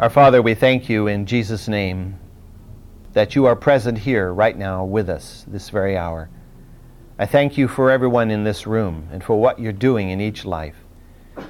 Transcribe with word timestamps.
Our 0.00 0.08
Father, 0.08 0.40
we 0.40 0.54
thank 0.54 0.88
you 0.88 1.08
in 1.08 1.26
Jesus' 1.26 1.68
name 1.68 2.18
that 3.12 3.34
you 3.34 3.44
are 3.44 3.54
present 3.54 3.98
here 3.98 4.32
right 4.32 4.56
now 4.56 4.82
with 4.82 5.10
us 5.10 5.44
this 5.46 5.68
very 5.68 5.94
hour. 5.94 6.30
I 7.18 7.26
thank 7.26 7.58
you 7.58 7.68
for 7.68 7.90
everyone 7.90 8.30
in 8.30 8.42
this 8.42 8.66
room 8.66 9.08
and 9.12 9.22
for 9.22 9.38
what 9.38 9.58
you're 9.58 9.74
doing 9.74 10.08
in 10.08 10.18
each 10.18 10.46
life. 10.46 10.76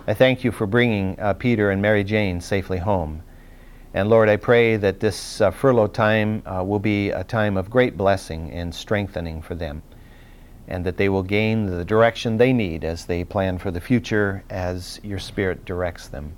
I 0.08 0.14
thank 0.14 0.42
you 0.42 0.50
for 0.50 0.66
bringing 0.66 1.16
uh, 1.20 1.34
Peter 1.34 1.70
and 1.70 1.80
Mary 1.80 2.02
Jane 2.02 2.40
safely 2.40 2.78
home. 2.78 3.22
And 3.94 4.10
Lord, 4.10 4.28
I 4.28 4.34
pray 4.34 4.76
that 4.78 4.98
this 4.98 5.40
uh, 5.40 5.52
furlough 5.52 5.86
time 5.86 6.42
uh, 6.44 6.64
will 6.64 6.80
be 6.80 7.10
a 7.10 7.22
time 7.22 7.56
of 7.56 7.70
great 7.70 7.96
blessing 7.96 8.50
and 8.50 8.74
strengthening 8.74 9.42
for 9.42 9.54
them, 9.54 9.80
and 10.66 10.84
that 10.86 10.96
they 10.96 11.08
will 11.08 11.22
gain 11.22 11.66
the 11.66 11.84
direction 11.84 12.36
they 12.36 12.52
need 12.52 12.82
as 12.82 13.06
they 13.06 13.22
plan 13.22 13.58
for 13.58 13.70
the 13.70 13.80
future 13.80 14.42
as 14.50 14.98
your 15.04 15.20
Spirit 15.20 15.64
directs 15.64 16.08
them. 16.08 16.36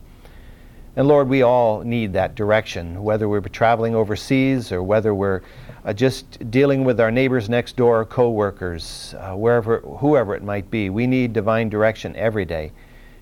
And 0.95 1.09
Lord, 1.09 1.30
we 1.30 1.40
all 1.40 1.80
need 1.80 2.12
that 2.12 2.34
direction, 2.34 3.02
whether 3.02 3.27
we're 3.27 3.41
traveling 3.41 3.95
overseas 3.95 4.70
or 4.70 4.82
whether 4.82 5.15
we're 5.15 5.41
uh, 5.87 5.95
just 5.95 6.51
dealing 6.51 6.84
with 6.84 7.01
our 7.01 7.10
neighbors 7.10 7.48
next 7.48 7.77
door, 7.77 8.05
co-workers, 8.05 9.15
uh, 9.18 9.34
wherever, 9.34 9.78
whoever 9.78 10.34
it 10.34 10.42
might 10.42 10.70
be. 10.70 10.91
We 10.91 11.06
need 11.06 11.32
divine 11.32 11.70
direction 11.70 12.15
every 12.15 12.45
day 12.45 12.73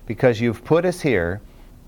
because 0.05 0.41
you've 0.41 0.65
put 0.65 0.83
us 0.83 0.99
here 0.99 1.39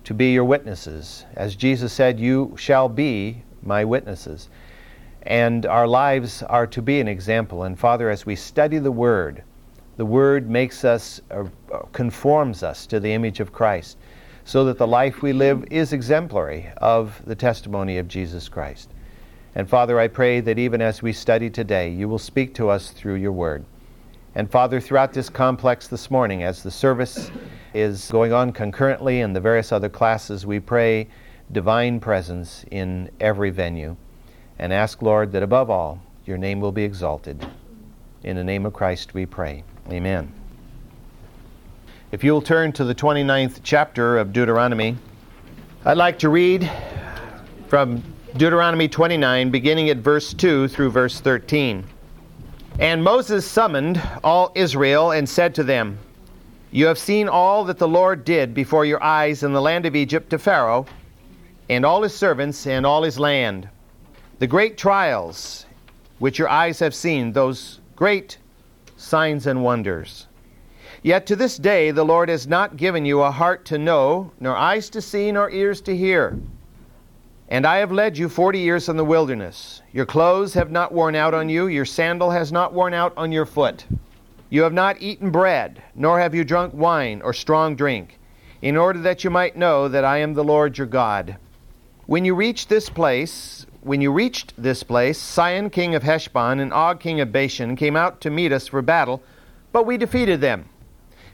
to 0.06 0.14
be 0.14 0.32
your 0.32 0.46
witnesses. 0.46 1.26
As 1.36 1.54
Jesus 1.54 1.92
said, 1.92 2.18
you 2.18 2.56
shall 2.58 2.88
be 2.88 3.44
my 3.62 3.84
witnesses. 3.84 4.48
And 5.24 5.66
our 5.66 5.88
lives 5.88 6.44
are 6.44 6.68
to 6.68 6.82
be 6.82 7.02
an 7.02 7.10
example. 7.10 7.64
And 7.64 7.78
Father, 7.78 8.10
as 8.10 8.26
we 8.26 8.38
study 8.38 8.80
the 8.80 8.92
Word, 8.92 9.44
the 9.98 10.06
Word 10.06 10.50
makes 10.50 10.86
us, 10.86 11.20
uh, 11.30 11.44
conforms 11.92 12.64
us 12.64 12.86
to 12.88 13.02
the 13.02 13.12
image 13.12 13.42
of 13.42 13.52
Christ 13.52 13.98
so 14.46 14.66
that 14.66 14.78
the 14.78 14.88
life 14.88 15.22
we 15.22 15.34
live 15.34 15.66
is 15.72 15.94
exemplary 15.94 16.70
of 16.78 17.22
the 17.26 17.36
testimony 17.36 17.98
of 17.98 18.08
Jesus 18.08 18.50
Christ. 18.50 18.90
And 19.56 19.70
Father, 19.70 20.00
I 20.00 20.08
pray 20.08 20.40
that 20.42 20.58
even 20.60 20.82
as 20.82 21.02
we 21.02 21.14
study 21.14 21.50
today, 21.50 21.90
you 21.90 22.10
will 22.10 22.20
speak 22.20 22.54
to 22.56 22.70
us 22.70 22.90
through 22.92 23.16
your 23.16 23.32
word. 23.32 23.64
And 24.36 24.50
Father, 24.50 24.82
throughout 24.82 25.14
this 25.14 25.30
complex 25.30 25.88
this 25.88 26.10
morning, 26.10 26.44
as 26.44 26.64
the 26.64 26.72
service 26.72 27.30
is 27.74 28.10
going 28.10 28.34
on 28.34 28.52
concurrently 28.52 29.22
in 29.22 29.34
the 29.34 29.40
various 29.40 29.72
other 29.72 29.90
classes, 29.90 30.46
we 30.46 30.60
pray 30.60 31.08
divine 31.52 32.00
presence 32.00 32.66
in 32.72 33.12
every 33.20 33.52
venue. 33.52 33.96
And 34.58 34.74
ask, 34.74 35.02
Lord, 35.02 35.32
that 35.34 35.44
above 35.44 35.70
all, 35.70 36.02
your 36.26 36.38
name 36.38 36.60
will 36.60 36.72
be 36.72 36.84
exalted. 36.84 37.48
In 38.24 38.36
the 38.36 38.44
name 38.44 38.66
of 38.66 38.74
Christ 38.74 39.14
we 39.14 39.26
pray. 39.26 39.64
Amen. 39.92 40.43
If 42.14 42.24
you'll 42.24 42.44
turn 42.44 42.74
to 42.74 42.84
the 42.84 42.94
29th 42.94 43.62
chapter 43.64 44.20
of 44.20 44.34
Deuteronomy, 44.34 45.00
I'd 45.84 45.98
like 45.98 46.20
to 46.20 46.30
read 46.30 46.72
from 47.68 48.04
Deuteronomy 48.38 48.88
29, 48.88 49.50
beginning 49.50 49.90
at 49.90 49.98
verse 49.98 50.32
2 50.32 50.68
through 50.68 50.92
verse 50.92 51.20
13. 51.22 51.84
And 52.78 53.04
Moses 53.04 53.50
summoned 53.50 54.00
all 54.24 54.52
Israel 54.54 55.10
and 55.10 55.28
said 55.28 55.56
to 55.56 55.64
them, 55.64 55.98
You 56.70 56.86
have 56.86 57.00
seen 57.00 57.28
all 57.28 57.64
that 57.64 57.80
the 57.80 57.88
Lord 57.88 58.24
did 58.26 58.54
before 58.54 58.86
your 58.86 59.02
eyes 59.02 59.42
in 59.42 59.52
the 59.52 59.60
land 59.60 59.88
of 59.88 59.96
Egypt 59.96 60.30
to 60.30 60.38
Pharaoh, 60.38 60.86
and 61.68 61.84
all 61.84 62.04
his 62.04 62.14
servants, 62.14 62.68
and 62.68 62.86
all 62.86 63.02
his 63.02 63.18
land. 63.18 63.68
The 64.38 64.46
great 64.46 64.78
trials 64.78 65.66
which 66.20 66.38
your 66.38 66.50
eyes 66.50 66.78
have 66.78 66.94
seen, 66.94 67.32
those 67.32 67.80
great 67.96 68.38
signs 68.98 69.48
and 69.48 69.64
wonders. 69.64 70.28
Yet 71.04 71.26
to 71.26 71.36
this 71.36 71.58
day 71.58 71.92
the 71.92 72.06
Lord 72.06 72.30
has 72.30 72.48
not 72.48 72.78
given 72.78 73.04
you 73.04 73.22
a 73.22 73.30
heart 73.30 73.66
to 73.66 73.78
know, 73.78 74.32
nor 74.40 74.56
eyes 74.56 74.90
to 74.92 75.02
see, 75.02 75.34
nor 75.34 75.52
ears 75.52 75.82
to 75.82 75.96
hear. 75.96 76.40
And 77.50 77.68
I 77.68 77.78
have 77.78 77.92
led 77.92 78.18
you 78.18 78.30
forty 78.30 78.60
years 78.60 78.88
in 78.88 78.96
the 78.96 79.04
wilderness. 79.04 79.82
Your 79.92 80.06
clothes 80.06 80.54
have 80.54 80.72
not 80.72 80.94
worn 80.94 81.14
out 81.14 81.34
on 81.34 81.50
you, 81.50 81.68
your 81.68 81.84
sandal 81.84 82.32
has 82.32 82.54
not 82.54 82.74
worn 82.74 82.94
out 82.94 83.12
on 83.18 83.34
your 83.34 83.46
foot. 83.46 83.86
You 84.50 84.62
have 84.62 84.72
not 84.72 85.02
eaten 85.02 85.30
bread, 85.30 85.84
nor 85.94 86.20
have 86.22 86.34
you 86.34 86.46
drunk 86.46 86.74
wine 86.74 87.22
or 87.22 87.34
strong 87.34 87.76
drink, 87.76 88.18
in 88.62 88.78
order 88.78 89.00
that 89.00 89.26
you 89.26 89.30
might 89.30 89.58
know 89.58 89.90
that 89.90 90.06
I 90.06 90.20
am 90.20 90.34
the 90.34 90.44
Lord 90.44 90.78
your 90.78 90.88
God. 90.88 91.36
When 92.06 92.24
you 92.24 92.34
reached 92.34 92.70
this 92.70 92.90
place, 92.90 93.66
when 93.82 94.00
you 94.00 94.14
reached 94.14 94.54
this 94.58 94.84
place, 94.84 95.20
Sihon 95.20 95.70
king 95.70 95.96
of 95.96 96.04
Heshbon 96.04 96.62
and 96.62 96.72
Og 96.72 97.02
king 97.02 97.20
of 97.20 97.34
Bashan 97.34 97.76
came 97.76 97.98
out 97.98 98.22
to 98.22 98.30
meet 98.30 98.54
us 98.54 98.68
for 98.68 98.82
battle, 98.82 99.22
but 99.74 99.86
we 99.86 99.98
defeated 99.98 100.40
them. 100.40 100.70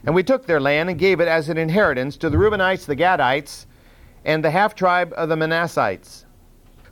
And 0.04 0.14
we 0.14 0.22
took 0.22 0.46
their 0.46 0.60
land 0.60 0.88
and 0.88 0.98
gave 0.98 1.20
it 1.20 1.28
as 1.28 1.48
an 1.48 1.58
inheritance 1.58 2.16
to 2.18 2.30
the 2.30 2.38
Reubenites, 2.38 2.86
the 2.86 2.96
Gadites, 2.96 3.66
and 4.24 4.42
the 4.42 4.50
half 4.50 4.74
tribe 4.74 5.12
of 5.16 5.28
the 5.28 5.36
Manassites. 5.36 6.24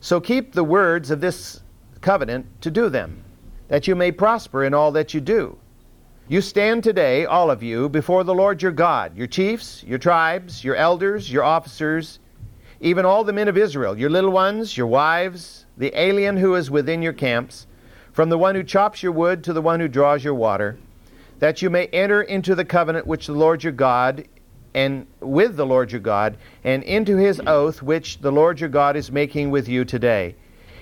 So 0.01 0.21
keep 0.21 0.53
the 0.53 0.65
words 0.65 1.11
of 1.11 1.21
this 1.21 1.63
covenant 2.01 2.47
to 2.63 2.71
do 2.71 2.89
them, 2.89 3.25
that 3.69 3.89
you 3.89 3.95
may 3.95 4.13
prosper 4.13 4.65
in 4.65 4.75
all 4.75 4.93
that 4.93 5.15
you 5.15 5.21
do. 5.21 5.57
You 6.29 6.43
stand 6.43 6.85
today, 6.85 7.25
all 7.25 7.51
of 7.51 7.63
you, 7.63 7.89
before 7.89 8.23
the 8.23 8.35
Lord 8.35 8.61
your 8.63 8.73
God, 8.73 9.17
your 9.17 9.27
chiefs, 9.27 9.83
your 9.85 9.99
tribes, 9.99 10.63
your 10.63 10.77
elders, 10.77 11.33
your 11.33 11.43
officers, 11.43 12.19
even 12.81 13.07
all 13.07 13.25
the 13.25 13.33
men 13.33 13.49
of 13.49 13.57
Israel, 13.57 13.99
your 13.99 14.11
little 14.11 14.31
ones, 14.31 14.77
your 14.77 14.87
wives, 14.87 15.65
the 15.79 15.99
alien 15.99 16.37
who 16.37 16.55
is 16.55 16.71
within 16.71 17.01
your 17.01 17.15
camps, 17.15 17.67
from 18.13 18.29
the 18.29 18.39
one 18.39 18.55
who 18.55 18.63
chops 18.63 19.03
your 19.03 19.13
wood 19.13 19.43
to 19.45 19.55
the 19.55 19.63
one 19.63 19.81
who 19.81 19.89
draws 19.89 20.23
your 20.23 20.35
water 20.35 20.79
that 21.39 21.63
you 21.63 21.71
may 21.71 21.87
enter 21.87 22.23
into 22.23 22.55
the 22.55 22.65
covenant 22.65 23.07
which 23.07 23.27
the 23.27 23.33
Lord 23.33 23.63
your 23.63 23.73
God 23.73 24.27
and 24.75 25.07
with 25.21 25.57
the 25.57 25.67
Lord 25.67 25.91
your 25.93 26.01
God, 26.01 26.37
and 26.63 26.83
into 26.83 27.17
his 27.17 27.41
oath 27.47 27.83
which 27.83 28.21
the 28.21 28.31
Lord 28.31 28.61
your 28.61 28.69
God 28.69 28.97
is 28.97 29.11
making 29.11 29.51
with 29.51 29.69
you 29.69 29.85
today, 29.85 30.35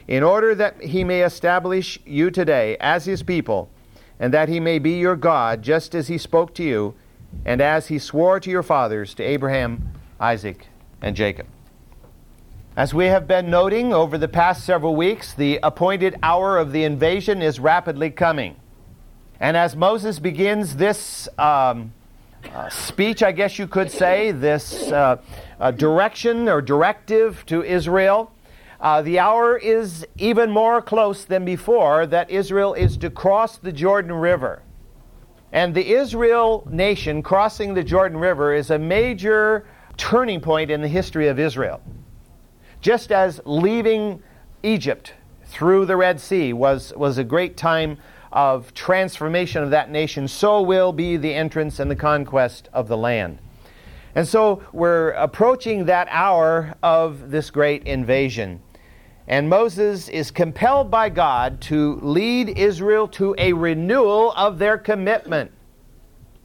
in 0.09 0.22
order 0.22 0.55
that 0.55 0.83
he 0.83 1.05
may 1.05 1.22
establish 1.22 1.99
you 2.05 2.31
today 2.31 2.77
as 2.81 3.05
his 3.05 3.22
people, 3.22 3.71
and 4.19 4.34
that 4.34 4.49
he 4.49 4.61
may 4.61 4.78
be 4.78 4.99
your 4.99 5.17
God, 5.17 5.62
just 5.62 5.94
as 5.94 6.09
he 6.09 6.19
spoke 6.19 6.55
to 6.55 6.65
you, 6.65 6.94
and 7.44 7.61
as 7.61 7.88
he 7.88 7.99
swore 7.99 8.41
to 8.41 8.50
your 8.50 8.62
fathers, 8.62 9.15
to 9.15 9.23
Abraham, 9.23 9.93
Isaac, 10.19 10.67
and 11.00 11.15
Jacob. 11.15 11.47
As 12.77 12.93
we 12.93 13.06
have 13.06 13.27
been 13.27 13.49
noting 13.50 13.93
over 13.93 14.19
the 14.19 14.28
past 14.28 14.65
several 14.65 14.97
weeks, 14.97 15.33
the 15.33 15.59
appointed 15.62 16.17
hour 16.23 16.59
of 16.59 16.73
the 16.73 16.84
invasion 16.84 17.41
is 17.41 17.59
rapidly 17.59 18.11
coming. 18.11 18.56
And 19.41 19.56
as 19.56 19.76
Moses 19.76 20.19
begins 20.19 20.76
this 20.76 21.28
um, 21.38 21.92
uh, 22.54 22.69
speech, 22.70 23.22
I 23.22 23.32
guess 23.32 23.58
you 23.58 23.66
could 23.66 23.91
say, 23.91 24.30
this 24.32 24.91
uh, 24.91 25.20
uh, 25.60 25.70
direction 25.72 26.48
or 26.48 26.62
directive 26.62 27.44
to 27.46 27.62
Israel, 27.62 28.32
uh, 28.80 29.02
the 29.02 29.19
hour 29.19 29.56
is 29.56 30.06
even 30.16 30.50
more 30.50 30.80
close 30.80 31.25
than 31.25 31.44
before 31.44 32.06
that 32.06 32.30
Israel 32.30 32.75
is 32.75 32.96
to 32.98 33.10
cross 33.10 33.58
the 33.58 33.72
Jordan 33.72 34.12
River. 34.12 34.62
And 35.52 35.75
the 35.75 35.92
Israel 35.92 36.66
nation 36.70 37.22
crossing 37.22 37.75
the 37.75 37.84
Jordan 37.84 38.19
River 38.19 38.54
is 38.54 38.70
a 38.70 38.78
major 38.78 39.66
turning 39.96 40.41
point 40.41 40.70
in 40.70 40.80
the 40.80 40.88
history 40.88 41.28
of 41.28 41.38
Israel. 41.38 41.80
Just 42.80 43.12
as 43.12 43.41
leaving 43.44 44.22
Egypt 44.62 45.14
through 45.44 45.86
the 45.86 45.96
Red 45.96 46.20
Sea 46.20 46.52
was, 46.52 46.92
was 46.96 47.19
a 47.19 47.25
great 47.25 47.56
time 47.56 47.98
of 48.32 48.75
transformation 48.75 49.62
of 49.62 49.70
that 49.70 49.91
nation, 49.91 50.28
so 50.28 50.60
will 50.62 50.92
be 50.92 51.16
the 51.16 51.34
entrance 51.34 51.78
and 51.78 51.91
the 51.91 51.97
conquest 51.97 52.69
of 52.72 52.88
the 52.88 52.97
land. 52.97 53.38
And 54.14 54.26
so 54.26 54.62
we're 54.72 55.10
approaching 55.10 55.84
that 55.87 56.09
hour 56.10 56.75
of 56.82 57.31
this 57.31 57.50
great 57.50 57.84
invasion. 57.84 58.62
And 59.28 59.48
Moses 59.48 60.09
is 60.09 60.31
compelled 60.31 60.91
by 60.91 61.09
God 61.09 61.60
to 61.62 61.97
lead 62.03 62.50
Israel 62.50 63.09
to 63.09 63.34
a 63.38 63.53
renewal 63.53 64.32
of 64.32 64.58
their 64.58 64.78
commitment, 64.78 65.50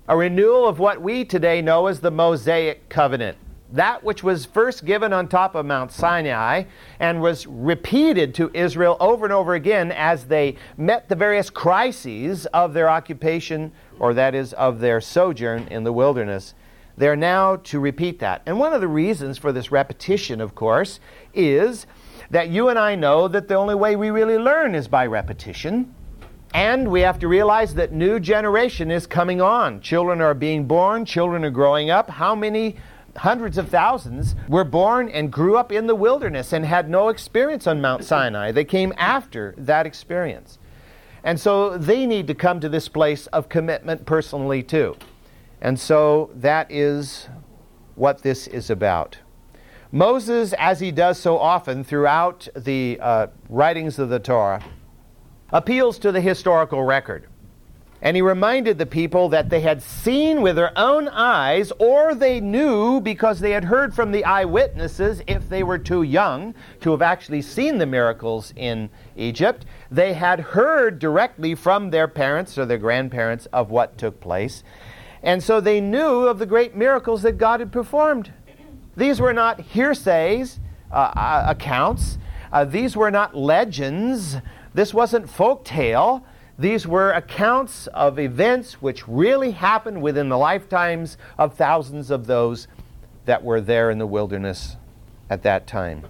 a 0.07 0.17
renewal 0.17 0.67
of 0.67 0.79
what 0.79 1.01
we 1.01 1.23
today 1.23 1.61
know 1.61 1.87
as 1.87 1.99
the 1.99 2.11
Mosaic 2.11 2.89
covenant 2.89 3.37
that 3.71 4.03
which 4.03 4.23
was 4.23 4.45
first 4.45 4.85
given 4.85 5.13
on 5.13 5.27
top 5.27 5.55
of 5.55 5.65
Mount 5.65 5.91
Sinai 5.91 6.63
and 6.99 7.21
was 7.21 7.47
repeated 7.47 8.35
to 8.35 8.51
Israel 8.53 8.97
over 8.99 9.25
and 9.25 9.33
over 9.33 9.53
again 9.53 9.91
as 9.91 10.25
they 10.25 10.55
met 10.77 11.07
the 11.09 11.15
various 11.15 11.49
crises 11.49 12.45
of 12.47 12.73
their 12.73 12.89
occupation, 12.89 13.71
or 13.99 14.13
that 14.13 14.35
is, 14.35 14.53
of 14.53 14.79
their 14.79 14.99
sojourn 14.99 15.67
in 15.69 15.83
the 15.83 15.93
wilderness. 15.93 16.53
They're 16.97 17.15
now 17.15 17.55
to 17.55 17.79
repeat 17.79 18.19
that. 18.19 18.41
And 18.45 18.59
one 18.59 18.73
of 18.73 18.81
the 18.81 18.87
reasons 18.87 19.37
for 19.37 19.51
this 19.51 19.71
repetition, 19.71 20.41
of 20.41 20.53
course, 20.53 20.99
is 21.33 21.87
that 22.29 22.49
you 22.49 22.69
and 22.69 22.77
I 22.77 22.95
know 22.95 23.27
that 23.27 23.47
the 23.47 23.55
only 23.55 23.75
way 23.75 23.95
we 23.95 24.09
really 24.09 24.37
learn 24.37 24.75
is 24.75 24.87
by 24.87 25.05
repetition. 25.05 25.95
And 26.53 26.89
we 26.91 27.01
have 27.01 27.17
to 27.19 27.29
realize 27.29 27.73
that 27.75 27.93
new 27.93 28.19
generation 28.19 28.91
is 28.91 29.07
coming 29.07 29.41
on. 29.41 29.79
Children 29.79 30.19
are 30.19 30.33
being 30.33 30.65
born, 30.65 31.05
children 31.05 31.45
are 31.45 31.49
growing 31.49 31.89
up. 31.89 32.09
How 32.09 32.35
many 32.35 32.75
hundreds 33.17 33.57
of 33.57 33.69
thousands 33.69 34.35
were 34.47 34.63
born 34.63 35.09
and 35.09 35.31
grew 35.31 35.57
up 35.57 35.71
in 35.71 35.87
the 35.87 35.95
wilderness 35.95 36.53
and 36.53 36.65
had 36.65 36.89
no 36.89 37.09
experience 37.09 37.67
on 37.67 37.81
Mount 37.81 38.03
Sinai. 38.03 38.51
They 38.51 38.65
came 38.65 38.93
after 38.97 39.53
that 39.57 39.85
experience. 39.85 40.59
And 41.23 41.39
so 41.39 41.77
they 41.77 42.05
need 42.05 42.27
to 42.27 42.33
come 42.33 42.59
to 42.61 42.69
this 42.69 42.87
place 42.87 43.27
of 43.27 43.49
commitment 43.49 44.05
personally 44.05 44.63
too. 44.63 44.97
And 45.61 45.79
so 45.79 46.31
that 46.35 46.71
is 46.71 47.27
what 47.95 48.23
this 48.23 48.47
is 48.47 48.69
about. 48.69 49.19
Moses, 49.91 50.53
as 50.57 50.79
he 50.79 50.91
does 50.91 51.19
so 51.19 51.37
often 51.37 51.83
throughout 51.83 52.47
the 52.55 52.97
uh, 53.01 53.27
writings 53.49 53.99
of 53.99 54.09
the 54.09 54.19
Torah, 54.19 54.63
appeals 55.49 55.99
to 55.99 56.11
the 56.11 56.21
historical 56.21 56.83
record. 56.83 57.27
And 58.03 58.15
he 58.15 58.21
reminded 58.21 58.79
the 58.79 58.87
people 58.87 59.29
that 59.29 59.49
they 59.49 59.59
had 59.59 59.83
seen 59.83 60.41
with 60.41 60.55
their 60.55 60.71
own 60.75 61.07
eyes, 61.09 61.71
or 61.77 62.15
they 62.15 62.39
knew 62.39 62.99
because 62.99 63.39
they 63.39 63.51
had 63.51 63.65
heard 63.65 63.93
from 63.93 64.11
the 64.11 64.25
eyewitnesses, 64.25 65.21
if 65.27 65.47
they 65.47 65.61
were 65.61 65.77
too 65.77 66.01
young 66.01 66.55
to 66.79 66.91
have 66.91 67.03
actually 67.03 67.43
seen 67.43 67.77
the 67.77 67.85
miracles 67.85 68.53
in 68.55 68.89
Egypt. 69.15 69.65
They 69.91 70.13
had 70.13 70.39
heard 70.39 70.97
directly 70.97 71.53
from 71.53 71.91
their 71.91 72.07
parents 72.07 72.57
or 72.57 72.65
their 72.65 72.79
grandparents 72.79 73.45
of 73.47 73.69
what 73.69 73.99
took 73.99 74.19
place. 74.19 74.63
And 75.21 75.43
so 75.43 75.61
they 75.61 75.79
knew 75.79 76.27
of 76.27 76.39
the 76.39 76.47
great 76.47 76.75
miracles 76.75 77.21
that 77.21 77.37
God 77.37 77.59
had 77.59 77.71
performed. 77.71 78.33
These 78.97 79.21
were 79.21 79.33
not 79.33 79.61
hearsays, 79.61 80.59
uh, 80.91 81.13
uh 81.15 81.45
accounts. 81.47 82.17
Uh, 82.51 82.65
these 82.65 82.97
were 82.97 83.11
not 83.11 83.35
legends. 83.35 84.37
This 84.73 84.91
wasn't 84.91 85.29
folk 85.29 85.63
tale. 85.63 86.25
These 86.59 86.85
were 86.85 87.11
accounts 87.11 87.87
of 87.87 88.19
events 88.19 88.81
which 88.81 89.07
really 89.07 89.51
happened 89.51 90.01
within 90.01 90.29
the 90.29 90.37
lifetimes 90.37 91.17
of 91.37 91.55
thousands 91.55 92.11
of 92.11 92.27
those 92.27 92.67
that 93.25 93.43
were 93.43 93.61
there 93.61 93.89
in 93.89 93.97
the 93.97 94.07
wilderness 94.07 94.77
at 95.29 95.43
that 95.43 95.65
time. 95.65 96.05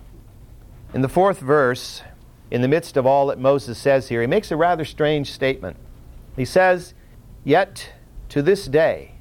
In 0.94 1.02
the 1.02 1.10
fourth 1.10 1.40
verse, 1.40 2.04
in 2.50 2.62
the 2.62 2.68
midst 2.68 2.98
of 2.98 3.06
all 3.06 3.28
that 3.28 3.40
Moses 3.40 3.78
says 3.78 4.10
here, 4.10 4.22
he 4.22 4.28
makes 4.28 4.52
a 4.52 4.58
rather 4.58 4.84
strange 4.84 5.32
statement. 5.32 5.78
He 6.36 6.46
says, 6.46 6.94
Yet 7.44 7.94
to 8.30 8.42
this 8.42 8.68
day, 8.68 9.14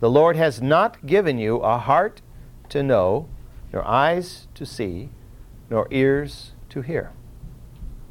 the 0.00 0.10
Lord 0.10 0.36
has 0.36 0.60
not 0.62 1.06
given 1.06 1.38
you 1.38 1.56
a 1.58 1.78
heart 1.78 2.22
to 2.68 2.82
know, 2.82 3.28
nor 3.72 3.86
eyes 3.86 4.48
to 4.54 4.66
see, 4.66 5.10
nor 5.70 5.88
ears 5.90 6.52
to 6.70 6.82
hear. 6.82 7.10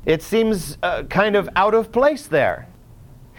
It 0.06 0.24
seems 0.24 0.78
uh, 0.82 1.04
kind 1.04 1.36
of 1.36 1.48
out 1.56 1.74
of 1.74 1.92
place 1.92 2.26
there. 2.26 2.68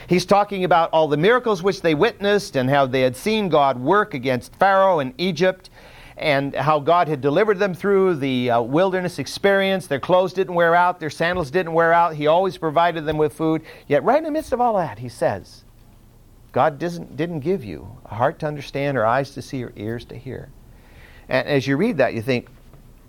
He's 0.06 0.24
talking 0.24 0.64
about 0.64 0.90
all 0.92 1.08
the 1.08 1.16
miracles 1.16 1.62
which 1.62 1.82
they 1.82 1.94
witnessed 1.94 2.56
and 2.56 2.70
how 2.70 2.86
they 2.86 3.02
had 3.02 3.16
seen 3.16 3.48
God 3.48 3.80
work 3.80 4.14
against 4.14 4.54
Pharaoh 4.56 5.00
in 5.00 5.14
Egypt 5.18 5.70
and 6.16 6.54
how 6.54 6.78
God 6.78 7.08
had 7.08 7.20
delivered 7.20 7.58
them 7.58 7.74
through 7.74 8.16
the 8.16 8.50
uh, 8.50 8.60
wilderness 8.60 9.18
experience. 9.18 9.86
Their 9.86 10.00
clothes 10.00 10.32
didn't 10.32 10.54
wear 10.54 10.74
out, 10.74 11.00
their 11.00 11.10
sandals 11.10 11.50
didn't 11.50 11.72
wear 11.72 11.92
out. 11.92 12.14
He 12.14 12.26
always 12.26 12.56
provided 12.56 13.06
them 13.06 13.16
with 13.16 13.32
food. 13.32 13.62
Yet, 13.88 14.04
right 14.04 14.18
in 14.18 14.24
the 14.24 14.30
midst 14.30 14.52
of 14.52 14.60
all 14.60 14.76
that, 14.76 14.98
he 14.98 15.08
says, 15.08 15.64
God 16.52 16.78
didn't, 16.78 17.16
didn't 17.16 17.40
give 17.40 17.64
you 17.64 17.96
a 18.04 18.14
heart 18.14 18.38
to 18.40 18.46
understand, 18.46 18.98
or 18.98 19.06
eyes 19.06 19.32
to 19.32 19.42
see, 19.42 19.64
or 19.64 19.72
ears 19.74 20.04
to 20.06 20.16
hear. 20.16 20.50
And 21.28 21.48
as 21.48 21.66
you 21.66 21.76
read 21.76 21.96
that, 21.96 22.14
you 22.14 22.22
think, 22.22 22.48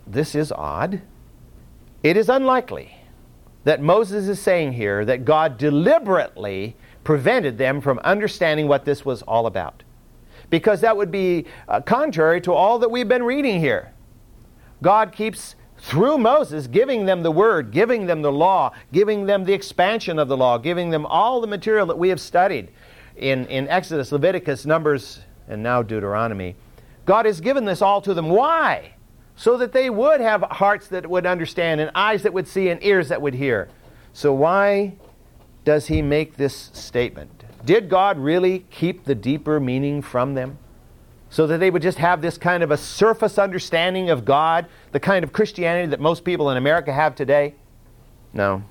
this 0.08 0.34
is 0.34 0.52
odd. 0.52 1.02
It 2.02 2.18
is 2.18 2.30
unlikely 2.30 3.03
that 3.64 3.82
Moses 3.82 4.28
is 4.28 4.42
saying 4.42 4.74
here 4.74 5.06
that 5.06 5.26
God 5.26 5.58
deliberately 5.58 6.76
prevented 7.04 7.58
them 7.58 7.82
from 7.82 8.00
understanding 8.00 8.68
what 8.68 8.86
this 8.86 9.06
was 9.06 9.22
all 9.24 9.46
about. 9.46 9.84
Because 10.50 10.82
that 10.82 10.96
would 10.96 11.12
be 11.12 11.46
uh, 11.68 11.82
contrary 11.82 12.42
to 12.42 12.54
all 12.54 12.80
that 12.80 12.90
we've 12.92 13.08
been 13.08 13.24
reading 13.24 13.60
here. 13.60 13.94
God 14.82 15.12
keeps, 15.12 15.56
through 15.78 16.18
Moses, 16.18 16.68
giving 16.68 17.06
them 17.06 17.24
the 17.24 17.32
word, 17.32 17.72
giving 17.72 18.06
them 18.06 18.22
the 18.22 18.32
law, 18.32 18.74
giving 18.92 19.26
them 19.26 19.46
the 19.46 19.54
expansion 19.54 20.20
of 20.20 20.28
the 20.28 20.38
law, 20.38 20.58
giving 20.58 20.90
them 20.90 21.06
all 21.06 21.42
the 21.42 21.48
material 21.48 21.86
that 21.88 21.98
we 21.98 22.10
have 22.10 22.20
studied 22.20 22.70
in, 23.16 23.46
in 23.48 23.68
Exodus, 23.70 24.12
Leviticus, 24.12 24.66
Numbers, 24.66 25.22
and 25.48 25.64
now 25.64 25.82
Deuteronomy. 25.82 26.56
God 27.06 27.26
has 27.26 27.42
given 27.42 27.66
this 27.66 27.82
all 27.82 28.02
to 28.02 28.14
them. 28.14 28.30
Why? 28.30 28.94
So 29.36 29.58
that 29.58 29.72
they 29.72 29.90
would 29.90 30.22
have 30.22 30.44
hearts 30.44 30.88
that 30.88 31.10
would 31.10 31.26
understand 31.26 31.82
and 31.82 31.92
eyes 31.96 32.24
that 32.24 32.34
would 32.34 32.48
see 32.48 32.70
and 32.70 32.84
ears 32.84 33.10
that 33.10 33.22
would 33.22 33.34
hear. 33.34 33.70
So, 34.14 34.34
why 34.34 34.94
does 35.64 35.88
he 35.88 36.02
make 36.02 36.38
this 36.38 36.70
statement? 36.74 37.44
Did 37.66 37.90
God 37.90 38.18
really 38.18 38.66
keep 38.70 39.06
the 39.06 39.16
deeper 39.16 39.60
meaning 39.60 40.02
from 40.02 40.36
them? 40.36 40.60
So 41.30 41.48
that 41.48 41.58
they 41.58 41.72
would 41.72 41.82
just 41.82 41.98
have 41.98 42.22
this 42.22 42.38
kind 42.38 42.62
of 42.62 42.70
a 42.70 42.78
surface 42.78 43.40
understanding 43.40 44.12
of 44.12 44.24
God, 44.24 44.68
the 44.92 45.00
kind 45.00 45.24
of 45.24 45.34
Christianity 45.34 45.88
that 45.88 46.00
most 46.00 46.24
people 46.24 46.52
in 46.52 46.58
America 46.58 46.94
have 46.94 47.16
today? 47.16 47.56
No. 48.34 48.64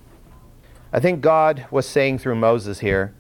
I 0.93 1.01
think 1.01 1.23
God 1.23 1.67
was 1.73 1.89
saying 1.89 2.19
through 2.19 2.37
Moses 2.37 2.79
here 2.79 3.15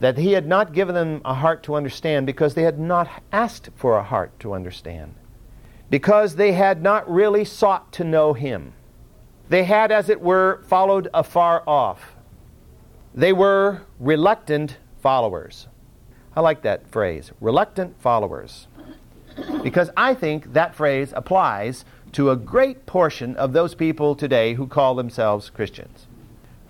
that 0.00 0.16
he 0.16 0.32
had 0.32 0.46
not 0.46 0.72
given 0.72 0.94
them 0.94 1.20
a 1.24 1.34
heart 1.34 1.62
to 1.64 1.74
understand 1.74 2.26
because 2.26 2.54
they 2.54 2.62
had 2.62 2.78
not 2.78 3.10
asked 3.30 3.68
for 3.76 3.98
a 3.98 4.02
heart 4.02 4.38
to 4.40 4.54
understand 4.54 5.14
because 5.92 6.36
they 6.36 6.52
had 6.52 6.82
not 6.82 7.06
really 7.06 7.44
sought 7.44 7.92
to 7.92 8.02
know 8.02 8.32
him. 8.32 8.72
They 9.50 9.64
had, 9.64 9.92
as 9.92 10.08
it 10.08 10.22
were, 10.22 10.62
followed 10.66 11.08
afar 11.12 11.62
off. 11.66 12.16
They 13.14 13.34
were 13.34 13.82
reluctant 14.00 14.78
followers. 15.02 15.68
I 16.34 16.40
like 16.40 16.62
that 16.62 16.90
phrase, 16.90 17.30
reluctant 17.42 18.00
followers, 18.00 18.68
because 19.62 19.90
I 19.94 20.14
think 20.14 20.54
that 20.54 20.74
phrase 20.74 21.12
applies 21.14 21.84
to 22.12 22.30
a 22.30 22.36
great 22.36 22.86
portion 22.86 23.36
of 23.36 23.52
those 23.52 23.74
people 23.74 24.14
today 24.14 24.54
who 24.54 24.66
call 24.66 24.94
themselves 24.94 25.50
Christians. 25.50 26.06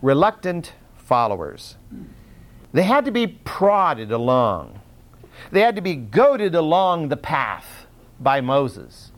Reluctant 0.03 0.73
followers. 0.97 1.77
They 2.73 2.83
had 2.83 3.05
to 3.05 3.13
be 3.13 3.29
prodded 3.29 4.11
along, 4.11 4.81
they 5.53 5.61
had 5.61 5.77
to 5.77 5.83
be 5.83 5.95
goaded 5.95 6.57
along 6.57 7.07
the 7.07 7.17
path 7.17 7.87
by 8.19 8.41
Moses 8.41 9.12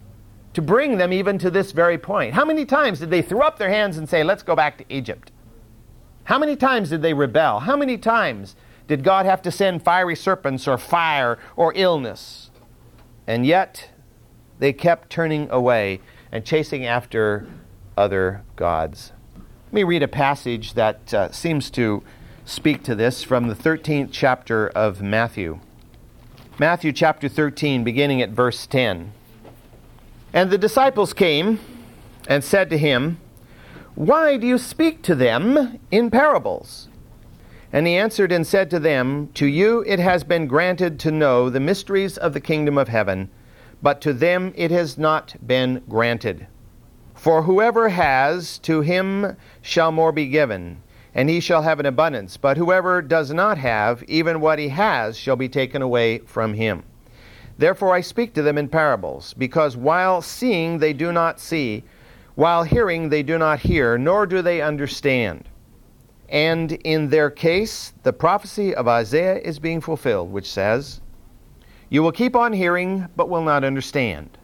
to 0.54 0.62
bring 0.62 0.96
them 0.98 1.12
even 1.12 1.38
to 1.38 1.50
this 1.50 1.72
very 1.72 1.98
point. 1.98 2.34
How 2.34 2.44
many 2.44 2.64
times 2.64 3.00
did 3.00 3.10
they 3.10 3.22
throw 3.22 3.42
up 3.42 3.58
their 3.58 3.70
hands 3.70 3.98
and 3.98 4.08
say, 4.08 4.24
Let's 4.24 4.42
go 4.42 4.56
back 4.56 4.78
to 4.78 4.84
Egypt? 4.88 5.30
How 6.24 6.38
many 6.38 6.56
times 6.56 6.88
did 6.88 7.02
they 7.02 7.12
rebel? 7.12 7.60
How 7.60 7.76
many 7.76 7.98
times 7.98 8.56
did 8.86 9.04
God 9.04 9.26
have 9.26 9.42
to 9.42 9.50
send 9.50 9.82
fiery 9.82 10.16
serpents 10.16 10.66
or 10.66 10.78
fire 10.78 11.38
or 11.56 11.72
illness? 11.74 12.50
And 13.26 13.44
yet, 13.44 13.90
they 14.58 14.72
kept 14.72 15.10
turning 15.10 15.50
away 15.50 16.00
and 16.32 16.44
chasing 16.44 16.86
after 16.86 17.46
other 17.96 18.42
gods. 18.56 19.12
Let 19.66 19.72
me 19.72 19.84
read 19.84 20.02
a 20.02 20.08
passage 20.08 20.74
that 20.74 21.12
uh, 21.12 21.32
seems 21.32 21.70
to 21.70 22.02
speak 22.44 22.82
to 22.84 22.94
this 22.94 23.22
from 23.22 23.48
the 23.48 23.54
13th 23.54 24.10
chapter 24.12 24.68
of 24.68 25.02
Matthew. 25.02 25.60
Matthew 26.58 26.92
chapter 26.92 27.28
13, 27.28 27.82
beginning 27.82 28.22
at 28.22 28.30
verse 28.30 28.66
10. 28.66 29.12
And 30.34 30.50
the 30.50 30.58
disciples 30.58 31.12
came 31.12 31.60
and 32.26 32.42
said 32.42 32.68
to 32.70 32.76
him, 32.76 33.18
Why 33.94 34.36
do 34.36 34.48
you 34.48 34.58
speak 34.58 35.00
to 35.02 35.14
them 35.14 35.78
in 35.92 36.10
parables? 36.10 36.88
And 37.72 37.86
he 37.86 37.94
answered 37.94 38.32
and 38.32 38.44
said 38.44 38.68
to 38.70 38.80
them, 38.80 39.28
To 39.34 39.46
you 39.46 39.84
it 39.86 40.00
has 40.00 40.24
been 40.24 40.48
granted 40.48 40.98
to 41.00 41.12
know 41.12 41.48
the 41.48 41.60
mysteries 41.60 42.18
of 42.18 42.32
the 42.32 42.40
kingdom 42.40 42.76
of 42.76 42.88
heaven, 42.88 43.30
but 43.80 44.00
to 44.00 44.12
them 44.12 44.52
it 44.56 44.72
has 44.72 44.98
not 44.98 45.36
been 45.46 45.84
granted. 45.88 46.48
For 47.14 47.42
whoever 47.42 47.90
has, 47.90 48.58
to 48.58 48.80
him 48.80 49.36
shall 49.62 49.92
more 49.92 50.10
be 50.10 50.26
given, 50.26 50.82
and 51.14 51.30
he 51.30 51.38
shall 51.38 51.62
have 51.62 51.78
an 51.78 51.86
abundance. 51.86 52.36
But 52.36 52.56
whoever 52.56 53.02
does 53.02 53.32
not 53.32 53.56
have, 53.58 54.02
even 54.08 54.40
what 54.40 54.58
he 54.58 54.70
has 54.70 55.16
shall 55.16 55.36
be 55.36 55.48
taken 55.48 55.80
away 55.80 56.18
from 56.18 56.54
him. 56.54 56.82
Therefore 57.56 57.94
I 57.94 58.00
speak 58.00 58.34
to 58.34 58.42
them 58.42 58.58
in 58.58 58.68
parables, 58.68 59.34
because 59.34 59.76
while 59.76 60.20
seeing 60.20 60.78
they 60.78 60.92
do 60.92 61.12
not 61.12 61.38
see, 61.38 61.84
while 62.34 62.64
hearing 62.64 63.08
they 63.08 63.22
do 63.22 63.38
not 63.38 63.60
hear, 63.60 63.96
nor 63.96 64.26
do 64.26 64.42
they 64.42 64.60
understand. 64.60 65.48
And 66.28 66.72
in 66.72 67.10
their 67.10 67.30
case, 67.30 67.92
the 68.02 68.12
prophecy 68.12 68.74
of 68.74 68.88
Isaiah 68.88 69.38
is 69.38 69.58
being 69.58 69.80
fulfilled, 69.80 70.32
which 70.32 70.50
says, 70.50 71.00
You 71.90 72.02
will 72.02 72.12
keep 72.12 72.34
on 72.34 72.52
hearing, 72.52 73.06
but 73.14 73.28
will 73.28 73.44
not 73.44 73.62
understand. 73.62 74.36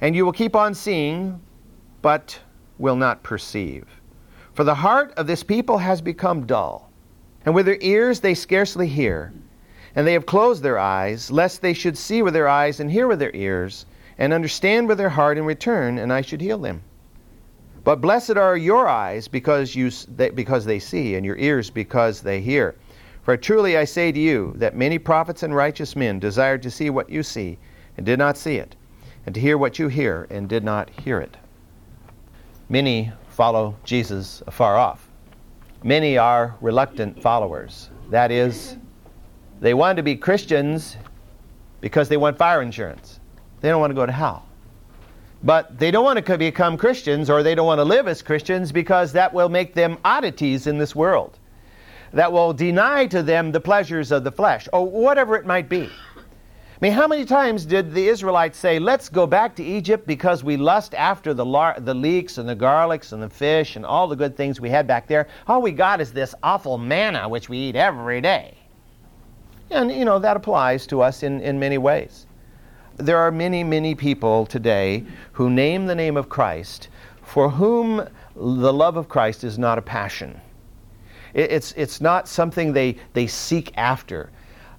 And 0.00 0.16
you 0.16 0.24
will 0.24 0.32
keep 0.32 0.56
on 0.56 0.74
seeing, 0.74 1.40
but 2.00 2.38
will 2.78 2.96
not 2.96 3.22
perceive. 3.22 3.84
For 4.54 4.64
the 4.64 4.74
heart 4.74 5.12
of 5.16 5.26
this 5.26 5.42
people 5.42 5.78
has 5.78 6.00
become 6.00 6.46
dull, 6.46 6.90
and 7.44 7.54
with 7.54 7.66
their 7.66 7.78
ears 7.80 8.20
they 8.20 8.34
scarcely 8.34 8.86
hear 8.86 9.32
and 9.94 10.06
they 10.06 10.12
have 10.12 10.26
closed 10.26 10.62
their 10.62 10.78
eyes, 10.78 11.30
lest 11.30 11.60
they 11.60 11.74
should 11.74 11.98
see 11.98 12.22
with 12.22 12.34
their 12.34 12.48
eyes 12.48 12.80
and 12.80 12.90
hear 12.90 13.06
with 13.06 13.18
their 13.18 13.34
ears, 13.34 13.86
and 14.18 14.32
understand 14.32 14.88
with 14.88 14.98
their 14.98 15.10
heart 15.10 15.38
and 15.38 15.46
return, 15.46 15.98
and 15.98 16.12
I 16.12 16.20
should 16.20 16.40
heal 16.40 16.58
them. 16.58 16.82
But 17.84 18.00
blessed 18.00 18.36
are 18.36 18.56
your 18.56 18.86
eyes 18.88 19.26
because, 19.26 19.74
you, 19.74 19.90
because 20.34 20.64
they 20.64 20.78
see, 20.78 21.16
and 21.16 21.26
your 21.26 21.36
ears 21.36 21.68
because 21.68 22.20
they 22.20 22.40
hear. 22.40 22.76
For 23.22 23.36
truly 23.36 23.76
I 23.76 23.84
say 23.84 24.12
to 24.12 24.18
you 24.18 24.52
that 24.56 24.76
many 24.76 24.98
prophets 24.98 25.42
and 25.42 25.54
righteous 25.54 25.96
men 25.96 26.18
desired 26.18 26.62
to 26.62 26.70
see 26.70 26.90
what 26.90 27.10
you 27.10 27.22
see, 27.22 27.58
and 27.96 28.06
did 28.06 28.18
not 28.18 28.36
see 28.36 28.56
it, 28.56 28.76
and 29.26 29.34
to 29.34 29.40
hear 29.40 29.58
what 29.58 29.78
you 29.78 29.88
hear, 29.88 30.26
and 30.30 30.48
did 30.48 30.64
not 30.64 30.90
hear 30.90 31.20
it. 31.20 31.36
Many 32.68 33.12
follow 33.28 33.76
Jesus 33.84 34.42
afar 34.46 34.76
off. 34.76 35.08
Many 35.84 36.16
are 36.16 36.56
reluctant 36.60 37.20
followers. 37.20 37.90
That 38.10 38.30
is, 38.30 38.76
they 39.62 39.74
want 39.74 39.96
to 39.96 40.02
be 40.02 40.16
Christians 40.16 40.96
because 41.80 42.08
they 42.08 42.16
want 42.16 42.36
fire 42.36 42.62
insurance. 42.62 43.20
They 43.60 43.68
don't 43.68 43.80
want 43.80 43.92
to 43.92 43.94
go 43.94 44.04
to 44.04 44.10
hell. 44.10 44.44
But 45.44 45.78
they 45.78 45.92
don't 45.92 46.04
want 46.04 46.24
to 46.24 46.36
become 46.36 46.76
Christians 46.76 47.30
or 47.30 47.44
they 47.44 47.54
don't 47.54 47.66
want 47.66 47.78
to 47.78 47.84
live 47.84 48.08
as 48.08 48.22
Christians 48.22 48.72
because 48.72 49.12
that 49.12 49.32
will 49.32 49.48
make 49.48 49.72
them 49.72 49.98
oddities 50.04 50.66
in 50.66 50.78
this 50.78 50.96
world. 50.96 51.38
That 52.12 52.32
will 52.32 52.52
deny 52.52 53.06
to 53.06 53.22
them 53.22 53.52
the 53.52 53.60
pleasures 53.60 54.10
of 54.10 54.24
the 54.24 54.32
flesh 54.32 54.68
or 54.72 54.84
whatever 54.84 55.36
it 55.36 55.46
might 55.46 55.68
be. 55.68 55.88
I 56.16 56.20
mean, 56.80 56.92
how 56.92 57.06
many 57.06 57.24
times 57.24 57.64
did 57.64 57.94
the 57.94 58.08
Israelites 58.08 58.58
say, 58.58 58.80
Let's 58.80 59.08
go 59.08 59.28
back 59.28 59.54
to 59.56 59.64
Egypt 59.64 60.08
because 60.08 60.42
we 60.42 60.56
lust 60.56 60.92
after 60.94 61.34
the, 61.34 61.44
lar- 61.44 61.78
the 61.78 61.94
leeks 61.94 62.38
and 62.38 62.48
the 62.48 62.56
garlics 62.56 63.12
and 63.12 63.22
the 63.22 63.30
fish 63.30 63.76
and 63.76 63.86
all 63.86 64.08
the 64.08 64.16
good 64.16 64.36
things 64.36 64.60
we 64.60 64.70
had 64.70 64.88
back 64.88 65.06
there? 65.06 65.28
All 65.46 65.62
we 65.62 65.70
got 65.70 66.00
is 66.00 66.12
this 66.12 66.34
awful 66.42 66.78
manna 66.78 67.28
which 67.28 67.48
we 67.48 67.58
eat 67.58 67.76
every 67.76 68.20
day. 68.20 68.56
And, 69.72 69.90
you 69.90 70.04
know, 70.04 70.18
that 70.18 70.36
applies 70.36 70.86
to 70.88 71.00
us 71.00 71.22
in, 71.22 71.40
in 71.40 71.58
many 71.58 71.78
ways. 71.78 72.26
There 72.96 73.18
are 73.18 73.30
many, 73.30 73.64
many 73.64 73.94
people 73.94 74.44
today 74.44 75.04
who 75.32 75.48
name 75.48 75.86
the 75.86 75.94
name 75.94 76.16
of 76.16 76.28
Christ 76.28 76.88
for 77.22 77.48
whom 77.48 78.06
the 78.36 78.72
love 78.72 78.96
of 78.98 79.08
Christ 79.08 79.44
is 79.44 79.58
not 79.58 79.78
a 79.78 79.82
passion. 79.82 80.38
It's, 81.32 81.72
it's 81.72 82.02
not 82.02 82.28
something 82.28 82.74
they, 82.74 82.98
they 83.14 83.26
seek 83.26 83.72
after. 83.78 84.30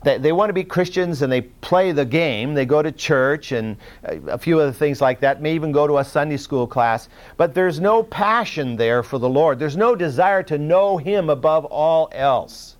They, 0.03 0.19
they 0.19 0.31
want 0.31 0.49
to 0.49 0.53
be 0.53 0.63
Christians 0.63 1.23
and 1.23 1.31
they 1.31 1.41
play 1.41 1.91
the 1.91 2.05
game. 2.05 2.53
They 2.53 2.65
go 2.65 2.83
to 2.83 2.91
church 2.91 3.51
and 3.51 3.77
a 4.03 4.37
few 4.37 4.59
other 4.59 4.71
things 4.71 5.01
like 5.01 5.19
that, 5.21 5.41
may 5.41 5.55
even 5.55 5.71
go 5.71 5.87
to 5.87 5.97
a 5.97 6.03
Sunday 6.03 6.37
school 6.37 6.67
class. 6.67 7.09
But 7.37 7.55
there's 7.55 7.79
no 7.79 8.03
passion 8.03 8.75
there 8.75 9.01
for 9.01 9.17
the 9.17 9.29
Lord. 9.29 9.57
There's 9.57 9.77
no 9.77 9.95
desire 9.95 10.43
to 10.43 10.59
know 10.59 10.97
Him 10.97 11.31
above 11.31 11.65
all 11.65 12.09
else. 12.11 12.72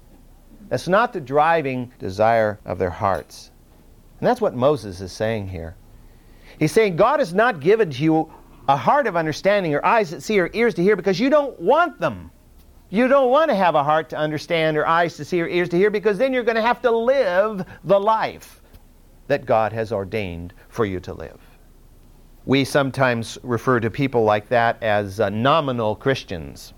That's 0.70 0.88
not 0.88 1.14
the 1.14 1.22
driving 1.22 1.92
desire 2.00 2.60
of 2.66 2.80
their 2.80 2.90
hearts. 2.90 3.52
And 4.20 4.28
that's 4.28 4.42
what 4.42 4.56
Moses 4.56 5.02
is 5.02 5.12
saying 5.12 5.48
here. 5.48 5.76
He's 6.60 6.72
saying, 6.72 6.96
God 6.96 7.20
has 7.20 7.34
not 7.34 7.60
given 7.60 7.90
to 7.92 8.04
you 8.04 8.34
a 8.68 8.78
heart 8.78 9.08
of 9.08 9.16
understanding 9.16 9.74
or 9.74 9.86
eyes 9.86 10.12
that 10.12 10.24
see 10.24 10.40
or 10.40 10.50
ears 10.54 10.74
to 10.76 10.82
hear 10.82 10.96
because 10.96 11.20
you 11.20 11.30
don't 11.30 11.60
want 11.60 12.00
them. 12.00 12.32
You 12.90 13.08
don't 13.08 13.32
want 13.32 13.50
to 13.50 13.56
have 13.56 13.76
a 13.76 13.84
heart 13.84 14.10
to 14.10 14.18
understand 14.18 14.78
or 14.78 14.86
eyes 14.88 15.18
to 15.18 15.26
see 15.26 15.42
or 15.42 15.48
ears 15.48 15.68
to 15.70 15.78
hear 15.78 15.90
because 15.90 16.18
then 16.18 16.32
you're 16.32 16.44
going 16.44 16.56
to 16.56 16.62
have 16.62 16.82
to 16.84 16.92
live 16.92 17.66
the 17.84 18.00
life 18.00 18.62
that 19.28 19.46
God 19.46 19.74
has 19.74 19.92
ordained 19.92 20.54
for 20.70 20.86
you 20.86 21.00
to 21.02 21.14
live. 21.14 21.40
We 22.46 22.66
sometimes 22.66 23.38
refer 23.42 23.80
to 23.80 23.90
people 23.90 24.24
like 24.24 24.48
that 24.50 24.82
as 24.84 25.20
uh, 25.20 25.30
nominal 25.30 25.96
Christians 25.96 26.74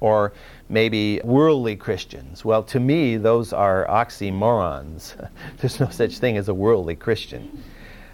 or 0.00 0.32
maybe 0.68 1.20
worldly 1.24 1.76
Christians. 1.76 2.44
Well, 2.44 2.62
to 2.64 2.80
me, 2.80 3.16
those 3.16 3.52
are 3.52 3.86
oxymorons. 3.86 5.14
There's 5.58 5.80
no 5.80 5.88
such 5.88 6.18
thing 6.18 6.36
as 6.36 6.48
a 6.48 6.54
worldly 6.54 6.96
Christian. 6.96 7.62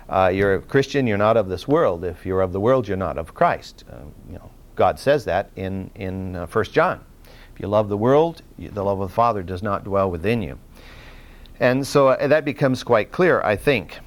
Uh, 0.09 0.31
you're 0.33 0.55
a 0.57 0.61
Christian, 0.61 1.07
you're 1.07 1.19
not 1.19 1.37
of 1.37 1.49
this 1.49 1.67
world. 1.67 2.05
If 2.05 2.27
you're 2.27 2.43
of 2.43 2.53
the 2.53 2.61
world, 2.61 2.87
you're 2.87 2.97
not 2.97 3.19
of 3.19 3.35
Christ. 3.35 3.85
Uh, 3.91 3.97
you 4.29 4.35
know, 4.35 4.51
God 4.77 4.99
says 4.99 5.25
that 5.25 5.51
in, 5.57 5.91
in 5.95 6.37
uh, 6.37 6.47
1 6.47 6.65
John. 6.67 7.05
If 7.55 7.61
you 7.61 7.69
love 7.69 7.89
the 7.89 7.97
world, 7.97 8.43
the 8.59 8.85
love 8.85 9.01
of 9.01 9.09
the 9.09 9.15
Father 9.15 9.43
does 9.43 9.63
not 9.63 9.85
dwell 9.85 10.11
within 10.11 10.43
you. 10.43 10.59
And 11.61 11.87
so 11.87 12.09
uh, 12.09 12.27
that 12.27 12.45
becomes 12.45 12.83
quite 12.83 13.13
clear, 13.13 13.41
I 13.43 13.57
think. 13.57 13.99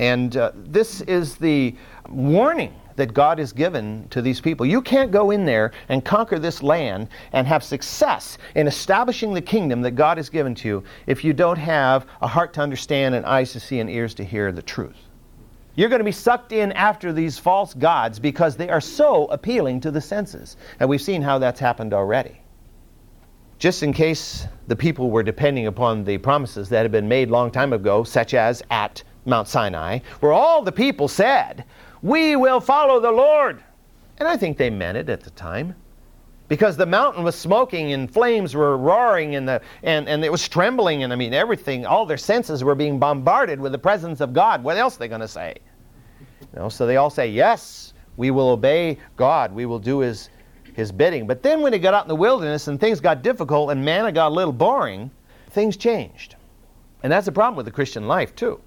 And 0.00 0.36
uh, 0.36 0.52
this 0.54 1.02
is 1.02 1.36
the 1.36 1.74
warning 2.08 2.74
that 2.98 3.14
God 3.14 3.38
has 3.38 3.52
given 3.52 4.06
to 4.10 4.20
these 4.20 4.40
people. 4.40 4.66
You 4.66 4.82
can't 4.82 5.10
go 5.10 5.30
in 5.30 5.44
there 5.46 5.72
and 5.88 6.04
conquer 6.04 6.38
this 6.38 6.62
land 6.62 7.08
and 7.32 7.46
have 7.46 7.64
success 7.64 8.38
in 8.54 8.66
establishing 8.66 9.32
the 9.32 9.40
kingdom 9.40 9.80
that 9.82 9.92
God 9.92 10.18
has 10.18 10.28
given 10.28 10.54
to 10.56 10.68
you 10.68 10.84
if 11.06 11.24
you 11.24 11.32
don't 11.32 11.58
have 11.58 12.06
a 12.20 12.26
heart 12.26 12.52
to 12.54 12.60
understand 12.60 13.14
and 13.14 13.24
eyes 13.24 13.52
to 13.52 13.60
see 13.60 13.80
and 13.80 13.88
ears 13.88 14.14
to 14.14 14.24
hear 14.24 14.52
the 14.52 14.62
truth. 14.62 14.96
You're 15.76 15.88
going 15.88 16.00
to 16.00 16.04
be 16.04 16.12
sucked 16.12 16.50
in 16.50 16.72
after 16.72 17.12
these 17.12 17.38
false 17.38 17.72
gods 17.72 18.18
because 18.18 18.56
they 18.56 18.68
are 18.68 18.80
so 18.80 19.26
appealing 19.26 19.80
to 19.82 19.92
the 19.92 20.00
senses. 20.00 20.56
And 20.80 20.88
we've 20.88 21.00
seen 21.00 21.22
how 21.22 21.38
that's 21.38 21.60
happened 21.60 21.94
already 21.94 22.40
just 23.58 23.82
in 23.82 23.92
case 23.92 24.46
the 24.68 24.76
people 24.76 25.10
were 25.10 25.22
depending 25.22 25.66
upon 25.66 26.04
the 26.04 26.16
promises 26.18 26.68
that 26.68 26.82
had 26.82 26.92
been 26.92 27.08
made 27.08 27.28
long 27.28 27.50
time 27.50 27.72
ago, 27.72 28.04
such 28.04 28.34
as 28.34 28.62
at 28.70 29.02
Mount 29.24 29.48
Sinai, 29.48 29.98
where 30.20 30.32
all 30.32 30.62
the 30.62 30.72
people 30.72 31.08
said, 31.08 31.64
We 32.02 32.36
will 32.36 32.60
follow 32.60 33.00
the 33.00 33.10
Lord. 33.10 33.62
And 34.18 34.28
I 34.28 34.36
think 34.36 34.56
they 34.56 34.70
meant 34.70 34.98
it 34.98 35.08
at 35.08 35.20
the 35.20 35.30
time. 35.30 35.74
Because 36.48 36.76
the 36.76 36.86
mountain 36.86 37.24
was 37.24 37.34
smoking 37.34 37.92
and 37.92 38.10
flames 38.10 38.54
were 38.54 38.78
roaring 38.78 39.36
and, 39.36 39.46
the, 39.46 39.60
and, 39.82 40.08
and 40.08 40.24
it 40.24 40.32
was 40.32 40.48
trembling, 40.48 41.02
and 41.02 41.12
I 41.12 41.16
mean, 41.16 41.34
everything, 41.34 41.84
all 41.84 42.06
their 42.06 42.16
senses 42.16 42.64
were 42.64 42.74
being 42.74 42.98
bombarded 42.98 43.60
with 43.60 43.72
the 43.72 43.78
presence 43.78 44.20
of 44.22 44.32
God. 44.32 44.64
What 44.64 44.78
else 44.78 44.96
are 44.96 45.00
they 45.00 45.08
going 45.08 45.20
to 45.20 45.28
say? 45.28 45.56
You 46.40 46.60
know, 46.60 46.68
so 46.70 46.86
they 46.86 46.96
all 46.96 47.10
say, 47.10 47.28
Yes, 47.28 47.92
we 48.16 48.30
will 48.30 48.48
obey 48.48 48.98
God, 49.16 49.52
we 49.52 49.66
will 49.66 49.78
do 49.78 49.98
His 49.98 50.30
his 50.78 50.92
bidding. 50.92 51.26
But 51.26 51.42
then 51.42 51.60
when 51.60 51.72
he 51.72 51.80
got 51.80 51.92
out 51.92 52.04
in 52.04 52.08
the 52.08 52.14
wilderness 52.14 52.68
and 52.68 52.80
things 52.80 53.00
got 53.00 53.20
difficult 53.20 53.72
and 53.72 53.84
manna 53.84 54.12
got 54.12 54.28
a 54.28 54.34
little 54.34 54.52
boring, 54.52 55.10
things 55.50 55.76
changed. 55.76 56.36
And 57.02 57.12
that's 57.12 57.26
the 57.26 57.32
problem 57.32 57.56
with 57.56 57.66
the 57.66 57.72
Christian 57.72 58.06
life, 58.06 58.36
too. 58.36 58.60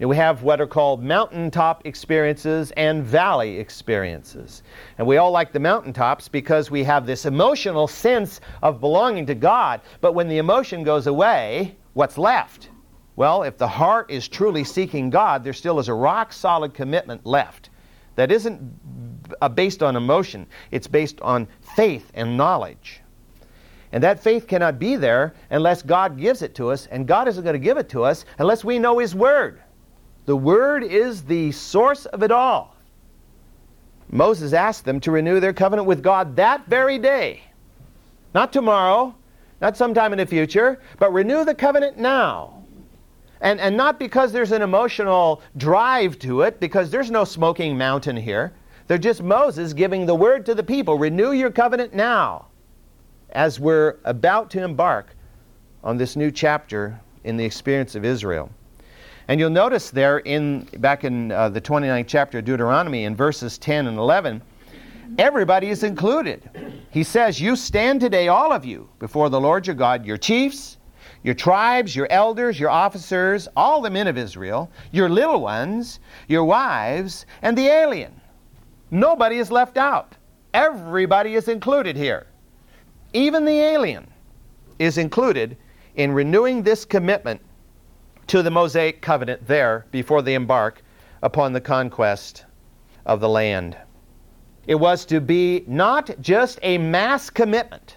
Know, 0.00 0.08
we 0.08 0.16
have 0.16 0.42
what 0.42 0.60
are 0.60 0.66
called 0.66 1.02
mountaintop 1.02 1.84
experiences 1.84 2.70
and 2.76 3.02
valley 3.02 3.58
experiences. 3.58 4.62
And 4.96 5.06
we 5.06 5.16
all 5.16 5.32
like 5.32 5.52
the 5.52 5.60
mountaintops 5.60 6.28
because 6.28 6.70
we 6.70 6.84
have 6.84 7.04
this 7.04 7.26
emotional 7.26 7.88
sense 7.88 8.40
of 8.62 8.80
belonging 8.80 9.26
to 9.26 9.34
God. 9.34 9.80
But 10.00 10.14
when 10.14 10.28
the 10.28 10.38
emotion 10.38 10.84
goes 10.84 11.08
away, 11.08 11.76
what's 11.94 12.16
left? 12.16 12.70
Well, 13.16 13.42
if 13.42 13.58
the 13.58 13.66
heart 13.66 14.10
is 14.10 14.28
truly 14.28 14.62
seeking 14.62 15.10
God, 15.10 15.42
there 15.42 15.52
still 15.52 15.80
is 15.80 15.88
a 15.88 15.94
rock 15.94 16.32
solid 16.32 16.74
commitment 16.74 17.26
left 17.26 17.70
that 18.14 18.30
isn't 18.30 18.60
uh, 19.40 19.48
based 19.48 19.82
on 19.82 19.96
emotion, 19.96 20.46
it's 20.70 20.86
based 20.86 21.20
on 21.20 21.48
faith 21.76 22.10
and 22.14 22.36
knowledge. 22.36 23.00
And 23.92 24.02
that 24.04 24.22
faith 24.22 24.46
cannot 24.46 24.78
be 24.78 24.96
there 24.96 25.34
unless 25.50 25.82
God 25.82 26.18
gives 26.18 26.42
it 26.42 26.54
to 26.56 26.70
us, 26.70 26.86
and 26.86 27.06
God 27.06 27.26
isn't 27.26 27.42
going 27.42 27.54
to 27.54 27.58
give 27.58 27.78
it 27.78 27.88
to 27.90 28.04
us 28.04 28.24
unless 28.38 28.64
we 28.64 28.78
know 28.78 28.98
His 28.98 29.14
Word. 29.14 29.62
The 30.28 30.36
Word 30.36 30.84
is 30.84 31.22
the 31.22 31.52
source 31.52 32.04
of 32.04 32.22
it 32.22 32.30
all. 32.30 32.76
Moses 34.10 34.52
asked 34.52 34.84
them 34.84 35.00
to 35.00 35.10
renew 35.10 35.40
their 35.40 35.54
covenant 35.54 35.88
with 35.88 36.02
God 36.02 36.36
that 36.36 36.66
very 36.66 36.98
day. 36.98 37.44
Not 38.34 38.52
tomorrow, 38.52 39.14
not 39.62 39.78
sometime 39.78 40.12
in 40.12 40.18
the 40.18 40.26
future, 40.26 40.82
but 40.98 41.14
renew 41.14 41.46
the 41.46 41.54
covenant 41.54 41.96
now. 41.96 42.62
And, 43.40 43.58
and 43.58 43.74
not 43.74 43.98
because 43.98 44.30
there's 44.30 44.52
an 44.52 44.60
emotional 44.60 45.40
drive 45.56 46.18
to 46.18 46.42
it, 46.42 46.60
because 46.60 46.90
there's 46.90 47.10
no 47.10 47.24
smoking 47.24 47.78
mountain 47.78 48.14
here. 48.14 48.52
They're 48.86 48.98
just 48.98 49.22
Moses 49.22 49.72
giving 49.72 50.04
the 50.04 50.14
word 50.14 50.44
to 50.44 50.54
the 50.54 50.62
people 50.62 50.98
renew 50.98 51.32
your 51.32 51.50
covenant 51.50 51.94
now, 51.94 52.48
as 53.30 53.58
we're 53.58 53.96
about 54.04 54.50
to 54.50 54.62
embark 54.62 55.16
on 55.82 55.96
this 55.96 56.16
new 56.16 56.30
chapter 56.30 57.00
in 57.24 57.38
the 57.38 57.46
experience 57.46 57.94
of 57.94 58.04
Israel. 58.04 58.50
And 59.28 59.38
you'll 59.38 59.50
notice 59.50 59.90
there 59.90 60.18
in 60.20 60.60
back 60.78 61.04
in 61.04 61.30
uh, 61.32 61.50
the 61.50 61.60
29th 61.60 62.06
chapter 62.06 62.38
of 62.38 62.46
Deuteronomy 62.46 63.04
in 63.04 63.14
verses 63.14 63.58
10 63.58 63.86
and 63.86 63.98
11, 63.98 64.40
everybody 65.18 65.68
is 65.68 65.82
included. 65.82 66.48
He 66.90 67.04
says, 67.04 67.38
"You 67.38 67.54
stand 67.54 68.00
today 68.00 68.28
all 68.28 68.52
of 68.52 68.64
you 68.64 68.88
before 68.98 69.28
the 69.28 69.40
Lord 69.40 69.66
your 69.66 69.76
God, 69.76 70.06
your 70.06 70.16
chiefs, 70.16 70.78
your 71.22 71.34
tribes, 71.34 71.94
your 71.94 72.06
elders, 72.10 72.58
your 72.58 72.70
officers, 72.70 73.48
all 73.54 73.82
the 73.82 73.90
men 73.90 74.06
of 74.06 74.16
Israel, 74.16 74.70
your 74.92 75.10
little 75.10 75.42
ones, 75.42 76.00
your 76.26 76.44
wives, 76.44 77.26
and 77.42 77.56
the 77.56 77.66
alien. 77.66 78.18
Nobody 78.90 79.36
is 79.36 79.50
left 79.50 79.76
out. 79.76 80.16
Everybody 80.54 81.34
is 81.34 81.48
included 81.48 81.96
here. 81.96 82.26
Even 83.12 83.44
the 83.44 83.60
alien 83.60 84.06
is 84.78 84.96
included 84.96 85.58
in 85.96 86.12
renewing 86.12 86.62
this 86.62 86.86
commitment 86.86 87.42
to 88.28 88.42
the 88.42 88.50
Mosaic 88.50 89.02
covenant 89.02 89.46
there 89.46 89.86
before 89.90 90.22
they 90.22 90.34
embark 90.34 90.82
upon 91.22 91.52
the 91.52 91.60
conquest 91.60 92.44
of 93.04 93.20
the 93.20 93.28
land. 93.28 93.76
It 94.66 94.76
was 94.76 95.04
to 95.06 95.20
be 95.20 95.64
not 95.66 96.10
just 96.20 96.58
a 96.62 96.78
mass 96.78 97.30
commitment, 97.30 97.96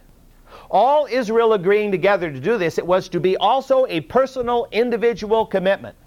all 0.70 1.06
Israel 1.12 1.54
agreeing 1.54 1.92
together 1.92 2.32
to 2.32 2.40
do 2.40 2.58
this, 2.58 2.78
it 2.78 2.88
was 2.88 3.10
to 3.10 3.20
be 3.20 3.36
also 3.38 3.86
a 3.88 4.00
personal, 4.02 4.68
individual 4.72 5.46
commitment. 5.46 5.98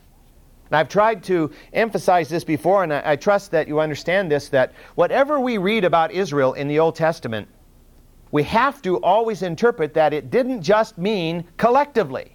And 0.70 0.76
I've 0.76 0.88
tried 0.88 1.22
to 1.24 1.50
emphasize 1.74 2.30
this 2.30 2.44
before, 2.44 2.82
and 2.82 2.92
I, 2.92 3.02
I 3.12 3.16
trust 3.16 3.50
that 3.50 3.68
you 3.68 3.78
understand 3.78 4.30
this 4.30 4.48
that 4.48 4.72
whatever 4.94 5.38
we 5.38 5.58
read 5.58 5.84
about 5.84 6.12
Israel 6.12 6.54
in 6.54 6.66
the 6.66 6.78
Old 6.78 6.96
Testament, 6.96 7.46
we 8.30 8.42
have 8.44 8.80
to 8.82 8.96
always 8.96 9.42
interpret 9.42 9.92
that 9.94 10.14
it 10.14 10.30
didn't 10.30 10.62
just 10.62 10.96
mean 10.96 11.44
collectively, 11.58 12.33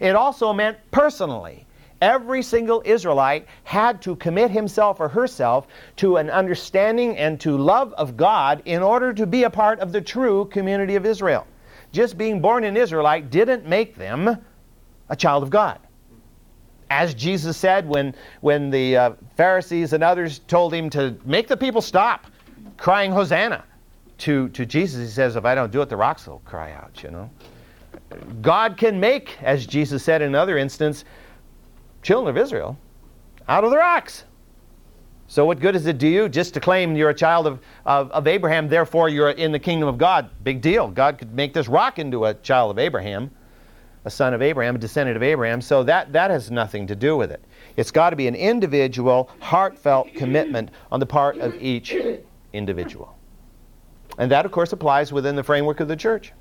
it 0.00 0.14
also 0.14 0.52
meant 0.52 0.78
personally. 0.90 1.64
Every 2.00 2.42
single 2.42 2.80
Israelite 2.84 3.46
had 3.64 4.00
to 4.02 4.14
commit 4.16 4.52
himself 4.52 5.00
or 5.00 5.08
herself 5.08 5.66
to 5.96 6.16
an 6.16 6.30
understanding 6.30 7.16
and 7.16 7.40
to 7.40 7.56
love 7.58 7.92
of 7.94 8.16
God 8.16 8.62
in 8.66 8.82
order 8.82 9.12
to 9.12 9.26
be 9.26 9.42
a 9.42 9.50
part 9.50 9.80
of 9.80 9.90
the 9.90 10.00
true 10.00 10.44
community 10.46 10.94
of 10.94 11.04
Israel 11.04 11.44
just 11.92 12.18
being 12.18 12.40
born 12.40 12.64
an 12.64 12.76
Israelite 12.76 13.30
didn't 13.30 13.66
make 13.66 13.96
them 13.96 14.38
a 15.08 15.16
child 15.16 15.42
of 15.42 15.50
God. 15.50 15.78
as 16.90 17.12
Jesus 17.12 17.56
said 17.56 17.86
when, 17.86 18.14
when 18.40 18.70
the 18.70 18.96
uh, 18.96 19.10
Pharisees 19.36 19.92
and 19.92 20.02
others 20.02 20.38
told 20.40 20.72
him 20.72 20.88
to 20.90 21.14
make 21.24 21.46
the 21.46 21.56
people 21.56 21.82
stop 21.82 22.26
crying 22.78 23.12
Hosanna 23.12 23.62
to, 24.18 24.48
to 24.50 24.64
Jesus, 24.64 25.00
he 25.00 25.12
says, 25.12 25.36
If 25.36 25.44
I 25.44 25.54
don't 25.54 25.70
do 25.70 25.82
it, 25.82 25.90
the 25.90 25.96
rocks 25.96 26.26
will 26.26 26.40
cry 26.46 26.72
out, 26.72 27.02
you 27.02 27.10
know. 27.10 27.30
God 28.40 28.76
can 28.76 28.98
make, 28.98 29.36
as 29.42 29.66
Jesus 29.66 30.02
said 30.02 30.22
in 30.22 30.28
another 30.28 30.56
instance, 30.56 31.04
children 32.02 32.34
of 32.34 32.42
Israel 32.42 32.78
out 33.48 33.64
of 33.64 33.70
the 33.70 33.76
rocks. 33.76 34.24
So, 35.30 35.44
what 35.44 35.60
good 35.60 35.72
does 35.72 35.86
it 35.86 35.98
do 35.98 36.08
you 36.08 36.28
just 36.28 36.54
to 36.54 36.60
claim 36.60 36.96
you're 36.96 37.10
a 37.10 37.14
child 37.14 37.46
of, 37.46 37.60
of, 37.84 38.10
of, 38.12 38.26
Abraham, 38.26 38.66
therefore 38.66 39.10
you're 39.10 39.30
in 39.30 39.52
the 39.52 39.58
kingdom 39.58 39.86
of 39.86 39.98
God? 39.98 40.30
Big 40.42 40.62
deal. 40.62 40.88
God 40.88 41.18
could 41.18 41.34
make 41.34 41.52
this 41.52 41.68
rock 41.68 41.98
into 41.98 42.24
a 42.24 42.34
child 42.34 42.70
of 42.70 42.78
Abraham, 42.78 43.30
a 44.06 44.10
son 44.10 44.32
of 44.32 44.40
Abraham, 44.40 44.76
a 44.76 44.78
descendant 44.78 45.16
of 45.16 45.22
Abraham. 45.22 45.60
So, 45.60 45.82
that, 45.82 46.14
that 46.14 46.30
has 46.30 46.50
nothing 46.50 46.86
to 46.86 46.96
do 46.96 47.14
with 47.14 47.30
it. 47.30 47.44
It's 47.76 47.90
got 47.90 48.10
to 48.10 48.16
be 48.16 48.26
an 48.26 48.34
individual, 48.34 49.30
heartfelt 49.40 50.14
commitment 50.14 50.70
on 50.90 50.98
the 50.98 51.06
part 51.06 51.36
of 51.38 51.54
each 51.60 51.94
individual. 52.54 53.14
And 54.16 54.30
that, 54.30 54.46
of 54.46 54.52
course, 54.52 54.72
applies 54.72 55.12
within 55.12 55.36
the 55.36 55.44
framework 55.44 55.80
of 55.80 55.88
the 55.88 55.96
church. 55.96 56.32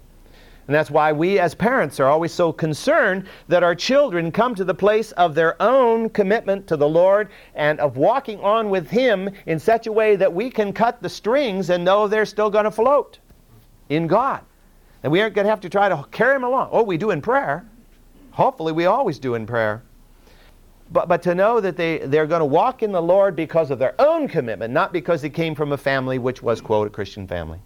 And 0.68 0.76
that's 0.76 0.92
why 0.92 1.14
we 1.14 1.40
as 1.40 1.56
parents 1.56 1.98
are 2.00 2.08
always 2.08 2.34
so 2.34 2.52
concerned 2.52 3.26
that 3.48 3.64
our 3.64 3.74
children 3.74 4.32
come 4.34 4.54
to 4.56 4.66
the 4.66 4.74
place 4.74 5.14
of 5.14 5.34
their 5.34 5.62
own 5.62 6.10
commitment 6.10 6.68
to 6.68 6.76
the 6.76 6.88
Lord 6.88 7.30
and 7.56 7.80
of 7.80 7.96
walking 7.96 8.42
on 8.42 8.70
with 8.70 8.90
Him 8.90 9.30
in 9.46 9.60
such 9.60 9.88
a 9.88 9.92
way 9.92 10.18
that 10.18 10.34
we 10.34 10.50
can 10.50 10.74
cut 10.74 11.02
the 11.02 11.08
strings 11.08 11.70
and 11.70 11.86
know 11.86 12.08
they're 12.08 12.26
still 12.26 12.50
going 12.50 12.66
to 12.66 12.72
float 12.72 13.20
in 13.88 14.08
God. 14.08 14.42
And 15.04 15.12
we 15.12 15.22
aren't 15.22 15.36
going 15.36 15.46
to 15.46 15.50
have 15.50 15.62
to 15.62 15.70
try 15.70 15.88
to 15.88 16.06
carry 16.12 16.34
them 16.34 16.44
along. 16.44 16.70
Oh, 16.74 16.84
we 16.84 16.98
do 16.98 17.12
in 17.12 17.22
prayer. 17.22 17.66
Hopefully, 18.32 18.74
we 18.74 18.88
always 18.88 19.20
do 19.20 19.36
in 19.36 19.48
prayer. 19.48 19.84
But, 20.92 21.08
but 21.08 21.22
to 21.24 21.36
know 21.36 21.62
that 21.62 21.78
they, 21.78 22.00
they're 22.00 22.28
going 22.28 22.40
to 22.40 22.46
walk 22.46 22.84
in 22.84 22.92
the 22.92 23.02
Lord 23.02 23.36
because 23.36 23.72
of 23.72 23.80
their 23.80 23.96
own 24.00 24.28
commitment, 24.28 24.74
not 24.74 24.92
because 24.92 25.22
they 25.22 25.30
came 25.30 25.56
from 25.56 25.72
a 25.72 25.78
family 25.78 26.18
which 26.18 26.44
was, 26.44 26.60
quote, 26.60 26.88
a 26.88 26.90
Christian 26.90 27.26
family. 27.26 27.60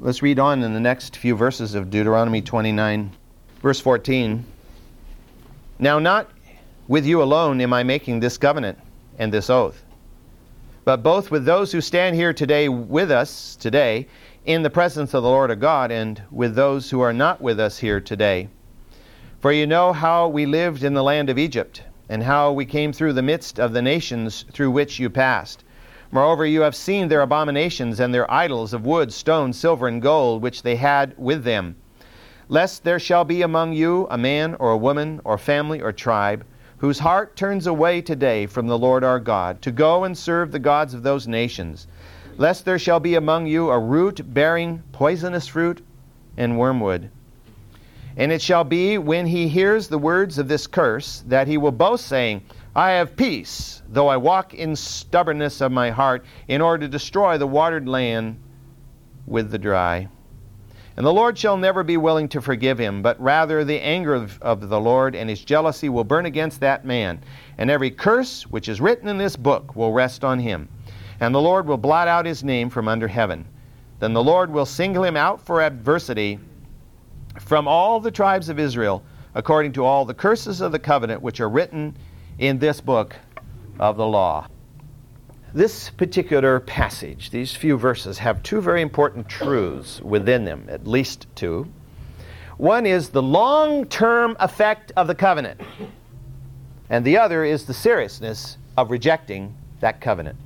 Let's 0.00 0.20
read 0.20 0.40
on 0.40 0.64
in 0.64 0.74
the 0.74 0.80
next 0.80 1.16
few 1.16 1.36
verses 1.36 1.76
of 1.76 1.90
Deuteronomy 1.90 2.42
29, 2.42 3.12
verse 3.62 3.78
14. 3.78 4.44
Now, 5.78 6.00
not 6.00 6.28
with 6.88 7.06
you 7.06 7.22
alone 7.22 7.60
am 7.60 7.72
I 7.72 7.84
making 7.84 8.18
this 8.18 8.36
covenant 8.36 8.78
and 9.16 9.32
this 9.32 9.48
oath, 9.48 9.84
but 10.84 11.04
both 11.04 11.30
with 11.30 11.44
those 11.44 11.70
who 11.70 11.80
stand 11.80 12.16
here 12.16 12.32
today 12.32 12.68
with 12.68 13.12
us 13.12 13.54
today 13.54 14.08
in 14.44 14.64
the 14.64 14.70
presence 14.70 15.14
of 15.14 15.22
the 15.22 15.28
Lord 15.28 15.50
our 15.50 15.56
God, 15.56 15.92
and 15.92 16.20
with 16.32 16.56
those 16.56 16.90
who 16.90 17.00
are 17.00 17.12
not 17.12 17.40
with 17.40 17.60
us 17.60 17.78
here 17.78 18.00
today. 18.00 18.48
For 19.40 19.52
you 19.52 19.68
know 19.68 19.92
how 19.92 20.26
we 20.26 20.46
lived 20.46 20.82
in 20.82 20.94
the 20.94 21.04
land 21.04 21.30
of 21.30 21.38
Egypt, 21.38 21.84
and 22.08 22.24
how 22.24 22.50
we 22.50 22.64
came 22.64 22.92
through 22.92 23.12
the 23.12 23.22
midst 23.22 23.60
of 23.60 23.72
the 23.72 23.82
nations 23.82 24.46
through 24.50 24.72
which 24.72 24.98
you 24.98 25.08
passed 25.08 25.62
Moreover, 26.12 26.46
you 26.46 26.60
have 26.60 26.76
seen 26.76 27.08
their 27.08 27.22
abominations 27.22 28.00
and 28.00 28.14
their 28.14 28.30
idols 28.30 28.72
of 28.72 28.86
wood, 28.86 29.12
stone, 29.12 29.52
silver, 29.52 29.88
and 29.88 30.00
gold, 30.00 30.42
which 30.42 30.62
they 30.62 30.76
had 30.76 31.14
with 31.18 31.44
them. 31.44 31.76
Lest 32.48 32.84
there 32.84 33.00
shall 33.00 33.24
be 33.24 33.42
among 33.42 33.72
you 33.72 34.06
a 34.08 34.16
man 34.16 34.54
or 34.60 34.70
a 34.70 34.76
woman 34.76 35.20
or 35.24 35.36
family 35.36 35.82
or 35.82 35.92
tribe 35.92 36.44
whose 36.78 37.00
heart 37.00 37.34
turns 37.36 37.66
away 37.66 38.00
today 38.00 38.46
from 38.46 38.66
the 38.66 38.78
Lord 38.78 39.02
our 39.02 39.18
God 39.18 39.62
to 39.62 39.72
go 39.72 40.04
and 40.04 40.16
serve 40.16 40.52
the 40.52 40.58
gods 40.58 40.94
of 40.94 41.02
those 41.02 41.26
nations. 41.26 41.86
Lest 42.36 42.64
there 42.64 42.78
shall 42.78 43.00
be 43.00 43.14
among 43.14 43.46
you 43.46 43.70
a 43.70 43.78
root 43.78 44.20
bearing 44.32 44.82
poisonous 44.92 45.46
fruit 45.46 45.84
and 46.36 46.58
wormwood. 46.58 47.10
And 48.16 48.30
it 48.30 48.42
shall 48.42 48.64
be 48.64 48.98
when 48.98 49.26
he 49.26 49.48
hears 49.48 49.88
the 49.88 49.98
words 49.98 50.38
of 50.38 50.48
this 50.48 50.66
curse 50.66 51.24
that 51.26 51.48
he 51.48 51.58
will 51.58 51.72
boast, 51.72 52.06
saying, 52.06 52.42
I 52.76 52.90
have 52.90 53.16
peace, 53.16 53.80
though 53.88 54.08
I 54.08 54.18
walk 54.18 54.52
in 54.52 54.76
stubbornness 54.76 55.62
of 55.62 55.72
my 55.72 55.88
heart, 55.88 56.26
in 56.46 56.60
order 56.60 56.84
to 56.84 56.90
destroy 56.90 57.38
the 57.38 57.46
watered 57.46 57.88
land 57.88 58.38
with 59.24 59.50
the 59.50 59.56
dry. 59.56 60.08
And 60.98 61.06
the 61.06 61.12
Lord 61.12 61.38
shall 61.38 61.56
never 61.56 61.82
be 61.82 61.96
willing 61.96 62.28
to 62.28 62.42
forgive 62.42 62.76
him, 62.76 63.00
but 63.00 63.18
rather 63.18 63.64
the 63.64 63.80
anger 63.80 64.12
of, 64.12 64.38
of, 64.42 64.68
the 64.68 64.78
Lord 64.78 65.14
and 65.14 65.30
his 65.30 65.42
jealousy 65.42 65.88
will 65.88 66.04
burn 66.04 66.26
against 66.26 66.60
that 66.60 66.84
man. 66.84 67.22
And 67.56 67.70
every 67.70 67.90
curse 67.90 68.42
which 68.46 68.68
is 68.68 68.78
written 68.78 69.08
in 69.08 69.16
this 69.16 69.36
book 69.36 69.74
will 69.74 69.94
rest 69.94 70.22
on 70.22 70.38
him. 70.38 70.68
And 71.20 71.34
the 71.34 71.40
Lord 71.40 71.66
will 71.66 71.78
blot 71.78 72.08
out 72.08 72.26
his 72.26 72.44
name 72.44 72.68
from 72.68 72.88
under 72.88 73.08
heaven. 73.08 73.46
Then 74.00 74.12
the 74.12 74.22
Lord 74.22 74.52
will 74.52 74.66
single 74.66 75.02
him 75.02 75.16
out 75.16 75.40
for 75.40 75.62
adversity 75.62 76.38
from 77.40 77.66
all 77.66 78.00
the 78.00 78.10
tribes 78.10 78.50
of 78.50 78.58
Israel, 78.58 79.02
according 79.34 79.72
to 79.72 79.84
all 79.86 80.04
the 80.04 80.12
curses 80.12 80.60
of 80.60 80.72
the 80.72 80.78
covenant 80.78 81.22
which 81.22 81.40
are 81.40 81.48
written 81.48 81.96
in 82.38 82.58
this 82.58 82.80
book 82.80 83.16
of 83.78 83.96
the 83.96 84.06
law. 84.06 84.46
This 85.54 85.88
particular 85.90 86.60
passage, 86.60 87.30
these 87.30 87.54
few 87.54 87.78
verses, 87.78 88.18
have 88.18 88.42
two 88.42 88.60
very 88.60 88.82
important 88.82 89.28
truths 89.28 90.00
within 90.02 90.44
them, 90.44 90.66
at 90.68 90.86
least 90.86 91.26
two. 91.34 91.66
One 92.58 92.84
is 92.84 93.10
the 93.10 93.22
long 93.22 93.86
term 93.86 94.36
effect 94.38 94.92
of 94.96 95.06
the 95.06 95.14
covenant, 95.14 95.60
and 96.90 97.04
the 97.04 97.18
other 97.18 97.44
is 97.44 97.64
the 97.64 97.74
seriousness 97.74 98.58
of 98.76 98.90
rejecting 98.90 99.54
that 99.80 100.00
covenant. 100.00 100.36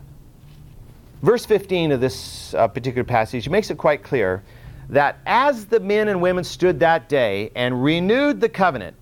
Verse 1.23 1.45
15 1.45 1.93
of 1.93 2.01
this 2.01 2.55
uh, 2.55 2.69
particular 2.69 3.05
passage 3.05 3.49
makes 3.49 3.71
it 3.71 3.79
quite 3.79 4.03
clear 4.03 4.43
that 4.89 5.19
as 5.27 5.67
the 5.67 5.81
men 5.81 6.09
and 6.09 6.21
women 6.21 6.43
stood 6.45 6.81
that 6.81 7.09
day 7.09 7.51
and 7.55 7.83
renewed 7.83 8.41
the 8.41 8.49
covenant, 8.49 8.97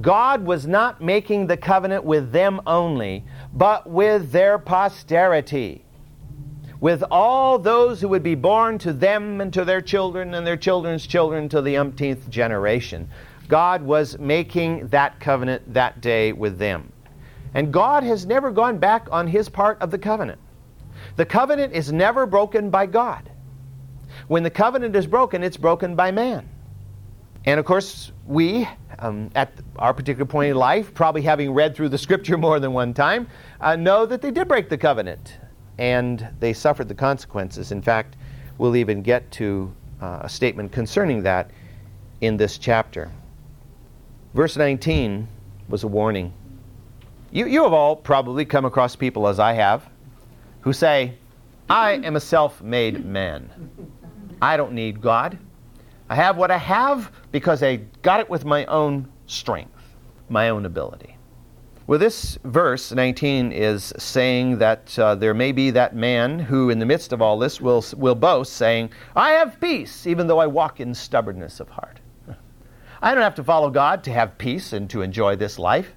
God 0.00 0.44
was 0.44 0.66
not 0.66 1.00
making 1.00 1.46
the 1.46 1.56
covenant 1.56 2.04
with 2.04 2.32
them 2.32 2.60
only, 2.66 3.24
but 3.54 3.88
with 3.88 4.30
their 4.30 4.58
posterity, 4.58 5.84
with 6.80 7.02
all 7.10 7.58
those 7.58 8.00
who 8.00 8.08
would 8.08 8.22
be 8.22 8.34
born 8.34 8.78
to 8.78 8.92
them 8.92 9.40
and 9.40 9.52
to 9.54 9.64
their 9.64 9.80
children 9.80 10.34
and 10.34 10.46
their 10.46 10.56
children's 10.56 11.06
children 11.06 11.48
to 11.48 11.62
the 11.62 11.76
umpteenth 11.78 12.28
generation. 12.28 13.08
God 13.48 13.82
was 13.82 14.18
making 14.18 14.88
that 14.88 15.18
covenant 15.20 15.72
that 15.72 16.00
day 16.00 16.32
with 16.32 16.58
them. 16.58 16.92
And 17.54 17.72
God 17.72 18.02
has 18.02 18.26
never 18.26 18.50
gone 18.50 18.78
back 18.78 19.08
on 19.10 19.26
his 19.26 19.48
part 19.48 19.80
of 19.80 19.90
the 19.90 19.98
covenant. 19.98 20.40
The 21.16 21.24
covenant 21.24 21.72
is 21.72 21.92
never 21.92 22.26
broken 22.26 22.68
by 22.68 22.86
God. 22.86 23.30
When 24.28 24.42
the 24.42 24.50
covenant 24.50 24.94
is 24.96 25.06
broken, 25.06 25.42
it's 25.42 25.56
broken 25.56 25.94
by 25.94 26.10
man. 26.10 26.48
And 27.46 27.60
of 27.60 27.64
course, 27.64 28.10
we, 28.26 28.68
um, 28.98 29.30
at 29.36 29.52
our 29.76 29.94
particular 29.94 30.26
point 30.26 30.50
in 30.50 30.56
life, 30.56 30.92
probably 30.92 31.22
having 31.22 31.52
read 31.52 31.76
through 31.76 31.90
the 31.90 31.98
scripture 31.98 32.36
more 32.46 32.58
than 32.58 32.72
one 32.72 32.92
time, 32.92 33.28
uh, 33.60 33.76
know 33.76 34.04
that 34.04 34.20
they 34.20 34.32
did 34.32 34.48
break 34.48 34.68
the 34.68 34.78
covenant 34.78 35.38
and 35.78 36.28
they 36.40 36.52
suffered 36.52 36.88
the 36.88 36.94
consequences. 36.94 37.70
In 37.70 37.80
fact, 37.80 38.16
we'll 38.58 38.76
even 38.76 39.02
get 39.02 39.30
to 39.32 39.72
uh, 40.00 40.20
a 40.22 40.28
statement 40.28 40.72
concerning 40.72 41.22
that 41.22 41.50
in 42.20 42.36
this 42.36 42.58
chapter. 42.58 43.10
Verse 44.34 44.56
19 44.56 45.28
was 45.68 45.84
a 45.84 45.88
warning. 45.88 46.32
You, 47.30 47.46
you 47.46 47.62
have 47.62 47.72
all 47.72 47.94
probably 47.94 48.44
come 48.44 48.64
across 48.64 48.96
people, 48.96 49.28
as 49.28 49.38
I 49.38 49.52
have, 49.52 49.88
who 50.62 50.72
say, 50.72 51.14
I 51.68 51.92
am 51.92 52.16
a 52.16 52.20
self 52.20 52.62
made 52.62 53.04
man. 53.04 53.50
I 54.40 54.56
don't 54.56 54.72
need 54.72 55.00
God. 55.00 55.38
I 56.08 56.14
have 56.14 56.36
what 56.36 56.50
I 56.50 56.58
have 56.58 57.10
because 57.32 57.62
I 57.62 57.76
got 58.02 58.20
it 58.20 58.30
with 58.30 58.44
my 58.44 58.64
own 58.66 59.08
strength, 59.26 59.96
my 60.28 60.50
own 60.50 60.64
ability. 60.64 61.16
Well, 61.88 61.98
this 61.98 62.38
verse 62.44 62.92
19 62.92 63.52
is 63.52 63.92
saying 63.96 64.58
that 64.58 64.98
uh, 64.98 65.14
there 65.14 65.34
may 65.34 65.52
be 65.52 65.70
that 65.70 65.94
man 65.94 66.38
who, 66.38 66.70
in 66.70 66.78
the 66.78 66.86
midst 66.86 67.12
of 67.12 67.22
all 67.22 67.38
this, 67.38 67.60
will, 67.60 67.84
will 67.96 68.14
boast, 68.16 68.54
saying, 68.54 68.90
I 69.14 69.30
have 69.32 69.60
peace, 69.60 70.06
even 70.06 70.26
though 70.26 70.38
I 70.38 70.46
walk 70.46 70.80
in 70.80 70.94
stubbornness 70.94 71.60
of 71.60 71.68
heart. 71.68 72.00
I 73.02 73.14
don't 73.14 73.22
have 73.22 73.36
to 73.36 73.44
follow 73.44 73.70
God 73.70 74.02
to 74.04 74.12
have 74.12 74.36
peace 74.36 74.72
and 74.72 74.90
to 74.90 75.02
enjoy 75.02 75.36
this 75.36 75.60
life. 75.60 75.92